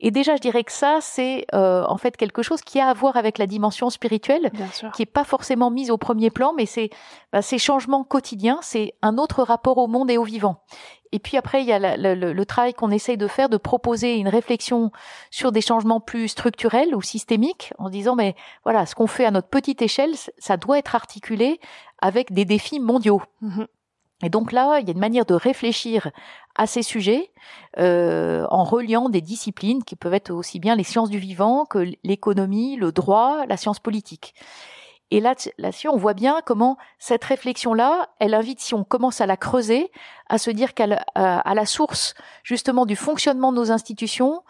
Et 0.00 0.10
déjà, 0.10 0.34
je 0.34 0.40
dirais 0.40 0.64
que 0.64 0.72
ça, 0.72 0.98
c'est 1.02 1.46
euh, 1.54 1.84
en 1.86 1.98
fait 1.98 2.16
quelque 2.16 2.42
chose 2.42 2.62
qui 2.62 2.80
a 2.80 2.88
à 2.88 2.94
voir 2.94 3.16
avec 3.16 3.36
la 3.36 3.46
dimension 3.46 3.90
spirituelle, 3.90 4.50
qui 4.94 5.02
est 5.02 5.06
pas 5.06 5.24
forcément 5.24 5.70
mise 5.70 5.90
au 5.90 5.98
premier 5.98 6.30
plan, 6.30 6.54
mais 6.56 6.64
c'est 6.64 6.88
bah, 7.32 7.42
ces 7.42 7.58
changements 7.58 8.02
quotidiens, 8.02 8.58
c'est 8.62 8.94
un 9.02 9.18
autre 9.18 9.42
rapport 9.42 9.76
au 9.76 9.86
monde 9.86 10.10
et 10.10 10.16
au 10.16 10.24
vivant. 10.24 10.62
Et 11.12 11.18
puis 11.18 11.36
après, 11.36 11.62
il 11.62 11.66
y 11.66 11.72
a 11.72 11.78
la, 11.78 11.96
le, 11.96 12.32
le, 12.32 12.46
travail 12.46 12.72
qu'on 12.72 12.90
essaye 12.90 13.18
de 13.18 13.26
faire, 13.26 13.48
de 13.48 13.56
proposer 13.56 14.16
une 14.16 14.28
réflexion 14.28 14.90
sur 15.30 15.52
des 15.52 15.60
changements 15.60 16.00
plus 16.00 16.28
structurels 16.28 16.94
ou 16.94 17.02
systémiques, 17.02 17.74
en 17.78 17.90
disant, 17.90 18.14
mais 18.14 18.36
voilà, 18.64 18.86
ce 18.86 18.94
qu'on 18.94 19.08
fait 19.08 19.26
à 19.26 19.30
notre 19.30 19.48
petite 19.48 19.82
échelle, 19.82 20.14
ça 20.38 20.56
doit 20.56 20.78
être 20.78 20.94
articulé 20.94 21.60
avec 21.98 22.32
des 22.32 22.44
défis 22.44 22.80
mondiaux. 22.80 23.22
Mmh 23.42 23.64
et 24.22 24.28
donc 24.28 24.52
là, 24.52 24.78
il 24.80 24.86
y 24.86 24.90
a 24.90 24.92
une 24.92 25.00
manière 25.00 25.24
de 25.24 25.34
réfléchir 25.34 26.10
à 26.60 26.66
ces 26.66 26.82
sujets 26.82 27.30
euh, 27.78 28.44
en 28.50 28.64
reliant 28.64 29.08
des 29.08 29.22
disciplines 29.22 29.82
qui 29.82 29.96
peuvent 29.96 30.12
être 30.12 30.30
aussi 30.30 30.60
bien 30.60 30.76
les 30.76 30.84
sciences 30.84 31.08
du 31.08 31.18
vivant 31.18 31.64
que 31.64 31.86
l'économie, 32.04 32.76
le 32.76 32.92
droit, 32.92 33.46
la 33.46 33.56
science 33.56 33.80
politique. 33.80 34.34
Et 35.10 35.20
là, 35.20 35.34
là-dessus, 35.56 35.88
on 35.88 35.96
voit 35.96 36.12
bien 36.12 36.42
comment 36.44 36.76
cette 36.98 37.24
réflexion-là, 37.24 38.10
elle 38.20 38.34
invite, 38.34 38.60
si 38.60 38.74
on 38.74 38.84
commence 38.84 39.22
à 39.22 39.26
la 39.26 39.38
creuser, 39.38 39.90
à 40.28 40.36
se 40.36 40.50
dire 40.50 40.74
qu'à 40.74 41.02
à 41.14 41.54
la 41.54 41.64
source 41.64 42.12
justement 42.44 42.84
du 42.84 42.94
fonctionnement 42.94 43.52
de 43.52 43.56
nos 43.56 43.72
institutions, 43.72 44.42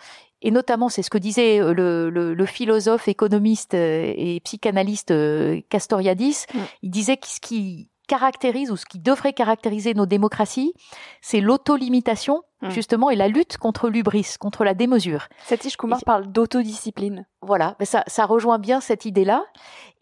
et 0.43 0.51
notamment, 0.51 0.89
c'est 0.89 1.03
ce 1.03 1.11
que 1.11 1.19
disait 1.19 1.61
euh, 1.61 1.75
le, 1.75 2.11
le, 2.11 2.33
le, 2.35 2.47
philosophe, 2.47 3.09
économiste 3.09 3.75
euh, 3.75 4.13
et 4.17 4.41
psychanalyste 4.41 5.11
euh, 5.11 5.61
Castoriadis. 5.69 6.47
Mm. 6.55 6.59
Il 6.83 6.91
disait 6.91 7.17
que 7.19 7.27
ce 7.27 7.41
qui 7.41 7.90
caractérise 8.11 8.73
ou 8.73 8.77
ce 8.77 8.87
qui 8.87 8.99
devrait 8.99 9.33
caractériser 9.33 9.95
nos 9.95 10.05
démocraties, 10.05 10.75
c'est 11.21 11.41
l'autolimitation 11.41 12.43
mmh. 12.61 12.71
justement 12.71 13.09
et 13.09 13.15
la 13.15 13.29
lutte 13.29 13.57
contre 13.57 13.89
l'ubris, 13.89 14.35
contre 14.41 14.65
la 14.65 14.75
démesure. 14.75 15.29
Satish 15.45 15.77
Kumar 15.77 16.01
et, 16.01 16.05
parle 16.05 16.27
d'autodiscipline. 16.27 17.25
Voilà, 17.41 17.77
mais 17.79 17.87
ça, 17.87 18.03
ça 18.09 18.27
rejoint 18.27 18.59
bien 18.59 18.81
cette 18.81 19.05
idée-là. 19.05 19.45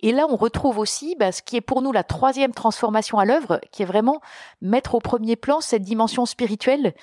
Et 0.00 0.12
là, 0.12 0.26
on 0.30 0.36
retrouve 0.36 0.78
aussi 0.78 1.16
bah, 1.20 1.32
ce 1.32 1.42
qui 1.42 1.56
est 1.56 1.60
pour 1.60 1.82
nous 1.82 1.92
la 1.92 2.02
troisième 2.02 2.52
transformation 2.52 3.18
à 3.18 3.26
l'œuvre, 3.26 3.60
qui 3.72 3.82
est 3.82 3.86
vraiment 3.86 4.22
mettre 4.62 4.94
au 4.94 5.00
premier 5.00 5.36
plan 5.36 5.60
cette 5.60 5.82
dimension 5.82 6.24
spirituelle 6.24 6.94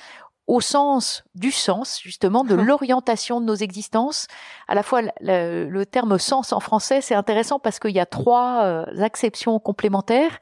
au 0.48 0.62
sens 0.62 1.24
du 1.34 1.52
sens, 1.52 2.00
justement, 2.02 2.44
de 2.44 2.56
l'orientation 2.56 3.42
de 3.42 3.46
nos 3.46 3.56
existences. 3.56 4.26
À 4.68 4.74
la 4.74 4.82
fois, 4.82 5.02
le, 5.22 5.68
le 5.70 5.86
terme 5.86 6.18
sens 6.18 6.52
en 6.52 6.60
français, 6.60 7.02
c'est 7.02 7.16
intéressant 7.16 7.60
parce 7.60 7.78
qu'il 7.78 7.92
y 7.92 8.00
a 8.00 8.08
trois 8.08 8.64
euh, 8.64 8.86
acceptions 9.04 9.60
complémentaires. 9.60 10.40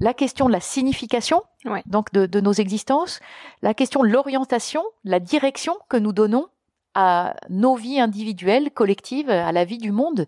La 0.00 0.14
question 0.14 0.46
de 0.46 0.52
la 0.52 0.60
signification, 0.60 1.42
ouais. 1.64 1.82
donc 1.86 2.12
de, 2.12 2.26
de, 2.26 2.40
nos 2.40 2.52
existences, 2.52 3.20
la 3.62 3.74
question 3.74 4.02
de 4.02 4.08
l'orientation, 4.08 4.82
la 5.04 5.20
direction 5.20 5.76
que 5.88 5.96
nous 5.96 6.12
donnons 6.12 6.46
à 6.94 7.36
nos 7.48 7.74
vies 7.74 8.00
individuelles, 8.00 8.70
collectives, 8.70 9.30
à 9.30 9.52
la 9.52 9.64
vie 9.64 9.78
du 9.78 9.92
monde. 9.92 10.26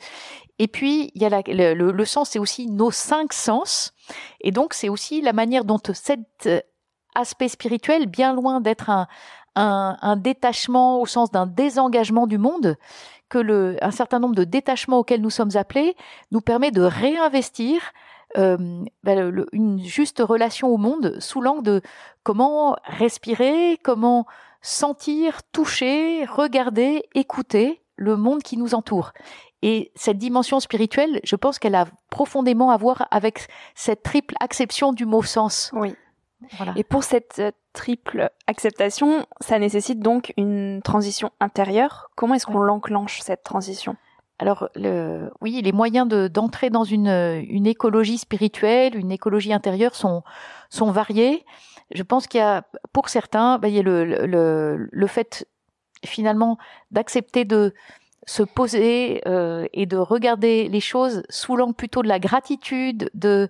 Et 0.58 0.68
puis, 0.68 1.10
il 1.14 1.22
y 1.22 1.24
a 1.24 1.28
la, 1.28 1.42
le, 1.46 2.04
sens, 2.04 2.30
c'est 2.30 2.38
aussi 2.38 2.66
nos 2.66 2.90
cinq 2.90 3.32
sens. 3.32 3.92
Et 4.40 4.52
donc, 4.52 4.74
c'est 4.74 4.88
aussi 4.88 5.20
la 5.20 5.32
manière 5.32 5.64
dont 5.64 5.78
cette 5.92 6.48
aspect 7.14 7.48
spirituel, 7.48 8.06
bien 8.06 8.34
loin 8.34 8.60
d'être 8.60 8.90
un, 8.90 9.08
un, 9.56 9.96
un, 10.00 10.16
détachement 10.16 11.00
au 11.00 11.06
sens 11.06 11.30
d'un 11.30 11.46
désengagement 11.46 12.26
du 12.26 12.38
monde, 12.38 12.76
que 13.28 13.38
le, 13.38 13.76
un 13.80 13.90
certain 13.90 14.18
nombre 14.18 14.34
de 14.34 14.44
détachements 14.44 14.98
auxquels 14.98 15.22
nous 15.22 15.30
sommes 15.30 15.56
appelés 15.56 15.96
nous 16.30 16.40
permet 16.40 16.70
de 16.70 16.82
réinvestir 16.82 17.80
euh, 18.38 18.84
ben, 19.02 19.30
le, 19.30 19.46
une 19.52 19.82
juste 19.82 20.20
relation 20.20 20.68
au 20.68 20.76
monde 20.76 21.16
sous 21.20 21.40
l'angle 21.40 21.62
de 21.62 21.82
comment 22.22 22.76
respirer, 22.84 23.78
comment 23.82 24.26
sentir, 24.62 25.42
toucher, 25.52 26.24
regarder, 26.24 27.04
écouter 27.14 27.82
le 27.96 28.16
monde 28.16 28.42
qui 28.42 28.56
nous 28.56 28.74
entoure. 28.74 29.12
Et 29.62 29.92
cette 29.94 30.18
dimension 30.18 30.58
spirituelle, 30.58 31.20
je 31.22 31.36
pense 31.36 31.58
qu'elle 31.58 31.74
a 31.74 31.86
profondément 32.08 32.70
à 32.70 32.76
voir 32.76 33.06
avec 33.10 33.48
cette 33.74 34.02
triple 34.02 34.34
acception 34.40 34.92
du 34.92 35.04
mot 35.04 35.22
sens. 35.22 35.70
Oui. 35.74 35.94
Et 36.76 36.84
pour 36.84 37.04
cette 37.04 37.38
euh, 37.38 37.50
triple 37.74 38.30
acceptation, 38.46 39.26
ça 39.40 39.58
nécessite 39.58 40.00
donc 40.00 40.32
une 40.38 40.80
transition 40.82 41.30
intérieure. 41.38 42.10
Comment 42.16 42.34
est-ce 42.34 42.46
qu'on 42.46 42.60
l'enclenche 42.60 43.20
cette 43.20 43.42
transition? 43.42 43.96
Alors, 44.40 44.70
le, 44.74 45.30
oui, 45.42 45.60
les 45.62 45.72
moyens 45.72 46.08
d'entrer 46.08 46.70
dans 46.70 46.84
une, 46.84 47.08
une 47.08 47.66
écologie 47.66 48.16
spirituelle, 48.16 48.96
une 48.96 49.12
écologie 49.12 49.52
intérieure 49.52 49.94
sont, 49.94 50.22
sont 50.70 50.90
variés. 50.90 51.44
Je 51.90 52.02
pense 52.02 52.26
qu'il 52.26 52.38
y 52.38 52.42
a, 52.42 52.64
pour 52.94 53.10
certains, 53.10 53.58
bah, 53.58 53.68
il 53.68 53.74
y 53.74 53.80
a 53.80 53.82
le, 53.82 54.06
le, 54.06 54.88
le 54.90 55.06
fait 55.06 55.46
finalement 56.06 56.56
d'accepter 56.90 57.44
de 57.44 57.74
se 58.26 58.42
poser 58.42 59.22
euh, 59.26 59.66
et 59.72 59.86
de 59.86 59.96
regarder 59.96 60.68
les 60.68 60.80
choses 60.80 61.22
sous 61.30 61.56
l'angle 61.56 61.74
plutôt 61.74 62.02
de 62.02 62.08
la 62.08 62.18
gratitude, 62.18 63.10
de, 63.14 63.48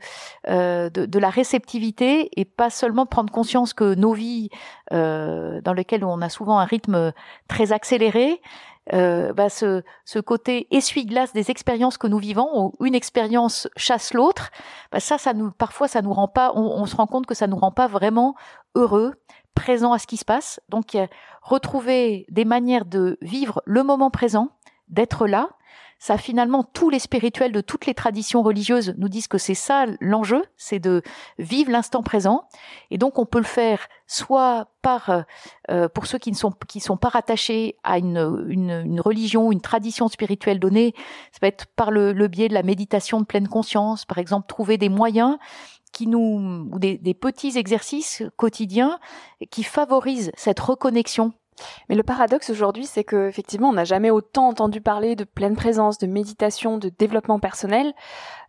euh, 0.49 0.89
de, 0.91 1.07
de, 1.07 1.19
la 1.19 1.29
réceptivité, 1.29 2.31
et 2.41 2.45
pas 2.45 2.71
seulement 2.71 3.05
prendre 3.05 3.33
conscience 3.33 3.75
que 3.75 3.95
nos 3.95 4.13
vies, 4.13 4.49
euh, 4.93 5.61
dans 5.61 5.73
lesquelles 5.73 6.05
on 6.05 6.23
a 6.23 6.29
souvent 6.29 6.59
un 6.59 6.65
rythme 6.65 7.13
très 7.49 7.73
accéléré, 7.73 8.41
euh, 8.93 9.33
bah 9.33 9.49
ce, 9.49 9.83
ce, 10.05 10.19
côté 10.19 10.67
essuie-glace 10.71 11.33
des 11.33 11.51
expériences 11.51 11.99
que 11.99 12.07
nous 12.07 12.19
vivons, 12.19 12.73
où 12.79 12.87
une 12.87 12.95
expérience 12.95 13.69
chasse 13.77 14.15
l'autre, 14.15 14.51
bah 14.91 15.01
ça, 15.01 15.19
ça 15.19 15.33
nous, 15.33 15.51
parfois, 15.53 15.87
ça 15.87 16.03
nous 16.03 16.13
rend 16.13 16.29
pas, 16.29 16.53
on, 16.55 16.63
on, 16.63 16.87
se 16.87 16.97
rend 16.97 17.07
compte 17.07 17.27
que 17.27 17.35
ça 17.35 17.47
nous 17.47 17.57
rend 17.57 17.71
pas 17.73 17.87
vraiment 17.87 18.35
heureux, 18.75 19.15
présent 19.55 19.93
à 19.93 19.99
ce 19.99 20.07
qui 20.07 20.17
se 20.17 20.25
passe. 20.25 20.61
Donc, 20.69 20.97
retrouver 21.43 22.27
des 22.31 22.45
manières 22.45 22.85
de 22.85 23.19
vivre 23.21 23.63
le 23.65 23.83
moment 23.83 24.11
présent, 24.11 24.49
d'être 24.89 25.27
là. 25.27 25.49
Ça, 26.03 26.17
finalement, 26.17 26.65
tous 26.65 26.89
les 26.89 26.99
spirituels 26.99 27.53
de 27.53 27.61
toutes 27.61 27.85
les 27.85 27.93
traditions 27.93 28.43
religieuses 28.43 28.95
nous 28.97 29.11
disent 29.11 29.29
que 29.29 29.37
c'est 29.37 29.55
ça 29.55 29.85
l'enjeu, 30.01 30.43
c'est 30.57 30.79
de 30.79 31.03
vivre 31.39 31.71
l'instant 31.71 32.03
présent. 32.03 32.49
Et 32.91 32.97
donc, 32.97 33.19
on 33.19 33.27
peut 33.27 33.39
le 33.39 33.45
faire 33.45 33.87
soit 34.07 34.69
par, 34.81 35.25
euh, 35.71 35.89
pour 35.91 36.07
ceux 36.07 36.17
qui 36.17 36.31
ne 36.31 36.37
sont 36.37 36.53
qui 36.67 36.81
sont 36.81 36.97
pas 36.97 37.11
rattachés 37.11 37.77
à 37.85 37.99
une, 37.99 38.47
une, 38.49 38.71
une, 38.71 39.01
religion, 39.03 39.53
une 39.53 39.61
tradition 39.61 40.09
spirituelle 40.09 40.59
donnée, 40.59 40.95
ça 41.33 41.39
peut 41.43 41.49
être 41.49 41.67
par 41.77 41.91
le, 41.91 42.15
le 42.15 42.29
biais 42.29 42.49
de 42.49 42.55
la 42.55 42.63
méditation 42.63 43.21
de 43.21 43.27
pleine 43.27 43.47
conscience, 43.47 44.07
par 44.07 44.17
exemple, 44.17 44.47
trouver 44.47 44.79
des 44.79 44.89
moyens 44.89 45.37
qui 45.93 46.07
nous 46.07 46.67
ou 46.73 46.79
des, 46.79 46.97
des 46.97 47.15
petits 47.15 47.59
exercices 47.59 48.23
quotidiens 48.37 48.99
qui 49.51 49.65
favorisent 49.65 50.33
cette 50.35 50.61
reconnexion 50.61 51.35
mais 51.89 51.95
le 51.95 52.03
paradoxe 52.03 52.51
aujourd'hui, 52.51 52.87
c'est 52.87 53.05
que 53.05 53.29
effectivement, 53.29 53.69
on 53.69 53.75
n'a 53.75 53.85
jamais 53.85 54.11
autant 54.11 54.49
entendu 54.49 54.81
parler 54.81 55.17
de 55.17 55.25
pleine 55.25 55.57
présence, 55.57 55.99
de 55.99 56.07
méditation, 56.07 56.79
de 56.79 56.89
développement 56.89 57.39
personnel. 57.39 57.93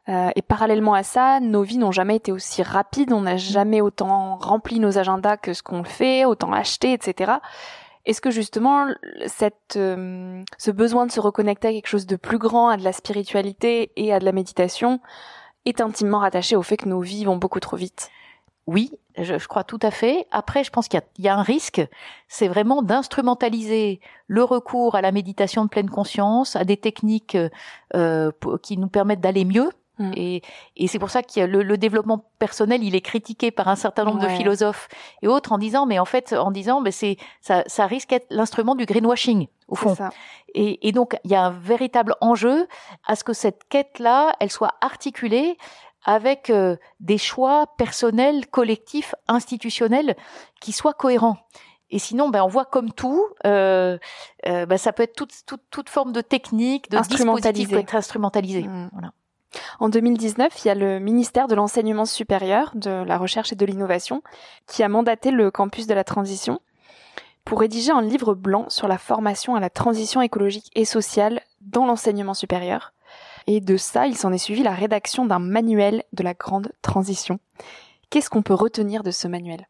Euh, 0.10 0.30
et 0.36 0.42
parallèlement 0.42 0.94
à 0.94 1.04
ça, 1.04 1.40
nos 1.40 1.62
vies 1.62 1.78
n'ont 1.78 1.92
jamais 1.92 2.16
été 2.16 2.32
aussi 2.32 2.64
rapides. 2.64 3.14
On 3.14 3.22
n'a 3.22 3.38
jamais 3.38 3.82
autant 3.82 4.38
rempli 4.38 4.80
nos 4.80 4.98
agendas 4.98 5.38
que 5.38 5.54
ce 5.54 5.64
qu'on 5.64 5.84
fait, 5.84 6.26
autant 6.26 6.52
acheté, 6.52 6.94
etc. 6.94 7.34
Est-ce 8.06 8.20
que 8.20 8.32
justement, 8.32 8.88
cette, 9.28 9.76
euh, 9.76 10.44
ce 10.58 10.72
besoin 10.72 11.06
de 11.06 11.12
se 11.12 11.20
reconnecter 11.20 11.68
à 11.68 11.72
quelque 11.72 11.88
chose 11.88 12.08
de 12.08 12.16
plus 12.16 12.40
grand, 12.40 12.70
à 12.70 12.78
de 12.78 12.84
la 12.84 12.94
spiritualité 12.94 13.92
et 13.96 14.12
à 14.12 14.20
de 14.20 14.26
la 14.26 14.32
méditation, 14.32 15.00
est 15.66 15.82
intimement 15.82 16.20
rattaché 16.20 16.56
au 16.56 16.64
fait 16.64 16.78
que 16.78 16.90
nos 16.90 17.02
vies 17.02 17.26
vont 17.26 17.38
beaucoup 17.38 17.60
trop 17.60 17.78
vite? 17.78 18.10
Oui, 18.66 18.92
je, 19.18 19.38
je, 19.38 19.48
crois 19.48 19.64
tout 19.64 19.80
à 19.82 19.92
fait. 19.92 20.28
Après, 20.32 20.64
je 20.64 20.72
pense 20.72 20.88
qu'il 20.88 21.02
y, 21.18 21.24
y, 21.24 21.28
a 21.28 21.36
un 21.36 21.42
risque, 21.44 21.82
c'est 22.28 22.48
vraiment 22.48 22.82
d'instrumentaliser 22.82 24.00
le 24.28 24.44
recours 24.44 24.96
à 24.96 25.02
la 25.02 25.12
méditation 25.12 25.64
de 25.66 25.70
pleine 25.70 25.90
conscience, 25.90 26.56
à 26.56 26.64
des 26.64 26.78
techniques 26.78 27.38
euh, 27.96 28.32
qui 28.62 28.78
nous 28.78 28.88
permettent 28.88 29.22
d'aller 29.22 29.46
mieux. 29.46 29.70
Mm. 30.02 30.12
Et, 30.16 30.42
et 30.78 30.88
c'est 30.88 31.00
pour 31.00 31.10
ça 31.10 31.22
que 31.22 31.42
le, 31.42 31.64
le, 31.64 31.78
développement 31.78 32.26
personnel, 32.40 32.84
il 32.84 32.96
est 32.96 33.02
critiqué 33.02 33.52
par 33.52 33.68
un 33.68 33.76
certain 33.76 34.04
nombre 34.04 34.22
ouais. 34.22 34.32
de 34.32 34.38
philosophes 34.38 34.88
et 35.22 35.28
autres 35.28 35.52
en 35.52 35.58
disant, 35.58 35.86
mais 35.86 36.00
en 36.00 36.06
fait, 36.06 36.34
en 36.34 36.52
disant, 36.52 36.82
mais 36.82 36.92
c'est 36.92 37.18
ça, 37.42 37.64
ça 37.68 37.86
risque 37.86 38.10
d'être 38.10 38.28
l'instrument 38.30 38.76
du 38.76 38.86
greenwashing 38.86 39.48
au 39.68 39.76
fond. 39.76 39.96
Et, 40.54 40.88
et 40.88 40.92
donc, 40.92 41.18
il 41.24 41.32
y 41.32 41.36
a 41.36 41.46
un 41.46 41.52
véritable 41.52 42.16
enjeu 42.20 42.68
à 43.06 43.16
ce 43.16 43.24
que 43.24 43.34
cette 43.34 43.64
quête-là, 43.70 44.34
elle 44.40 44.52
soit 44.52 44.74
articulée 44.82 45.58
avec 46.04 46.50
euh, 46.50 46.76
des 47.00 47.18
choix 47.18 47.68
personnels, 47.78 48.48
collectifs, 48.48 49.16
institutionnels 49.28 50.16
qui 50.60 50.72
soient 50.72 50.94
cohérents. 50.94 51.38
Et 51.90 52.00
sinon, 52.00 52.30
ben, 52.30 52.42
on 52.44 52.48
voit 52.48 52.66
comme 52.66 52.94
tout, 52.94 53.26
euh, 53.46 53.98
euh, 54.48 54.66
ben, 54.66 54.78
ça 54.78 54.94
peut 54.94 55.04
être 55.04 55.16
toute, 55.16 55.34
toute, 55.46 55.62
toute 55.70 55.90
forme 55.90 56.14
de 56.14 56.22
technique, 56.22 56.90
de 56.90 56.98
dispositif 56.98 57.70
peut 57.70 57.78
être 57.78 57.96
instrumentalisé. 57.96 58.64
Mmh. 58.64 58.90
Voilà. 58.94 59.12
En 59.80 59.90
2019, 59.90 60.64
il 60.64 60.68
y 60.70 60.72
a 60.72 60.76
le 60.76 61.00
ministère 61.00 61.50
de 61.50 61.56
l'Enseignement 61.56 62.06
supérieur, 62.06 62.72
de 62.76 63.04
la 63.04 63.18
Recherche 63.18 63.52
et 63.52 63.56
de 63.56 63.66
l'Innovation 63.66 64.24
qui 64.66 64.82
a 64.82 64.88
mandaté 64.88 65.32
le 65.32 65.52
campus 65.52 65.88
de 65.88 65.94
la 65.94 66.06
transition 66.06 66.62
pour 67.44 67.60
rédiger 67.60 67.92
un 67.92 68.02
livre 68.02 68.34
blanc 68.34 68.70
sur 68.70 68.88
la 68.88 68.98
formation 68.98 69.56
à 69.56 69.60
la 69.60 69.70
transition 69.70 70.22
écologique 70.22 70.72
et 70.76 70.86
sociale 70.86 71.42
dans 71.60 71.86
l'enseignement 71.86 72.34
supérieur. 72.34 72.94
Et 73.48 73.60
de 73.62 73.78
ça, 73.78 74.08
il 74.08 74.18
s'en 74.18 74.32
est 74.32 74.38
suivi 74.38 74.64
la 74.64 74.74
rédaction 74.74 75.26
d'un 75.26 75.40
manuel 75.40 76.04
de 76.14 76.24
la 76.24 76.34
grande 76.34 76.72
transition. 76.82 77.40
Qu'est-ce 78.10 78.30
qu'on 78.30 78.42
peut 78.42 78.54
retenir 78.54 79.04
de 79.04 79.12
ce 79.12 79.28
manuel? 79.28 79.68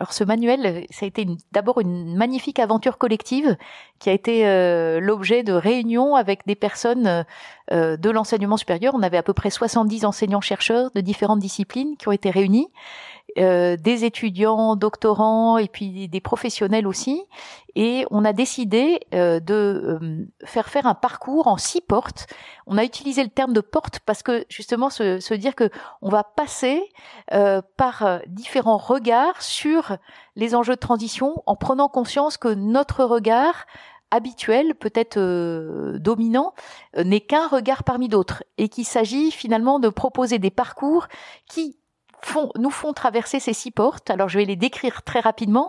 Alors 0.00 0.14
ce 0.14 0.24
manuel, 0.24 0.86
ça 0.88 1.04
a 1.04 1.08
été 1.08 1.26
d'abord 1.52 1.78
une 1.78 2.16
magnifique 2.16 2.58
aventure 2.58 2.96
collective 2.96 3.58
qui 3.98 4.08
a 4.08 4.14
été 4.14 4.48
euh, 4.48 4.98
l'objet 4.98 5.42
de 5.42 5.52
réunions 5.52 6.14
avec 6.14 6.46
des 6.46 6.54
personnes 6.54 7.26
euh, 7.70 7.98
de 7.98 8.08
l'enseignement 8.08 8.56
supérieur. 8.56 8.94
On 8.94 9.02
avait 9.02 9.18
à 9.18 9.22
peu 9.22 9.34
près 9.34 9.50
70 9.50 10.06
enseignants-chercheurs 10.06 10.90
de 10.94 11.02
différentes 11.02 11.40
disciplines 11.40 11.98
qui 11.98 12.08
ont 12.08 12.12
été 12.12 12.30
réunis 12.30 12.68
euh, 13.38 13.76
des 13.76 14.04
étudiants, 14.04 14.76
doctorants 14.76 15.58
et 15.58 15.68
puis 15.68 16.08
des 16.08 16.20
professionnels 16.20 16.86
aussi. 16.86 17.22
Et 17.76 18.04
on 18.10 18.24
a 18.24 18.32
décidé 18.32 19.00
euh, 19.14 19.40
de 19.40 19.54
euh, 19.54 20.26
faire 20.44 20.68
faire 20.68 20.86
un 20.86 20.94
parcours 20.94 21.46
en 21.46 21.56
six 21.56 21.80
portes. 21.80 22.26
On 22.66 22.78
a 22.78 22.84
utilisé 22.84 23.22
le 23.22 23.30
terme 23.30 23.52
de 23.52 23.60
porte 23.60 24.00
parce 24.00 24.22
que 24.22 24.44
justement 24.48 24.90
se, 24.90 25.20
se 25.20 25.34
dire 25.34 25.54
que 25.54 25.70
on 26.02 26.08
va 26.08 26.24
passer 26.24 26.82
euh, 27.32 27.62
par 27.76 28.20
différents 28.26 28.78
regards 28.78 29.42
sur 29.42 29.96
les 30.36 30.54
enjeux 30.54 30.74
de 30.74 30.80
transition 30.80 31.42
en 31.46 31.56
prenant 31.56 31.88
conscience 31.88 32.36
que 32.36 32.48
notre 32.48 33.04
regard 33.04 33.66
habituel, 34.10 34.74
peut-être 34.74 35.18
euh, 35.18 35.98
dominant, 35.98 36.54
n'est 36.96 37.20
qu'un 37.20 37.46
regard 37.46 37.84
parmi 37.84 38.08
d'autres, 38.08 38.42
et 38.58 38.68
qu'il 38.68 38.84
s'agit 38.84 39.30
finalement 39.30 39.78
de 39.78 39.88
proposer 39.88 40.38
des 40.38 40.50
parcours 40.50 41.06
qui 41.48 41.78
font, 42.22 42.50
nous 42.56 42.70
font 42.70 42.92
traverser 42.92 43.40
ces 43.40 43.52
six 43.52 43.70
portes. 43.70 44.10
Alors 44.10 44.28
je 44.28 44.38
vais 44.38 44.44
les 44.44 44.56
décrire 44.56 45.02
très 45.02 45.20
rapidement. 45.20 45.68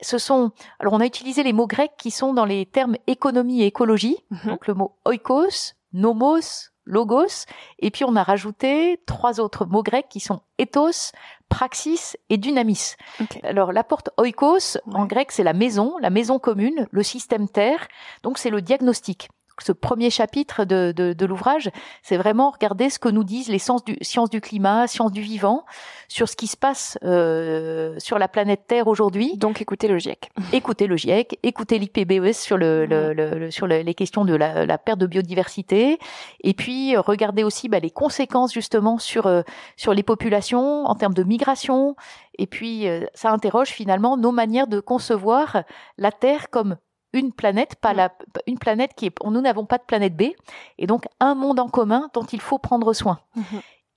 Ce 0.00 0.18
sont, 0.18 0.52
alors 0.78 0.92
on 0.94 1.00
a 1.00 1.06
utilisé 1.06 1.42
les 1.42 1.52
mots 1.52 1.66
grecs 1.66 1.96
qui 1.98 2.10
sont 2.10 2.32
dans 2.32 2.44
les 2.44 2.66
termes 2.66 2.96
économie 3.06 3.62
et 3.62 3.66
écologie. 3.66 4.18
-hmm. 4.30 4.48
Donc 4.48 4.66
le 4.66 4.74
mot 4.74 4.96
oikos, 5.04 5.74
nomos, 5.92 6.70
logos, 6.84 7.46
et 7.78 7.90
puis 7.90 8.04
on 8.04 8.16
a 8.16 8.22
rajouté 8.22 9.00
trois 9.06 9.40
autres 9.40 9.66
mots 9.66 9.82
grecs 9.82 10.08
qui 10.08 10.20
sont 10.20 10.40
ethos, 10.58 11.12
praxis 11.48 12.16
et 12.30 12.38
dynamis. 12.38 12.94
Okay. 13.20 13.40
Alors 13.44 13.72
la 13.72 13.84
porte 13.84 14.10
oikos 14.16 14.76
ouais. 14.76 14.94
en 14.94 15.06
grec 15.06 15.32
c'est 15.32 15.44
la 15.44 15.52
maison, 15.52 15.96
la 16.00 16.10
maison 16.10 16.38
commune, 16.38 16.86
le 16.90 17.02
système 17.02 17.48
terre. 17.48 17.86
Donc 18.22 18.38
c'est 18.38 18.50
le 18.50 18.62
diagnostic 18.62 19.28
ce 19.62 19.72
premier 19.72 20.10
chapitre 20.10 20.64
de, 20.64 20.92
de, 20.94 21.12
de 21.12 21.26
l'ouvrage, 21.26 21.70
c'est 22.02 22.16
vraiment 22.16 22.50
regarder 22.50 22.90
ce 22.90 22.98
que 22.98 23.08
nous 23.08 23.24
disent 23.24 23.48
les 23.48 23.58
sciences 23.58 23.84
du, 23.84 23.96
sciences 24.02 24.30
du 24.30 24.40
climat, 24.40 24.86
sciences 24.86 25.12
du 25.12 25.20
vivant, 25.20 25.64
sur 26.08 26.28
ce 26.28 26.36
qui 26.36 26.46
se 26.46 26.56
passe 26.56 26.98
euh, 27.04 27.94
sur 27.98 28.18
la 28.18 28.28
planète 28.28 28.62
Terre 28.66 28.86
aujourd'hui. 28.88 29.36
Donc 29.36 29.60
écoutez 29.60 29.88
le 29.88 29.98
GIEC. 29.98 30.30
Écoutez 30.52 30.86
le 30.86 30.96
GIEC, 30.96 31.38
écoutez 31.42 31.78
l'IPBES 31.78 32.32
sur, 32.32 32.56
le, 32.56 32.86
le, 32.86 33.12
le, 33.12 33.50
sur 33.50 33.66
les 33.66 33.94
questions 33.94 34.24
de 34.24 34.34
la, 34.34 34.66
la, 34.66 34.78
perte 34.78 34.98
de 34.98 35.06
biodiversité, 35.06 35.98
et 36.42 36.54
puis 36.54 36.96
regardez 36.96 37.44
aussi 37.44 37.68
bah, 37.68 37.78
les 37.78 37.90
conséquences 37.90 38.52
justement 38.52 38.98
sur, 38.98 39.26
euh, 39.26 39.42
sur 39.76 39.94
les 39.94 40.02
populations 40.02 40.84
en 40.84 40.94
termes 40.94 41.14
de 41.14 41.22
migration, 41.22 41.96
et 42.38 42.46
puis 42.46 42.88
euh, 42.88 43.04
ça 43.14 43.30
interroge 43.30 43.68
finalement 43.68 44.16
nos 44.16 44.32
manières 44.32 44.66
de 44.66 44.80
concevoir 44.80 45.62
la 45.98 46.12
Terre 46.12 46.50
comme 46.50 46.76
une 47.12 47.32
planète, 47.32 47.76
pas 47.76 47.94
la, 47.94 48.12
une 48.46 48.58
planète 48.58 48.92
qui 48.94 49.06
est, 49.06 49.14
nous 49.24 49.40
n'avons 49.40 49.66
pas 49.66 49.78
de 49.78 49.84
planète 49.84 50.16
B, 50.16 50.30
et 50.78 50.86
donc 50.86 51.06
un 51.20 51.34
monde 51.34 51.60
en 51.60 51.68
commun 51.68 52.10
dont 52.14 52.24
il 52.24 52.40
faut 52.40 52.58
prendre 52.58 52.92
soin. 52.92 53.20
Mmh. 53.34 53.42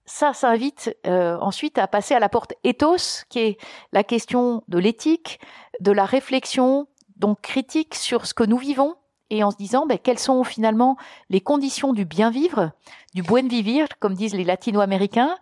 Ça, 0.06 0.34
ça 0.34 0.50
invite 0.50 0.96
euh, 1.06 1.38
ensuite 1.40 1.78
à 1.78 1.88
passer 1.88 2.14
à 2.14 2.20
la 2.20 2.30
porte 2.30 2.54
ethos, 2.64 3.26
qui 3.30 3.40
est 3.40 3.58
la 3.94 4.04
question 4.04 4.64
de 4.68 4.80
l'éthique, 4.80 5.40
de 5.80 5.92
la 5.92 6.06
réflexion, 6.06 6.88
donc 7.18 7.42
critique 7.42 7.96
sur 7.96 8.26
ce 8.26 8.34
que 8.34 8.44
nous 8.44 8.58
vivons, 8.58 8.96
et 9.30 9.44
en 9.44 9.52
se 9.52 9.58
disant 9.58 9.86
ben, 9.86 9.98
quelles 9.98 10.20
sont 10.20 10.44
finalement 10.44 10.98
les 11.30 11.40
conditions 11.40 11.94
du 11.94 12.06
bien 12.06 12.30
vivre, 12.30 12.72
du 13.14 13.24
buen 13.24 13.48
vivir, 13.48 13.88
comme 14.00 14.14
disent 14.14 14.36
les 14.36 14.44
latino-américains, 14.44 15.38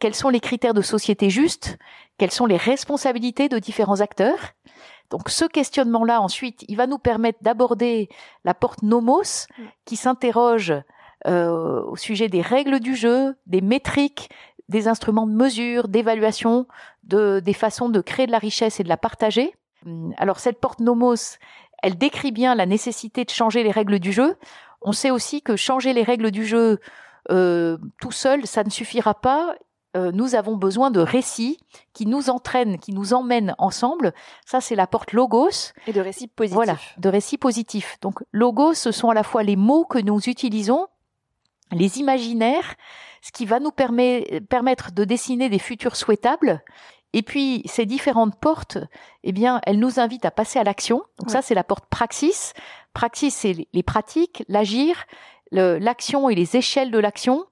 quels 0.00 0.14
sont 0.14 0.28
les 0.28 0.40
critères 0.40 0.74
de 0.74 0.82
société 0.82 1.30
juste, 1.30 1.78
quelles 2.18 2.32
sont 2.32 2.46
les 2.46 2.56
responsabilités 2.56 3.48
de 3.48 3.58
différents 3.58 4.00
acteurs, 4.00 4.54
donc 5.10 5.30
ce 5.30 5.44
questionnement-là, 5.44 6.20
ensuite, 6.20 6.64
il 6.68 6.76
va 6.76 6.86
nous 6.86 6.98
permettre 6.98 7.38
d'aborder 7.42 8.08
la 8.44 8.54
porte 8.54 8.82
nomos, 8.82 9.46
qui 9.84 9.96
s'interroge 9.96 10.74
euh, 11.26 11.82
au 11.82 11.96
sujet 11.96 12.28
des 12.28 12.42
règles 12.42 12.78
du 12.80 12.94
jeu, 12.94 13.36
des 13.46 13.60
métriques, 13.60 14.30
des 14.68 14.86
instruments 14.86 15.26
de 15.26 15.32
mesure, 15.32 15.88
d'évaluation, 15.88 16.66
de, 17.04 17.40
des 17.40 17.54
façons 17.54 17.88
de 17.88 18.00
créer 18.00 18.26
de 18.26 18.32
la 18.32 18.38
richesse 18.38 18.80
et 18.80 18.84
de 18.84 18.88
la 18.88 18.98
partager. 18.98 19.54
Alors 20.18 20.40
cette 20.40 20.60
porte 20.60 20.80
Nomos, 20.80 21.38
elle 21.82 21.96
décrit 21.96 22.32
bien 22.32 22.54
la 22.54 22.66
nécessité 22.66 23.24
de 23.24 23.30
changer 23.30 23.62
les 23.62 23.70
règles 23.70 23.98
du 23.98 24.12
jeu. 24.12 24.36
On 24.82 24.92
sait 24.92 25.10
aussi 25.10 25.40
que 25.40 25.56
changer 25.56 25.92
les 25.92 26.02
règles 26.02 26.30
du 26.30 26.44
jeu 26.44 26.78
euh, 27.30 27.78
tout 28.00 28.12
seul, 28.12 28.46
ça 28.46 28.64
ne 28.64 28.70
suffira 28.70 29.14
pas. 29.14 29.54
Euh, 29.96 30.12
nous 30.12 30.34
avons 30.34 30.56
besoin 30.56 30.90
de 30.90 31.00
récits 31.00 31.58
qui 31.94 32.04
nous 32.04 32.28
entraînent, 32.28 32.78
qui 32.78 32.92
nous 32.92 33.14
emmènent 33.14 33.54
ensemble. 33.58 34.12
Ça, 34.44 34.60
c'est 34.60 34.74
la 34.74 34.86
porte 34.86 35.12
logos. 35.12 35.72
Et 35.86 35.92
de 35.92 36.00
récits 36.00 36.28
positifs. 36.28 36.54
Voilà, 36.54 36.76
de 36.98 37.08
récits 37.08 37.38
positifs. 37.38 37.96
Donc, 38.02 38.22
logos, 38.32 38.74
ce 38.74 38.92
sont 38.92 39.08
à 39.08 39.14
la 39.14 39.22
fois 39.22 39.42
les 39.42 39.56
mots 39.56 39.86
que 39.86 39.98
nous 39.98 40.20
utilisons, 40.28 40.86
les 41.72 41.98
imaginaires, 41.98 42.74
ce 43.22 43.32
qui 43.32 43.46
va 43.46 43.60
nous 43.60 43.70
permettre 43.70 44.92
de 44.92 45.04
dessiner 45.04 45.48
des 45.48 45.58
futurs 45.58 45.96
souhaitables. 45.96 46.62
Et 47.14 47.22
puis, 47.22 47.62
ces 47.64 47.86
différentes 47.86 48.38
portes, 48.38 48.76
eh 49.24 49.32
bien, 49.32 49.60
elles 49.64 49.78
nous 49.78 49.98
invitent 49.98 50.26
à 50.26 50.30
passer 50.30 50.58
à 50.58 50.64
l'action. 50.64 51.02
Donc 51.18 51.30
ça, 51.30 51.40
c'est 51.40 51.54
la 51.54 51.64
porte 51.64 51.86
praxis. 51.86 52.52
Praxis, 52.92 53.34
c'est 53.34 53.66
les 53.72 53.82
pratiques, 53.82 54.44
l'agir, 54.48 55.06
l'action 55.50 56.28
et 56.28 56.34
les 56.34 56.56
échelles 56.56 56.90
de 56.90 56.98
l'action. 56.98 57.46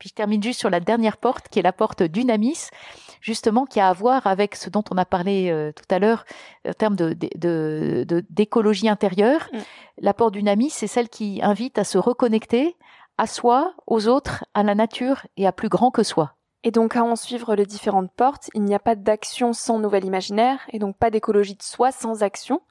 Puis 0.00 0.08
je 0.08 0.14
termine 0.14 0.42
juste 0.42 0.58
sur 0.58 0.70
la 0.70 0.80
dernière 0.80 1.18
porte, 1.18 1.48
qui 1.50 1.58
est 1.58 1.62
la 1.62 1.74
porte 1.74 2.02
d'Unamis, 2.02 2.70
justement, 3.20 3.66
qui 3.66 3.80
a 3.80 3.88
à 3.90 3.92
voir 3.92 4.26
avec 4.26 4.56
ce 4.56 4.70
dont 4.70 4.82
on 4.90 4.96
a 4.96 5.04
parlé 5.04 5.50
euh, 5.50 5.72
tout 5.72 5.84
à 5.94 5.98
l'heure, 5.98 6.24
en 6.66 6.72
termes 6.72 6.96
de, 6.96 7.14
d'écologie 8.30 8.88
intérieure. 8.88 9.48
Mm. 9.52 9.58
La 9.98 10.14
porte 10.14 10.32
d'Unamis, 10.32 10.70
c'est 10.70 10.86
celle 10.86 11.10
qui 11.10 11.40
invite 11.42 11.78
à 11.78 11.84
se 11.84 11.98
reconnecter 11.98 12.76
à 13.18 13.26
soi, 13.26 13.74
aux 13.86 14.08
autres, 14.08 14.46
à 14.54 14.62
la 14.62 14.74
nature 14.74 15.26
et 15.36 15.46
à 15.46 15.52
plus 15.52 15.68
grand 15.68 15.90
que 15.90 16.02
soi. 16.02 16.34
Et 16.64 16.70
donc, 16.70 16.96
à 16.96 17.04
en 17.04 17.14
suivre 17.14 17.54
les 17.54 17.66
différentes 17.66 18.10
portes, 18.10 18.48
il 18.54 18.62
n'y 18.62 18.74
a 18.74 18.78
pas 18.78 18.94
d'action 18.94 19.52
sans 19.52 19.78
nouvel 19.78 20.06
imaginaire, 20.06 20.60
et 20.70 20.78
donc 20.78 20.96
pas 20.96 21.10
d'écologie 21.10 21.56
de 21.56 21.62
soi 21.62 21.92
sans 21.92 22.22
action. 22.22 22.62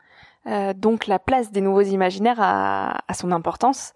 Euh, 0.47 0.73
donc, 0.73 1.05
la 1.05 1.19
place 1.19 1.51
des 1.51 1.61
nouveaux 1.61 1.81
imaginaires 1.81 2.39
a 2.39 3.13
son 3.13 3.31
importance. 3.31 3.93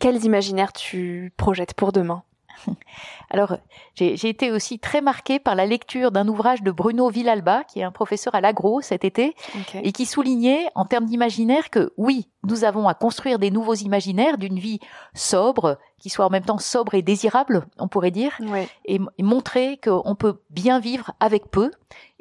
Quels 0.00 0.24
imaginaires 0.24 0.72
tu 0.72 1.32
projettes 1.36 1.74
pour 1.74 1.92
demain? 1.92 2.24
Alors, 3.30 3.56
j'ai 3.94 4.28
été 4.28 4.50
aussi 4.50 4.78
très 4.78 5.00
marquée 5.00 5.38
par 5.38 5.54
la 5.54 5.66
lecture 5.66 6.10
d'un 6.10 6.28
ouvrage 6.28 6.62
de 6.62 6.70
Bruno 6.70 7.08
Villalba, 7.08 7.64
qui 7.64 7.80
est 7.80 7.84
un 7.84 7.90
professeur 7.90 8.34
à 8.34 8.40
l'agro 8.40 8.80
cet 8.80 9.04
été, 9.04 9.34
et 9.74 9.92
qui 9.92 10.06
soulignait 10.06 10.68
en 10.74 10.84
termes 10.84 11.06
d'imaginaire 11.06 11.70
que 11.70 11.92
oui, 11.96 12.28
nous 12.44 12.64
avons 12.64 12.88
à 12.88 12.94
construire 12.94 13.38
des 13.38 13.50
nouveaux 13.50 13.74
imaginaires 13.74 14.38
d'une 14.38 14.58
vie 14.58 14.80
sobre, 15.14 15.78
qui 15.98 16.10
soit 16.10 16.26
en 16.26 16.30
même 16.30 16.44
temps 16.44 16.58
sobre 16.58 16.94
et 16.94 17.02
désirable, 17.02 17.66
on 17.78 17.88
pourrait 17.88 18.10
dire, 18.10 18.38
et, 18.84 19.00
montrer 19.18 19.78
qu'on 19.82 20.14
peut 20.14 20.40
bien 20.50 20.78
vivre 20.78 21.12
avec 21.20 21.50
peu. 21.50 21.70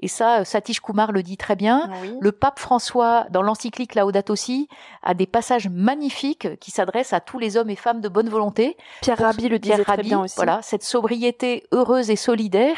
Et 0.04 0.10
ça, 0.10 0.44
Satish 0.44 0.82
Kumar 0.82 1.14
le 1.14 1.24
dit 1.24 1.38
très 1.38 1.56
bien. 1.56 1.90
Le 2.20 2.34
pape 2.34 2.60
François, 2.60 3.26
dans 3.30 3.42
l'encyclique 3.42 3.96
Laudato 3.96 4.36
Si, 4.36 4.68
a 5.02 5.14
des 5.14 5.26
passages 5.26 5.70
magnifiques 5.70 6.60
qui 6.60 6.72
s'adressent 6.72 7.14
à 7.14 7.22
tous 7.22 7.40
les 7.40 7.56
hommes 7.56 7.70
et 7.70 7.78
femmes 7.78 8.02
de 8.02 8.10
bonne 8.10 8.28
volonté. 8.28 8.76
Pierre 9.02 9.18
Rabhi 9.18 9.48
le 9.48 9.60
disait 9.60 9.82
très 9.82 10.04
bien 10.04 10.20
aussi. 10.20 10.36
Voilà, 10.36 10.62
cette 10.62 10.84
sobriété 10.84 11.64
heureuse 11.72 12.10
et 12.10 12.18
solidaire, 12.18 12.76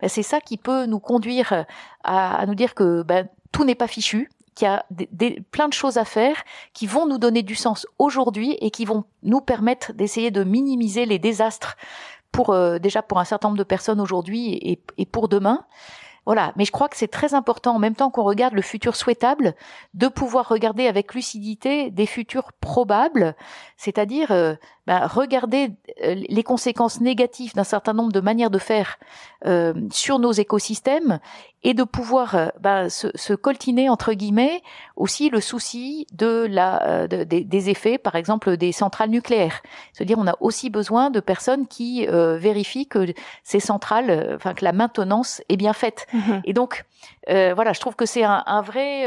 ben, 0.00 0.08
c'est 0.08 0.22
ça 0.22 0.40
qui 0.40 0.56
peut 0.56 0.86
nous 0.86 1.00
conduire 1.00 1.64
à, 2.04 2.46
nous 2.46 2.54
dire 2.54 2.76
que 2.76 3.02
ben, 3.02 3.26
tout 3.50 3.64
n'est 3.64 3.74
pas 3.74 3.88
fichu 3.88 4.30
qu'il 4.54 4.66
y 4.66 4.70
a 4.70 4.86
des, 4.90 5.42
plein 5.50 5.66
de 5.66 5.72
choses 5.72 5.98
à 5.98 6.04
faire 6.04 6.36
qui 6.74 6.86
vont 6.86 7.08
nous 7.08 7.18
donner 7.18 7.42
du 7.42 7.56
sens 7.56 7.88
aujourd'hui 7.98 8.56
et 8.60 8.70
qui 8.70 8.84
vont 8.84 9.02
nous 9.24 9.40
permettre 9.40 9.92
d'essayer 9.94 10.30
de 10.30 10.44
minimiser 10.44 11.06
les 11.06 11.18
désastres 11.18 11.76
pour 12.30 12.50
euh, 12.50 12.78
déjà 12.78 13.02
pour 13.02 13.18
un 13.18 13.24
certain 13.24 13.48
nombre 13.48 13.58
de 13.58 13.64
personnes 13.64 14.00
aujourd'hui 14.00 14.52
et, 14.52 14.80
et, 14.96 15.06
pour 15.06 15.28
demain. 15.28 15.64
Voilà, 16.28 16.52
mais 16.56 16.66
je 16.66 16.72
crois 16.72 16.90
que 16.90 16.96
c'est 16.98 17.08
très 17.08 17.32
important 17.32 17.74
en 17.74 17.78
même 17.78 17.94
temps 17.94 18.10
qu'on 18.10 18.22
regarde 18.22 18.52
le 18.52 18.60
futur 18.60 18.96
souhaitable 18.96 19.54
de 19.94 20.08
pouvoir 20.08 20.46
regarder 20.46 20.86
avec 20.86 21.14
lucidité 21.14 21.90
des 21.90 22.04
futurs 22.04 22.52
probables, 22.52 23.34
c'est-à-dire 23.78 24.30
euh, 24.30 24.54
ben, 24.86 25.06
regarder 25.06 25.70
euh, 26.04 26.22
les 26.28 26.42
conséquences 26.42 27.00
négatives 27.00 27.54
d'un 27.54 27.64
certain 27.64 27.94
nombre 27.94 28.12
de 28.12 28.20
manières 28.20 28.50
de 28.50 28.58
faire 28.58 28.98
euh, 29.46 29.72
sur 29.90 30.18
nos 30.18 30.32
écosystèmes 30.32 31.18
et 31.62 31.74
de 31.74 31.82
pouvoir 31.82 32.52
ben, 32.60 32.88
se, 32.88 33.08
se, 33.14 33.32
coltiner 33.32 33.88
entre 33.88 34.12
guillemets 34.12 34.62
aussi 34.96 35.28
le 35.28 35.40
souci 35.40 36.06
de 36.12 36.46
la 36.48 37.08
des 37.08 37.70
effets 37.70 37.98
par 37.98 38.14
exemple 38.14 38.56
des 38.56 38.70
centrales 38.70 39.10
nucléaires. 39.10 39.60
C'est 39.92 40.04
à 40.04 40.06
dire 40.06 40.18
on 40.20 40.26
a 40.28 40.36
aussi 40.38 40.70
besoin 40.70 41.10
de 41.10 41.18
personnes 41.18 41.66
qui 41.66 42.06
vérifient 42.06 42.86
que 42.86 43.12
ces 43.42 43.58
centrales 43.58 44.34
enfin 44.36 44.54
que 44.54 44.64
la 44.64 44.72
maintenance 44.72 45.42
est 45.48 45.56
bien 45.56 45.72
faite 45.72 46.06
et 46.44 46.52
donc 46.52 46.84
voilà 47.26 47.72
je 47.72 47.80
trouve 47.80 47.96
que 47.96 48.06
c'est 48.06 48.24
un, 48.24 48.42
un, 48.46 48.62
vrai 48.62 49.06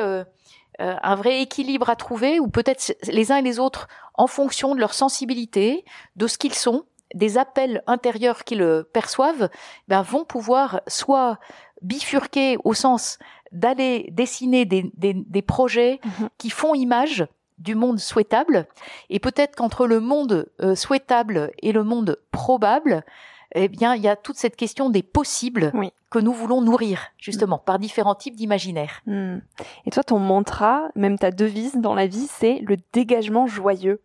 euh, 0.82 0.96
un 1.04 1.16
vrai 1.16 1.42
équilibre 1.42 1.90
à 1.90 1.96
trouver, 1.96 2.40
ou 2.40 2.48
peut-être 2.48 2.96
les 3.08 3.32
uns 3.32 3.38
et 3.38 3.42
les 3.42 3.60
autres, 3.60 3.88
en 4.16 4.28
fonction 4.28 4.74
de 4.74 4.80
leur 4.80 4.94
sensibilité, 4.94 5.86
de 6.16 6.28
ce 6.28 6.38
qu'ils 6.38 6.56
sont, 6.56 6.86
des 7.14 7.38
appels 7.38 7.84
intérieurs 7.88 8.46
qu'ils 8.46 8.84
perçoivent, 8.94 9.50
ben, 9.90 10.02
vont 10.02 10.24
pouvoir 10.24 10.82
soit 10.88 11.40
bifurquer 11.82 12.58
au 12.64 12.74
sens 12.74 13.20
d'aller 13.52 14.08
dessiner 14.12 14.66
des, 14.66 14.92
des, 14.96 15.42
projets 15.42 16.00
mhm. 16.04 16.30
qui 16.38 16.50
font 16.50 16.74
image 16.74 17.28
du 17.58 17.76
monde 17.76 18.00
souhaitable, 18.00 18.66
et 19.10 19.20
peut-être 19.20 19.56
qu'entre 19.56 19.86
le 19.86 20.00
monde 20.00 20.50
euh, 20.62 20.74
souhaitable 20.74 21.52
et 21.62 21.74
le 21.74 21.84
monde 21.84 22.18
probable, 22.32 23.04
eh 23.54 23.68
bien, 23.68 23.96
il 23.96 24.02
y 24.02 24.08
a 24.08 24.16
toute 24.16 24.38
cette 24.38 24.56
question 24.56 24.90
des 24.90 25.04
possibles 25.04 25.72
que 26.10 26.20
nous 26.20 26.34
voulons 26.34 26.62
nourrir, 26.62 27.08
justement, 27.18 27.58
par 27.58 27.80
différents 27.80 28.16
types 28.16 28.36
d'imaginaires. 28.36 29.02
Hmm. 29.06 29.40
Et 29.86 29.92
toi, 29.92 30.04
ton 30.04 30.20
mantra, 30.20 30.90
même 30.96 31.18
ta 31.18 31.32
devise 31.32 31.76
dans 31.76 31.96
la 31.96 32.08
vie, 32.08 32.28
c'est 32.30 32.60
le 32.60 32.78
dégagement 32.94 33.48
joyeux. 33.48 34.02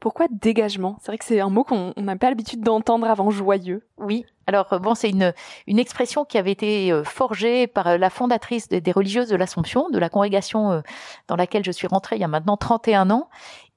Pourquoi 0.00 0.26
dégagement? 0.30 0.96
C'est 1.00 1.08
vrai 1.08 1.18
que 1.18 1.26
c'est 1.26 1.40
un 1.40 1.50
mot 1.50 1.62
qu'on 1.62 1.92
n'a 1.98 2.16
pas 2.16 2.30
l'habitude 2.30 2.62
d'entendre 2.62 3.06
avant 3.06 3.28
joyeux. 3.28 3.86
Oui. 3.98 4.24
Alors 4.46 4.72
euh, 4.72 4.78
bon, 4.78 4.94
c'est 4.94 5.10
une 5.10 5.34
une 5.66 5.78
expression 5.78 6.24
qui 6.24 6.38
avait 6.38 6.50
été 6.50 6.90
euh, 6.90 7.04
forgée 7.04 7.66
par 7.66 7.86
euh, 7.86 7.98
la 7.98 8.08
fondatrice 8.08 8.68
des 8.68 8.92
religieuses 8.92 9.28
de 9.28 9.36
l'Assomption, 9.36 9.90
de 9.90 9.98
la 9.98 10.08
congrégation 10.08 10.82
dans 11.28 11.36
laquelle 11.36 11.64
je 11.64 11.70
suis 11.70 11.86
rentrée 11.86 12.16
il 12.16 12.22
y 12.22 12.24
a 12.24 12.28
maintenant 12.28 12.56
31 12.56 13.10
ans, 13.10 13.28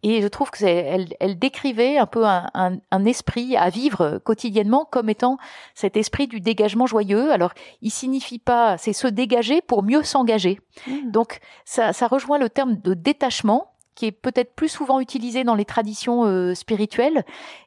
et 0.04 0.22
je 0.22 0.28
trouve 0.28 0.52
que 0.52 0.58
c'est, 0.58 0.76
elle, 0.76 1.08
elle, 1.22 1.40
décrivait 1.40 1.98
un 1.98 2.06
peu 2.06 2.26
un, 2.26 2.48
un, 2.54 2.78
un, 2.92 3.06
esprit 3.06 3.56
à 3.56 3.70
vivre 3.70 4.20
quotidiennement 4.20 4.86
comme 4.90 5.10
étant 5.10 5.38
cet 5.76 5.96
esprit 5.96 6.28
du 6.28 6.42
dégagement 6.42 6.86
joyeux. 6.86 7.32
Alors, 7.32 7.54
il 7.82 7.90
signifie 7.90 8.40
pas, 8.40 8.78
c'est 8.78 8.94
se 8.94 9.08
dégager 9.08 9.62
pour 9.62 9.82
mieux 9.82 10.04
s'engager. 10.04 10.60
Mmh. 10.88 11.12
Donc, 11.12 11.40
ça, 11.64 11.94
ça 11.94 12.08
rejoint 12.08 12.38
le 12.38 12.50
terme 12.50 12.76
de 12.76 12.94
détachement 12.94 13.70
qui 13.96 14.08
est 14.08 14.12
peut-être 14.12 14.56
plus 14.56 14.70
souvent 14.70 15.00
utilisé 15.00 15.44
dans 15.44 15.56
les 15.56 15.66
traditions 15.66 16.26
euh, 16.26 16.56
spirituelles, 16.56 17.24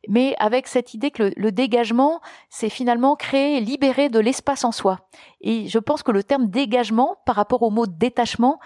mais 0.09 0.35
avec 0.39 0.67
cette 0.67 0.95
idée 0.95 1.11
que 1.11 1.25
le, 1.25 1.33
le 1.37 1.53
dégagement, 1.53 2.21
c'est 2.51 2.69
finalement 2.69 3.17
créer, 3.17 3.61
libérer 3.61 4.09
de 4.09 4.19
l'espace 4.19 4.65
en 4.65 4.73
soi. 4.73 5.01
Et 5.41 5.69
je 5.69 5.79
pense 5.79 6.03
que 6.03 6.11
le 6.11 6.25
terme 6.25 6.49
dégagement, 6.49 7.17
par 7.27 7.37
rapport 7.37 7.63
au 7.63 7.71
mot 7.71 7.87
détachement, 7.87 8.59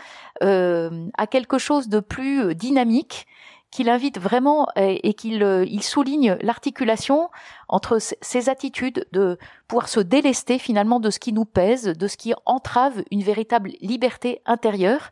euh, 0.42 1.08
a 1.18 1.26
quelque 1.26 1.58
chose 1.58 1.88
de 1.88 2.00
plus 2.00 2.42
euh, 2.42 2.54
dynamique 2.54 3.26
qu'il 3.70 3.88
invite 3.88 4.18
vraiment 4.18 4.66
et, 4.76 5.14
qu'il 5.14 5.42
euh, 5.42 5.64
souligne 5.80 6.36
l'articulation 6.40 7.30
entre 7.68 7.98
ces 7.98 8.48
attitudes 8.48 9.06
de 9.12 9.38
pouvoir 9.68 9.88
se 9.88 10.00
délester 10.00 10.58
finalement 10.58 11.00
de 11.00 11.10
ce 11.10 11.18
qui 11.20 11.32
nous 11.32 11.44
pèse, 11.44 11.84
de 11.84 12.08
ce 12.08 12.16
qui 12.16 12.34
entrave 12.46 13.02
une 13.10 13.22
véritable 13.22 13.70
liberté 13.80 14.42
intérieure 14.44 15.10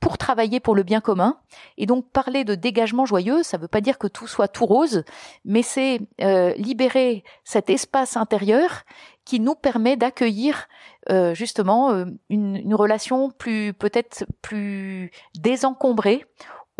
pour 0.00 0.16
travailler 0.16 0.60
pour 0.60 0.74
le 0.74 0.82
bien 0.82 1.02
commun. 1.02 1.36
Et 1.76 1.84
donc 1.84 2.08
parler 2.10 2.44
de 2.44 2.54
dégagement 2.54 3.04
joyeux, 3.04 3.42
ça 3.42 3.58
ne 3.58 3.62
veut 3.62 3.68
pas 3.68 3.82
dire 3.82 3.98
que 3.98 4.06
tout 4.06 4.26
soit 4.26 4.48
tout 4.48 4.64
rose, 4.64 5.04
mais 5.44 5.62
c'est 5.62 6.00
euh, 6.22 6.54
libérer 6.54 7.22
cet 7.44 7.68
espace 7.68 8.16
intérieur 8.16 8.84
qui 9.26 9.40
nous 9.40 9.54
permet 9.54 9.98
d'accueillir 9.98 10.68
euh, 11.10 11.34
justement 11.34 11.92
une, 12.30 12.56
une, 12.56 12.74
relation 12.74 13.30
plus 13.30 13.74
peut-être 13.74 14.24
plus 14.40 15.10
désencombrée 15.38 16.24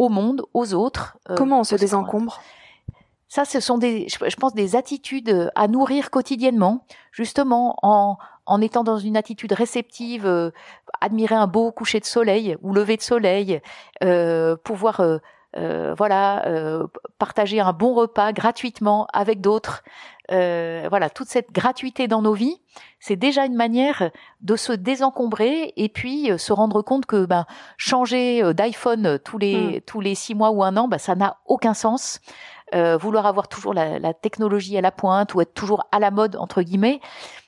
au 0.01 0.09
monde, 0.09 0.43
aux 0.55 0.73
autres. 0.73 1.19
Euh, 1.29 1.35
Comment 1.37 1.61
on 1.61 1.65
se 1.65 1.77
désencombre? 1.77 2.41
Ça, 3.29 3.45
ce 3.45 3.61
sont 3.61 3.79
des, 3.79 4.09
je 4.09 4.37
pense, 4.37 4.55
des 4.55 4.75
attitudes 4.75 5.53
à 5.55 5.69
nourrir 5.69 6.11
quotidiennement, 6.11 6.85
justement 7.13 7.77
en, 7.83 8.17
en 8.47 8.61
étant 8.63 8.83
dans 8.83 8.97
une 8.99 9.17
attitude 9.17 9.53
réceptive, 9.53 10.27
euh, 10.27 10.51
admirer 11.03 11.35
un 11.35 11.47
beau 11.47 11.71
coucher 11.71 12.01
de 12.01 12.07
soleil 12.07 12.57
ou 12.63 12.73
lever 12.73 12.97
de 12.97 13.03
soleil, 13.03 13.61
euh, 14.03 14.57
pouvoir, 14.57 15.01
euh, 15.01 15.95
voilà, 15.97 16.45
partager 17.19 17.61
un 17.61 17.73
bon 17.73 17.93
repas 17.95 18.33
gratuitement 18.33 19.07
avec 19.13 19.43
d'autres, 19.43 19.85
euh, 20.33 20.87
voilà, 20.89 21.11
toute 21.11 21.29
cette 21.29 21.53
gratuité 21.53 22.09
dans 22.09 22.23
nos 22.23 22.35
vies, 22.35 22.61
c'est 23.01 23.17
déjà 23.17 23.47
une 23.47 23.55
manière 23.55 24.11
de 24.41 24.57
se 24.57 24.73
désencombrer 24.73 25.73
et 25.77 25.89
puis 25.89 26.31
euh, 26.31 26.39
se 26.39 26.53
rendre 26.53 26.83
compte 26.83 27.07
que 27.07 27.25
ben, 27.25 27.47
changer 27.77 28.43
euh, 28.43 28.53
d'iPhone 28.53 29.19
tous 29.25 29.39
les 29.39 29.79
mm. 29.79 29.81
tous 29.83 30.01
les 30.01 30.15
six 30.15 30.35
mois 30.35 30.51
ou 30.51 30.63
un 30.63 30.77
an, 30.77 30.89
ben, 30.89 30.99
ça 30.99 31.15
n'a 31.15 31.39
aucun 31.47 31.75
sens. 31.75 32.21
Euh, 32.73 32.97
vouloir 32.97 33.27
avoir 33.27 33.49
toujours 33.49 33.75
la, 33.75 33.99
la, 33.99 34.15
technologie 34.15 34.79
à 34.79 34.81
la 34.81 34.93
pointe 34.93 35.35
ou 35.35 35.41
être 35.41 35.55
toujours 35.55 35.89
à 35.91 35.99
la 35.99 36.13
mode 36.13 36.37
entre 36.37 36.63
guillemets. 36.63 37.01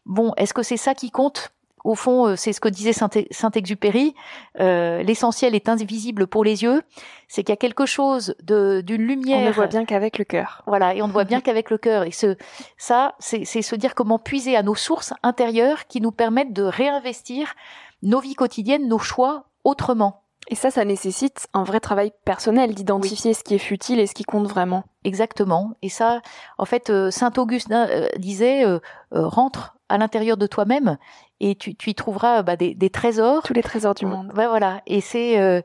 Bon, 0.05 0.33
est-ce 0.37 0.53
que 0.53 0.65
c'est 0.65 0.77
ça 0.77 0.95
qui 0.95 1.13
compte? 1.13 1.53
Au 1.85 1.95
fond, 1.95 2.29
euh, 2.29 2.37
c'est 2.37 2.53
ce 2.53 2.61
que 2.61 2.69
disait 2.69 2.93
Saint-Exupéry, 2.93 4.15
euh, 4.61 5.03
l'essentiel 5.03 5.55
est 5.55 5.69
invisible 5.69 6.27
pour 6.27 6.45
les 6.45 6.63
yeux, 6.63 6.83
c'est 7.29 7.43
qu'il 7.43 7.53
y 7.53 7.55
a 7.55 7.57
quelque 7.57 7.87
chose 7.87 8.37
d'une 8.43 9.03
lumière. 9.03 9.41
On 9.41 9.47
ne 9.47 9.53
voit 9.53 9.67
bien 9.67 9.85
qu'avec 9.85 10.19
le 10.19 10.25
cœur. 10.25 10.63
Voilà, 10.67 10.95
et 10.95 11.03
on 11.03 11.09
ne 11.09 11.13
voit 11.13 11.25
bien 11.25 11.41
qu'avec 11.43 11.71
le 11.71 11.79
cœur. 11.79 12.05
Et 12.05 12.13
ce, 12.13 12.37
ça, 12.77 13.15
c'est 13.19 13.45
se 13.45 13.75
dire 13.75 13.95
comment 13.95 14.19
puiser 14.19 14.57
à 14.57 14.63
nos 14.63 14.75
sources 14.75 15.13
intérieures 15.23 15.87
qui 15.87 16.01
nous 16.01 16.13
permettent 16.13 16.53
de 16.53 16.63
réinvestir 16.63 17.55
nos 18.03 18.21
vies 18.21 18.35
quotidiennes, 18.35 18.89
nos 18.89 18.99
choix 18.99 19.47
autrement. 19.65 20.21
Et 20.49 20.57
ça, 20.57 20.73
ça 20.73 20.85
nécessite 20.85 21.47
un 21.55 21.63
vrai 21.63 21.79
travail 21.79 22.13
personnel 22.25 22.75
d'identifier 22.75 23.33
ce 23.33 23.45
qui 23.45 23.55
est 23.55 23.59
futile 23.59 24.01
et 24.01 24.09
ce 24.09 24.15
qui 24.15 24.25
compte 24.25 24.49
vraiment. 24.49 24.83
Exactement. 25.05 25.77
Et 25.83 25.89
ça, 25.89 26.21
en 26.59 26.65
fait, 26.65 26.91
euh, 26.91 27.13
Saint 27.13 27.33
Augustin 27.37 27.89
disait 28.19 28.65
rentre 29.13 29.77
à 29.93 29.99
l'intérieur 29.99 30.37
de 30.37 30.47
toi-même 30.47 30.97
et 31.41 31.55
tu, 31.55 31.75
tu 31.75 31.91
y 31.91 31.95
trouveras 31.95 32.43
bah, 32.43 32.57
des, 32.57 32.75
des, 32.75 32.89
trésors. 32.89 33.43
Tous 33.43 33.53
les 33.53 33.63
trésors 33.63 33.95
du 33.95 34.07
monde. 34.07 34.33
Ouais, 34.37 34.47
voilà. 34.47 34.81
Et 34.87 35.01
c'est 35.01 35.41
euh, 35.41 35.61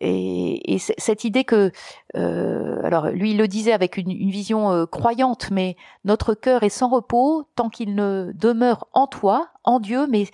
et, 0.00 0.74
et 0.74 0.78
cette 0.78 1.24
idée 1.24 1.44
que, 1.44 1.70
euh, 2.16 2.80
alors 2.82 3.08
lui 3.08 3.32
il 3.32 3.38
le 3.38 3.46
disait 3.48 3.72
avec 3.72 3.96
une, 3.96 4.10
une 4.10 4.30
vision 4.30 4.72
euh, 4.72 4.86
croyante, 4.86 5.50
mais 5.50 5.76
notre 6.04 6.34
cœur 6.34 6.62
est 6.62 6.70
sans 6.70 6.88
repos 6.88 7.44
tant 7.54 7.68
qu'il 7.68 7.94
ne 7.94 8.32
demeure 8.34 8.88
en 8.92 9.06
toi, 9.06 9.48
en 9.64 9.78
Dieu, 9.78 10.06
mais 10.08 10.26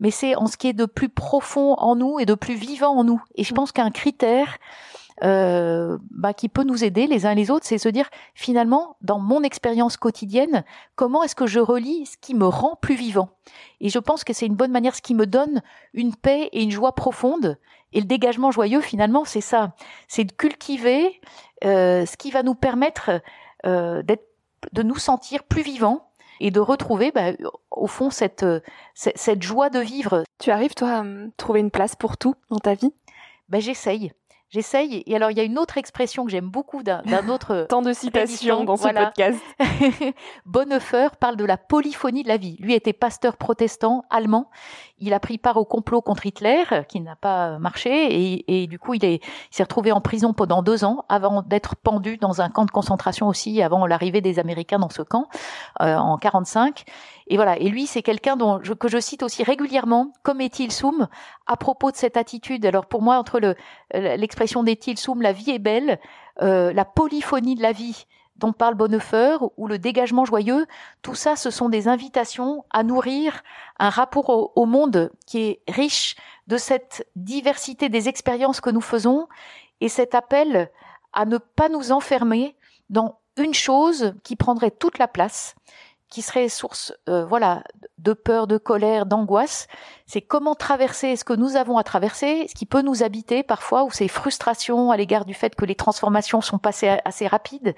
mais 0.00 0.10
c'est 0.10 0.34
en 0.34 0.46
ce 0.46 0.56
qui 0.56 0.68
est 0.68 0.72
de 0.72 0.86
plus 0.86 1.10
profond 1.10 1.74
en 1.74 1.94
nous 1.94 2.18
et 2.18 2.26
de 2.26 2.34
plus 2.34 2.54
vivant 2.54 2.96
en 2.96 3.04
nous. 3.04 3.22
Et 3.36 3.44
je 3.44 3.54
pense 3.54 3.70
qu'un 3.70 3.90
critère 3.90 4.58
euh, 5.22 5.98
bah, 6.10 6.32
qui 6.32 6.48
peut 6.48 6.62
nous 6.62 6.84
aider 6.84 7.06
les 7.06 7.26
uns 7.26 7.32
et 7.32 7.34
les 7.34 7.50
autres, 7.50 7.66
c'est 7.66 7.78
se 7.78 7.88
dire 7.88 8.08
finalement, 8.34 8.96
dans 9.02 9.18
mon 9.18 9.42
expérience 9.42 9.96
quotidienne, 9.96 10.64
comment 10.96 11.22
est-ce 11.22 11.34
que 11.34 11.46
je 11.46 11.60
relis 11.60 12.06
ce 12.06 12.16
qui 12.16 12.34
me 12.34 12.46
rend 12.46 12.76
plus 12.76 12.94
vivant? 12.94 13.30
Et 13.80 13.88
je 13.88 13.98
pense 13.98 14.24
que 14.24 14.32
c'est 14.32 14.46
une 14.46 14.54
bonne 14.54 14.72
manière, 14.72 14.94
ce 14.94 15.02
qui 15.02 15.14
me 15.14 15.26
donne 15.26 15.62
une 15.92 16.14
paix 16.14 16.48
et 16.52 16.62
une 16.62 16.70
joie 16.70 16.94
profonde. 16.94 17.58
Et 17.92 18.00
le 18.00 18.06
dégagement 18.06 18.50
joyeux, 18.50 18.80
finalement, 18.80 19.24
c'est 19.24 19.40
ça, 19.40 19.74
c'est 20.08 20.24
de 20.24 20.32
cultiver 20.32 21.20
euh, 21.64 22.06
ce 22.06 22.16
qui 22.16 22.30
va 22.30 22.42
nous 22.42 22.54
permettre 22.54 23.20
euh, 23.66 24.02
d'être, 24.02 24.26
de 24.72 24.82
nous 24.82 24.96
sentir 24.96 25.42
plus 25.44 25.62
vivants 25.62 26.06
et 26.38 26.50
de 26.50 26.60
retrouver, 26.60 27.10
bah, 27.12 27.32
au 27.70 27.86
fond, 27.86 28.08
cette, 28.08 28.46
cette, 28.94 29.18
cette 29.18 29.42
joie 29.42 29.68
de 29.68 29.80
vivre. 29.80 30.24
Tu 30.38 30.50
arrives, 30.50 30.74
toi, 30.74 31.00
à 31.00 31.04
trouver 31.36 31.60
une 31.60 31.70
place 31.70 31.96
pour 31.96 32.16
tout 32.16 32.34
dans 32.48 32.58
ta 32.58 32.74
vie? 32.74 32.94
Ben, 33.50 33.60
J'essaye. 33.60 34.12
J'essaye. 34.50 35.04
Et 35.06 35.14
alors, 35.14 35.30
il 35.30 35.36
y 35.36 35.40
a 35.40 35.44
une 35.44 35.58
autre 35.58 35.78
expression 35.78 36.24
que 36.24 36.30
j'aime 36.30 36.48
beaucoup 36.48 36.82
d'un 36.82 37.02
autre. 37.28 37.66
Tant 37.68 37.82
de 37.82 37.92
citations 37.92 38.64
dans 38.64 38.76
ce 38.76 38.88
podcast. 38.88 39.40
Bonhoeffer 40.46 41.08
parle 41.20 41.36
de 41.36 41.44
la 41.44 41.56
polyphonie 41.56 42.24
de 42.24 42.28
la 42.28 42.36
vie. 42.36 42.56
Lui 42.58 42.74
était 42.74 42.92
pasteur 42.92 43.36
protestant 43.36 44.04
allemand. 44.10 44.50
Il 44.98 45.14
a 45.14 45.20
pris 45.20 45.38
part 45.38 45.56
au 45.56 45.64
complot 45.64 46.02
contre 46.02 46.26
Hitler, 46.26 46.64
qui 46.88 47.00
n'a 47.00 47.16
pas 47.16 47.58
marché, 47.58 47.90
et, 47.90 48.62
et 48.62 48.66
du 48.66 48.78
coup, 48.78 48.94
il 48.94 49.20
s'est 49.50 49.62
retrouvé 49.62 49.92
en 49.92 50.00
prison 50.00 50.34
pendant 50.34 50.62
deux 50.62 50.84
ans 50.84 51.04
avant 51.08 51.42
d'être 51.42 51.76
pendu 51.76 52.18
dans 52.18 52.42
un 52.42 52.50
camp 52.50 52.66
de 52.66 52.70
concentration 52.70 53.28
aussi, 53.28 53.62
avant 53.62 53.86
l'arrivée 53.86 54.20
des 54.20 54.38
Américains 54.38 54.78
dans 54.78 54.90
ce 54.90 55.02
camp 55.02 55.28
euh, 55.80 55.96
en 55.96 56.18
45. 56.18 56.84
Et 57.30 57.36
voilà. 57.36 57.56
Et 57.58 57.68
lui, 57.68 57.86
c'est 57.86 58.02
quelqu'un 58.02 58.36
dont 58.36 58.58
je, 58.62 58.74
que 58.74 58.88
je 58.88 58.98
cite 58.98 59.22
aussi 59.22 59.44
régulièrement, 59.44 60.12
comme 60.24 60.40
Étil 60.40 60.72
Soum, 60.72 61.08
à 61.46 61.56
propos 61.56 61.92
de 61.92 61.96
cette 61.96 62.16
attitude. 62.16 62.66
Alors 62.66 62.86
pour 62.86 63.02
moi, 63.02 63.16
entre 63.18 63.38
le 63.38 63.54
l'expression 63.94 64.64
d'Étil 64.64 64.98
Soum, 64.98 65.22
la 65.22 65.32
vie 65.32 65.52
est 65.52 65.60
belle, 65.60 66.00
euh, 66.42 66.72
la 66.72 66.84
polyphonie 66.84 67.54
de 67.54 67.62
la 67.62 67.72
vie 67.72 68.06
dont 68.34 68.52
parle 68.52 68.74
Bonhoeffer, 68.74 69.36
ou 69.58 69.68
le 69.68 69.78
dégagement 69.78 70.24
joyeux, 70.24 70.66
tout 71.02 71.14
ça, 71.14 71.36
ce 71.36 71.50
sont 71.50 71.68
des 71.68 71.88
invitations 71.88 72.64
à 72.70 72.82
nourrir 72.82 73.42
un 73.78 73.90
rapport 73.90 74.30
au, 74.30 74.52
au 74.56 74.66
monde 74.66 75.12
qui 75.26 75.40
est 75.40 75.60
riche 75.68 76.16
de 76.46 76.56
cette 76.56 77.06
diversité 77.16 77.88
des 77.88 78.08
expériences 78.08 78.60
que 78.60 78.70
nous 78.70 78.80
faisons 78.80 79.28
et 79.80 79.88
cet 79.88 80.14
appel 80.14 80.70
à 81.12 81.26
ne 81.26 81.38
pas 81.38 81.68
nous 81.68 81.92
enfermer 81.92 82.56
dans 82.88 83.18
une 83.36 83.54
chose 83.54 84.14
qui 84.24 84.36
prendrait 84.36 84.70
toute 84.70 84.98
la 84.98 85.06
place 85.06 85.54
qui 86.10 86.22
serait 86.22 86.48
source 86.48 86.92
euh, 87.08 87.24
voilà 87.24 87.62
de 87.98 88.12
peur, 88.12 88.46
de 88.46 88.58
colère, 88.58 89.06
d'angoisse, 89.06 89.68
c'est 90.06 90.22
comment 90.22 90.54
traverser 90.54 91.16
ce 91.16 91.24
que 91.24 91.32
nous 91.32 91.56
avons 91.56 91.76
à 91.76 91.84
traverser, 91.84 92.46
ce 92.48 92.54
qui 92.54 92.66
peut 92.66 92.82
nous 92.82 93.02
habiter 93.02 93.42
parfois, 93.42 93.84
ou 93.84 93.90
ces 93.90 94.08
frustrations 94.08 94.90
à 94.90 94.96
l'égard 94.96 95.24
du 95.24 95.34
fait 95.34 95.54
que 95.54 95.64
les 95.64 95.74
transformations 95.74 96.40
sont 96.40 96.58
passées 96.58 96.98
assez 97.04 97.26
rapides, 97.26 97.74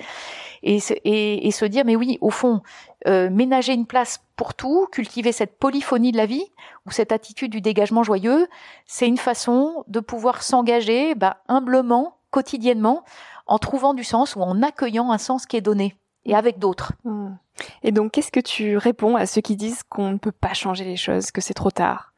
et, 0.63 0.81
se 0.81 1.65
dire 1.65 1.85
mais 1.85 1.97
oui, 1.97 2.19
au 2.21 2.31
fond, 2.31 2.63
euh, 3.07 3.31
ménager 3.31 3.75
une 3.75 3.87
place 3.87 4.21
pour 4.37 4.55
tout, 4.55 4.87
cultiver 4.91 5.33
cette 5.33 5.59
polyphonie 5.59 6.13
de 6.13 6.17
la 6.17 6.27
vie 6.27 6.47
ou 6.87 6.91
cette 6.91 7.13
attitude 7.13 7.51
du 7.51 7.61
dégagement 7.61 8.03
joyeux, 8.03 8.49
c'est 8.87 9.09
une 9.09 9.19
façon 9.19 9.85
de 9.89 10.01
pouvoir 10.01 10.43
s'engager 10.43 11.15
bah, 11.15 11.39
humblement, 11.49 12.17
quotidiennement, 12.31 13.05
en 13.47 13.59
trouvant 13.59 13.93
du 13.93 14.05
sens 14.05 14.37
ou 14.37 14.41
en 14.41 14.63
accueillant 14.63 15.11
un 15.11 15.19
sens 15.19 15.47
qui 15.47 15.57
est 15.57 15.61
donné 15.61 15.97
et 16.25 16.35
avec 16.35 16.59
d'autres. 16.59 16.93
Mmh. 17.05 17.35
Et 17.83 17.93
donc, 17.93 18.13
qu'est-ce 18.13 18.33
que 18.33 18.41
tu 18.41 18.77
réponds 18.77 19.17
à 19.17 19.27
ceux 19.27 19.41
qui 19.41 19.57
disent 19.57 19.83
qu'on 19.83 20.11
ne 20.13 20.19
peut 20.19 20.33
pas 20.33 20.55
changer 20.55 20.85
les 20.85 20.97
choses, 20.97 21.31
que 21.31 21.41
c'est 21.41 21.55
trop 21.55 21.71
tard? 21.71 22.13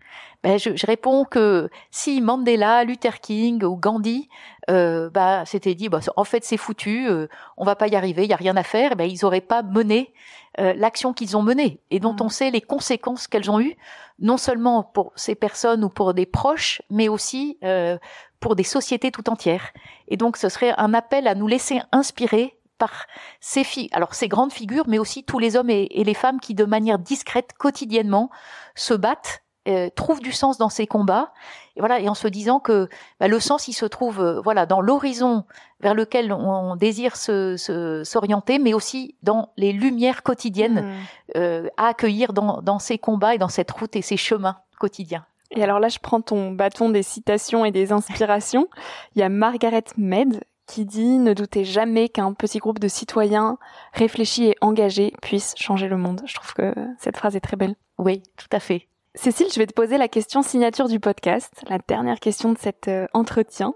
Ben, 0.45 0.59
je, 0.59 0.77
je, 0.77 0.87
réponds 0.87 1.25
que 1.25 1.71
si 1.91 2.21
Mandela, 2.21 2.85
Luther 2.85 3.21
King 3.21 3.65
ou 3.65 3.77
Gandhi, 3.77 4.29
euh, 4.71 5.09
bah, 5.09 5.47
s'étaient 5.47 5.75
dit, 5.75 5.89
bah, 5.89 6.01
en 6.17 6.25
fait 6.25 6.45
c'est 6.45 6.59
foutu, 6.59 7.09
euh, 7.09 7.29
on 7.57 7.65
va 7.65 7.77
pas 7.77 7.89
y 7.89 7.97
arriver, 7.97 8.25
il 8.25 8.31
y 8.31 8.35
a 8.35 8.37
rien 8.37 8.55
à 8.59 8.63
faire, 8.63 8.91
eh 8.93 8.95
ben, 8.95 9.11
ils 9.11 9.25
auraient 9.25 9.41
pas 9.41 9.63
mené 9.63 10.13
euh, 10.61 10.75
l'action 10.77 11.15
qu'ils 11.15 11.37
ont 11.37 11.43
menée 11.43 11.81
et 11.91 11.99
dont 11.99 12.13
mmh. 12.13 12.23
on 12.23 12.29
sait 12.29 12.51
les 12.51 12.61
conséquences 12.61 13.27
qu'elles 13.27 13.51
ont 13.51 13.59
eues, 13.59 13.75
non 14.19 14.37
seulement 14.37 14.83
pour 14.83 15.13
ces 15.17 15.35
personnes 15.35 15.83
ou 15.83 15.89
pour 15.89 16.13
des 16.13 16.27
proches, 16.27 16.83
mais 16.91 17.09
aussi 17.09 17.59
euh, 17.65 17.97
pour 18.39 18.55
des 18.55 18.65
sociétés 18.65 19.11
tout 19.11 19.31
entières. 19.31 19.73
Et 20.09 20.19
donc 20.19 20.37
ce 20.37 20.49
serait 20.49 20.75
un 20.77 20.93
appel 20.93 21.27
à 21.27 21.35
nous 21.35 21.47
laisser 21.47 21.81
inspirer 21.91 22.59
par 22.79 23.07
ces 23.41 23.65
filles, 23.65 23.89
alors 23.93 24.15
ces 24.15 24.29
grandes 24.29 24.53
figures, 24.53 24.85
mais 24.87 24.99
aussi 24.99 25.25
tous 25.25 25.39
les 25.39 25.57
hommes 25.57 25.71
et, 25.71 25.89
les 25.93 26.15
femmes 26.15 26.41
qui, 26.41 26.55
de 26.55 26.65
manière 26.65 26.99
discrète, 26.99 27.53
quotidiennement, 27.59 28.31
se 28.75 28.95
battent, 28.95 29.43
euh, 29.67 29.89
trouvent 29.95 30.21
du 30.21 30.33
sens 30.33 30.59
dans 30.59 30.69
ces 30.69 30.87
combats, 30.87 31.33
et 31.77 31.81
voilà, 31.81 31.99
et 32.01 32.09
en 32.09 32.15
se 32.15 32.29
disant 32.29 32.61
que 32.61 32.89
bah, 33.19 33.29
le 33.29 33.41
sens, 33.41 33.67
il 33.69 33.73
se 33.73 33.87
trouve, 33.87 34.21
euh, 34.21 34.41
voilà, 34.41 34.67
dans 34.67 34.81
l'horizon 34.81 35.45
vers 35.81 35.95
lequel 35.95 36.33
on 36.33 36.77
désire 36.77 37.17
s'orienter, 37.17 37.57
se, 37.59 38.03
s'orienter, 38.05 38.59
mais 38.59 38.75
aussi 38.75 39.17
dans 39.23 39.51
les 39.57 39.73
lumières 39.73 40.23
quotidiennes 40.23 40.83
mmh. 40.83 41.39
euh, 41.39 41.69
à 41.77 41.89
accueillir 41.89 42.33
dans, 42.33 42.61
dans 42.61 42.79
ces 42.79 42.99
combats 42.99 43.35
et 43.35 43.39
dans 43.39 43.49
cette 43.49 43.71
route 43.71 43.97
et 43.97 44.03
ces 44.03 44.17
chemins 44.17 44.59
quotidiens. 44.79 45.25
Et 45.51 45.63
alors 45.63 45.79
là, 45.79 45.89
je 45.89 45.99
prends 45.99 46.21
ton 46.21 46.51
bâton 46.51 46.91
des 46.91 47.03
citations 47.03 47.65
et 47.65 47.71
des 47.71 47.93
inspirations. 47.93 48.69
Il 49.15 49.21
y 49.21 49.23
a 49.23 49.29
Margaret 49.29 49.85
Mead 49.97 50.43
qui 50.67 50.85
dit 50.85 51.19
ne 51.19 51.35
doutez 51.35 51.65
jamais 51.65 52.09
qu'un 52.09 52.33
petit 52.33 52.59
groupe 52.59 52.79
de 52.79 52.89
citoyens 52.89 53.59
réfléchis 53.93 54.47
et 54.47 54.57
engagés 54.61 55.13
puisse 55.23 55.55
changer 55.57 55.89
le 55.89 55.97
monde. 55.97 56.23
Je 56.27 56.35
trouve 56.35 56.55
que 56.55 56.75
cette 56.99 57.17
phrase 57.17 57.37
est 57.37 57.41
très 57.41 57.57
belle. 57.57 57.75
Oui, 57.99 58.23
tout 58.37 58.49
à 58.53 58.61
fait. 58.61 58.89
Cécile, 59.15 59.47
je 59.53 59.59
vais 59.61 59.67
te 59.67 59.73
poser 59.73 59.97
la 59.97 60.09
question 60.09 60.43
signature 60.43 60.89
du 60.89 60.99
podcast, 60.99 61.53
la 61.69 61.79
dernière 61.79 62.19
question 62.19 62.53
de 62.53 62.59
cet 62.59 62.89
euh, 62.89 63.07
entretien. 63.13 63.73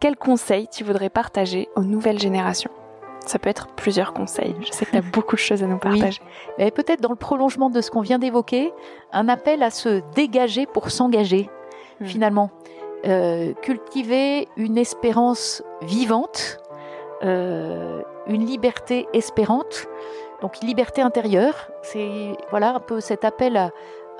Quel 0.00 0.16
conseil 0.16 0.66
tu 0.66 0.82
voudrais 0.82 1.10
partager 1.10 1.68
aux 1.76 1.84
nouvelles 1.84 2.18
générations? 2.18 2.72
Ça 3.24 3.38
peut 3.38 3.48
être 3.48 3.68
plusieurs 3.76 4.12
conseils. 4.12 4.56
Je 4.60 4.72
sais 4.72 4.84
que 4.84 4.90
tu 4.90 4.96
as 4.96 5.00
beaucoup 5.12 5.36
de 5.36 5.40
choses 5.40 5.62
à 5.62 5.68
nous 5.68 5.78
partager. 5.78 6.20
Oui. 6.58 6.70
Peut-être 6.72 7.00
dans 7.00 7.10
le 7.10 7.16
prolongement 7.16 7.70
de 7.70 7.80
ce 7.80 7.92
qu'on 7.92 8.00
vient 8.00 8.18
d'évoquer, 8.18 8.72
un 9.12 9.28
appel 9.28 9.62
à 9.62 9.70
se 9.70 10.02
dégager 10.16 10.66
pour 10.66 10.90
s'engager, 10.90 11.48
hmm. 12.00 12.06
finalement. 12.06 12.50
Euh, 13.04 13.52
cultiver 13.62 14.48
une 14.56 14.78
espérance 14.78 15.62
vivante, 15.82 16.60
euh, 17.24 18.00
une 18.28 18.46
liberté 18.46 19.08
espérante, 19.12 19.86
donc 20.40 20.60
liberté 20.62 21.02
intérieure. 21.02 21.68
C'est 21.82 22.36
voilà 22.50 22.76
un 22.76 22.80
peu 22.80 23.00
cet 23.00 23.24
appel 23.24 23.56
à, 23.56 23.70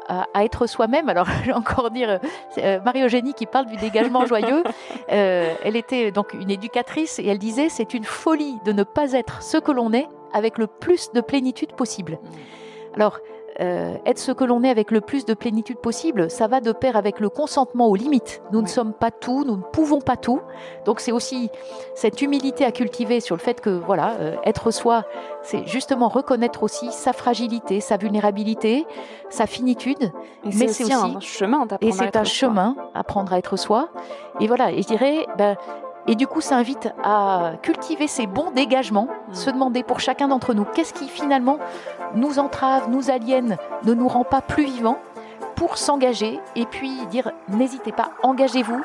à, 0.09 0.45
être 0.45 0.67
soi-même. 0.67 1.09
Alors, 1.09 1.27
je 1.43 1.47
vais 1.47 1.53
encore 1.53 1.91
dire, 1.91 2.21
euh, 2.59 2.81
Marie-Eugénie 2.85 3.35
qui 3.35 3.47
parle 3.47 3.67
du 3.67 3.77
dégagement 3.77 4.27
joyeux, 4.27 4.63
euh, 5.13 5.55
elle 5.63 5.77
était 5.77 6.11
donc 6.11 6.35
une 6.35 6.51
éducatrice 6.51 7.19
et 7.19 7.27
elle 7.27 7.39
disait 7.39 7.69
c'est 7.69 7.95
une 7.95 8.05
folie 8.05 8.59
de 8.65 8.73
ne 8.73 8.83
pas 8.83 9.13
être 9.13 9.43
ce 9.43 9.59
que 9.59 9.73
l'on 9.73 9.93
est 9.93 10.09
avec 10.33 10.59
le 10.59 10.67
plus 10.67 11.13
de 11.13 11.21
plénitude 11.21 11.73
possible. 11.73 12.19
Alors, 12.95 13.19
euh, 13.61 13.97
être 14.07 14.19
ce 14.19 14.33
que 14.33 14.45
l'on 14.45 14.63
est 14.63 14.71
avec 14.71 14.91
le 14.91 15.01
plus 15.01 15.25
de 15.25 15.35
plénitude 15.35 15.79
possible, 15.79 16.31
ça 16.31 16.47
va 16.47 16.61
de 16.61 16.73
pair 16.73 16.97
avec 16.97 17.21
le 17.21 17.29
consentement 17.29 17.89
aux 17.89 17.97
limites. 17.97 18.43
Nous 18.53 18.63
ne 18.63 18.67
sommes 18.67 18.93
pas 18.93 19.11
tout, 19.11 19.45
nous 19.45 19.57
ne 19.57 19.63
pouvons 19.63 20.01
pas 20.01 20.17
tout. 20.17 20.41
Donc 20.87 21.01
c'est 21.01 21.13
aussi 21.13 21.51
cette 21.95 22.23
humilité 22.23 22.65
à 22.65 22.73
cultiver 22.73 23.21
sur 23.21 23.37
le 23.37 23.41
fait 23.41 23.61
que 23.61 23.71
voilà, 23.71 24.17
euh, 24.21 24.37
être 24.45 24.71
soi, 24.71 25.05
c'est 25.43 25.67
justement 25.67 26.09
reconnaître 26.09 26.63
aussi 26.63 26.91
sa 26.93 27.13
fragilité, 27.13 27.81
sa 27.81 27.97
vulnérabilité, 27.97 28.87
sa 29.29 29.47
finitude. 29.47 30.13
mais 30.45 30.69
c'est 30.69 30.85
aussi, 30.85 30.93
un 30.93 31.21
chemin 31.21 31.67
Et 31.81 31.93
c'est 31.93 32.17
un 32.17 32.25
chemin, 32.25 32.77
apprendre 32.95 33.33
à 33.33 33.39
être 33.39 33.57
soi. 33.57 33.91
Et 34.41 34.47
voilà, 34.47 34.73
et 34.73 34.83
je 34.83 34.87
dirais, 34.87 35.27
ben, 35.37 35.57
et 36.07 36.17
du 36.17 36.27
coup, 36.27 36.41
ça 36.41 36.57
invite 36.57 36.89
à 37.05 37.53
cultiver 37.63 38.09
ces 38.09 38.27
bons 38.27 38.51
dégagements, 38.51 39.09
mm. 39.29 39.35
se 39.35 39.51
demander 39.51 39.83
pour 39.83 40.01
chacun 40.01 40.29
d'entre 40.29 40.55
nous 40.55 40.65
qu'est-ce 40.65 40.95
qui 40.95 41.09
finalement 41.09 41.59
nous 42.15 42.39
entrave, 42.39 42.91
nous 42.91 43.11
aliène, 43.11 43.57
ne 43.85 43.95
nous 43.95 44.09
rend 44.09 44.25
pas 44.25 44.41
plus 44.41 44.65
vivants, 44.65 44.99
pour 45.55 45.79
s'engager 45.79 46.41
et 46.57 46.67
puis 46.67 47.07
dire 47.07 47.31
n'hésitez 47.49 47.93
pas, 47.93 48.11
engagez-vous 48.23 48.83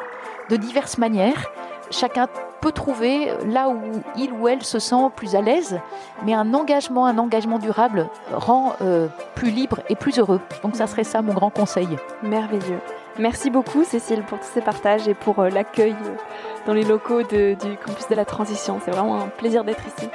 de 0.50 0.56
diverses 0.56 0.98
manières. 0.98 1.50
Chacun 1.90 2.28
peut 2.62 2.72
trouver 2.72 3.32
là 3.46 3.70
où 3.70 3.80
il 4.18 4.32
ou 4.34 4.48
elle 4.48 4.64
se 4.64 4.80
sent 4.80 5.10
plus 5.16 5.36
à 5.36 5.42
l'aise, 5.42 5.80
mais 6.26 6.34
un 6.34 6.54
engagement, 6.54 7.06
un 7.06 7.18
engagement 7.18 7.60
durable 7.60 8.10
rend 8.32 8.74
euh, 8.82 9.08
plus 9.36 9.52
libre 9.52 9.82
et 9.90 9.96
plus 9.96 10.20
heureux. 10.20 10.42
Donc 10.64 10.76
ça 10.76 10.88
serait 10.88 11.04
ça 11.04 11.22
mon 11.22 11.34
grand 11.34 11.50
conseil. 11.50 11.88
Merveilleux. 12.24 12.80
Merci 13.20 13.50
beaucoup 13.50 13.84
Cécile 13.84 14.22
pour 14.22 14.40
tous 14.40 14.50
ces 14.54 14.62
partages 14.62 15.08
et 15.08 15.16
pour 15.16 15.40
euh, 15.40 15.50
l'accueil 15.50 15.96
euh, 16.06 16.16
dans 16.68 16.74
les 16.74 16.84
locaux 16.84 17.24
du 17.24 17.58
campus 17.84 18.08
de 18.10 18.16
la 18.16 18.26
transition. 18.26 18.80
C'est 18.84 18.92
vraiment 18.92 19.22
un 19.22 19.28
plaisir 19.28 19.64
d'être 19.64 19.84
ici. 19.88 20.08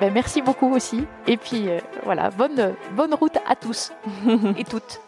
Ben, 0.00 0.12
merci 0.12 0.42
beaucoup 0.42 0.70
aussi. 0.74 1.06
Et 1.26 1.38
puis 1.38 1.70
euh, 1.70 1.78
voilà, 2.04 2.30
bonne, 2.30 2.74
bonne 2.92 3.14
route 3.14 3.38
à 3.48 3.56
tous 3.56 3.92
et 4.58 4.64
toutes. 4.64 5.00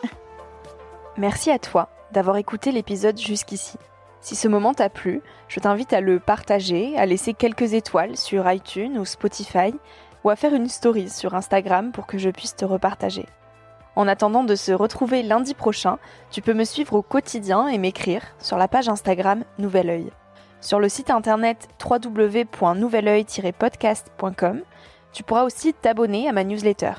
Merci 1.19 1.51
à 1.51 1.59
toi 1.59 1.89
d'avoir 2.11 2.37
écouté 2.39 2.73
l'épisode 2.73 3.19
jusqu'ici. 3.19 3.77
Si 4.23 4.35
ce 4.37 4.47
moment 4.47 4.73
t'a 4.73 4.89
plu, 4.89 5.21
je 5.49 5.59
t'invite 5.59 5.93
à 5.93 6.01
le 6.01 6.21
partager, 6.21 6.97
à 6.97 7.07
laisser 7.07 7.35
quelques 7.35 7.75
étoiles 7.75 8.17
sur 8.17 8.49
iTunes 8.51 8.97
ou 8.97 9.05
Spotify, 9.05 9.75
ou 10.23 10.31
à 10.31 10.37
faire 10.37 10.55
une 10.55 10.69
story 10.69 11.11
sur 11.11 11.35
Instagram 11.35 11.91
pour 11.91 12.07
que 12.07 12.19
je 12.19 12.31
puisse 12.31 12.55
te 12.55 12.65
repartager. 12.65 13.27
En 13.97 14.07
attendant 14.07 14.45
de 14.45 14.55
se 14.55 14.71
retrouver 14.71 15.25
lundi 15.25 15.55
prochain, 15.55 15.99
tu 16.31 16.41
peux 16.41 16.55
me 16.55 16.63
suivre 16.63 16.95
au 16.95 17.03
quotidien 17.03 17.67
et 17.67 17.79
m'écrire 17.79 18.23
sur 18.39 18.57
la 18.57 18.69
page 18.69 18.89
Instagram 18.89 19.43
Nouvel 19.59 19.91
Oeil. 19.91 20.13
Sur 20.61 20.79
le 20.79 20.89
site 20.89 21.11
internet 21.11 21.69
www.nouveloeil-podcast.com, 21.85 24.61
tu 25.13 25.25
pourras 25.25 25.43
aussi 25.43 25.75
t'abonner 25.75 26.29
à 26.29 26.33
ma 26.33 26.45
newsletter. 26.45 26.93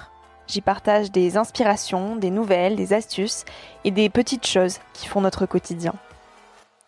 J'y 0.47 0.59
partage 0.59 1.09
des 1.09 1.37
inspirations, 1.37 2.17
des 2.17 2.31
nouvelles, 2.31 2.75
des 2.75 2.91
astuces 2.91 3.45
et 3.85 3.91
des 3.91 4.09
petites 4.09 4.45
choses 4.45 4.79
qui 4.91 5.07
font 5.07 5.21
notre 5.21 5.45
quotidien. 5.45 5.93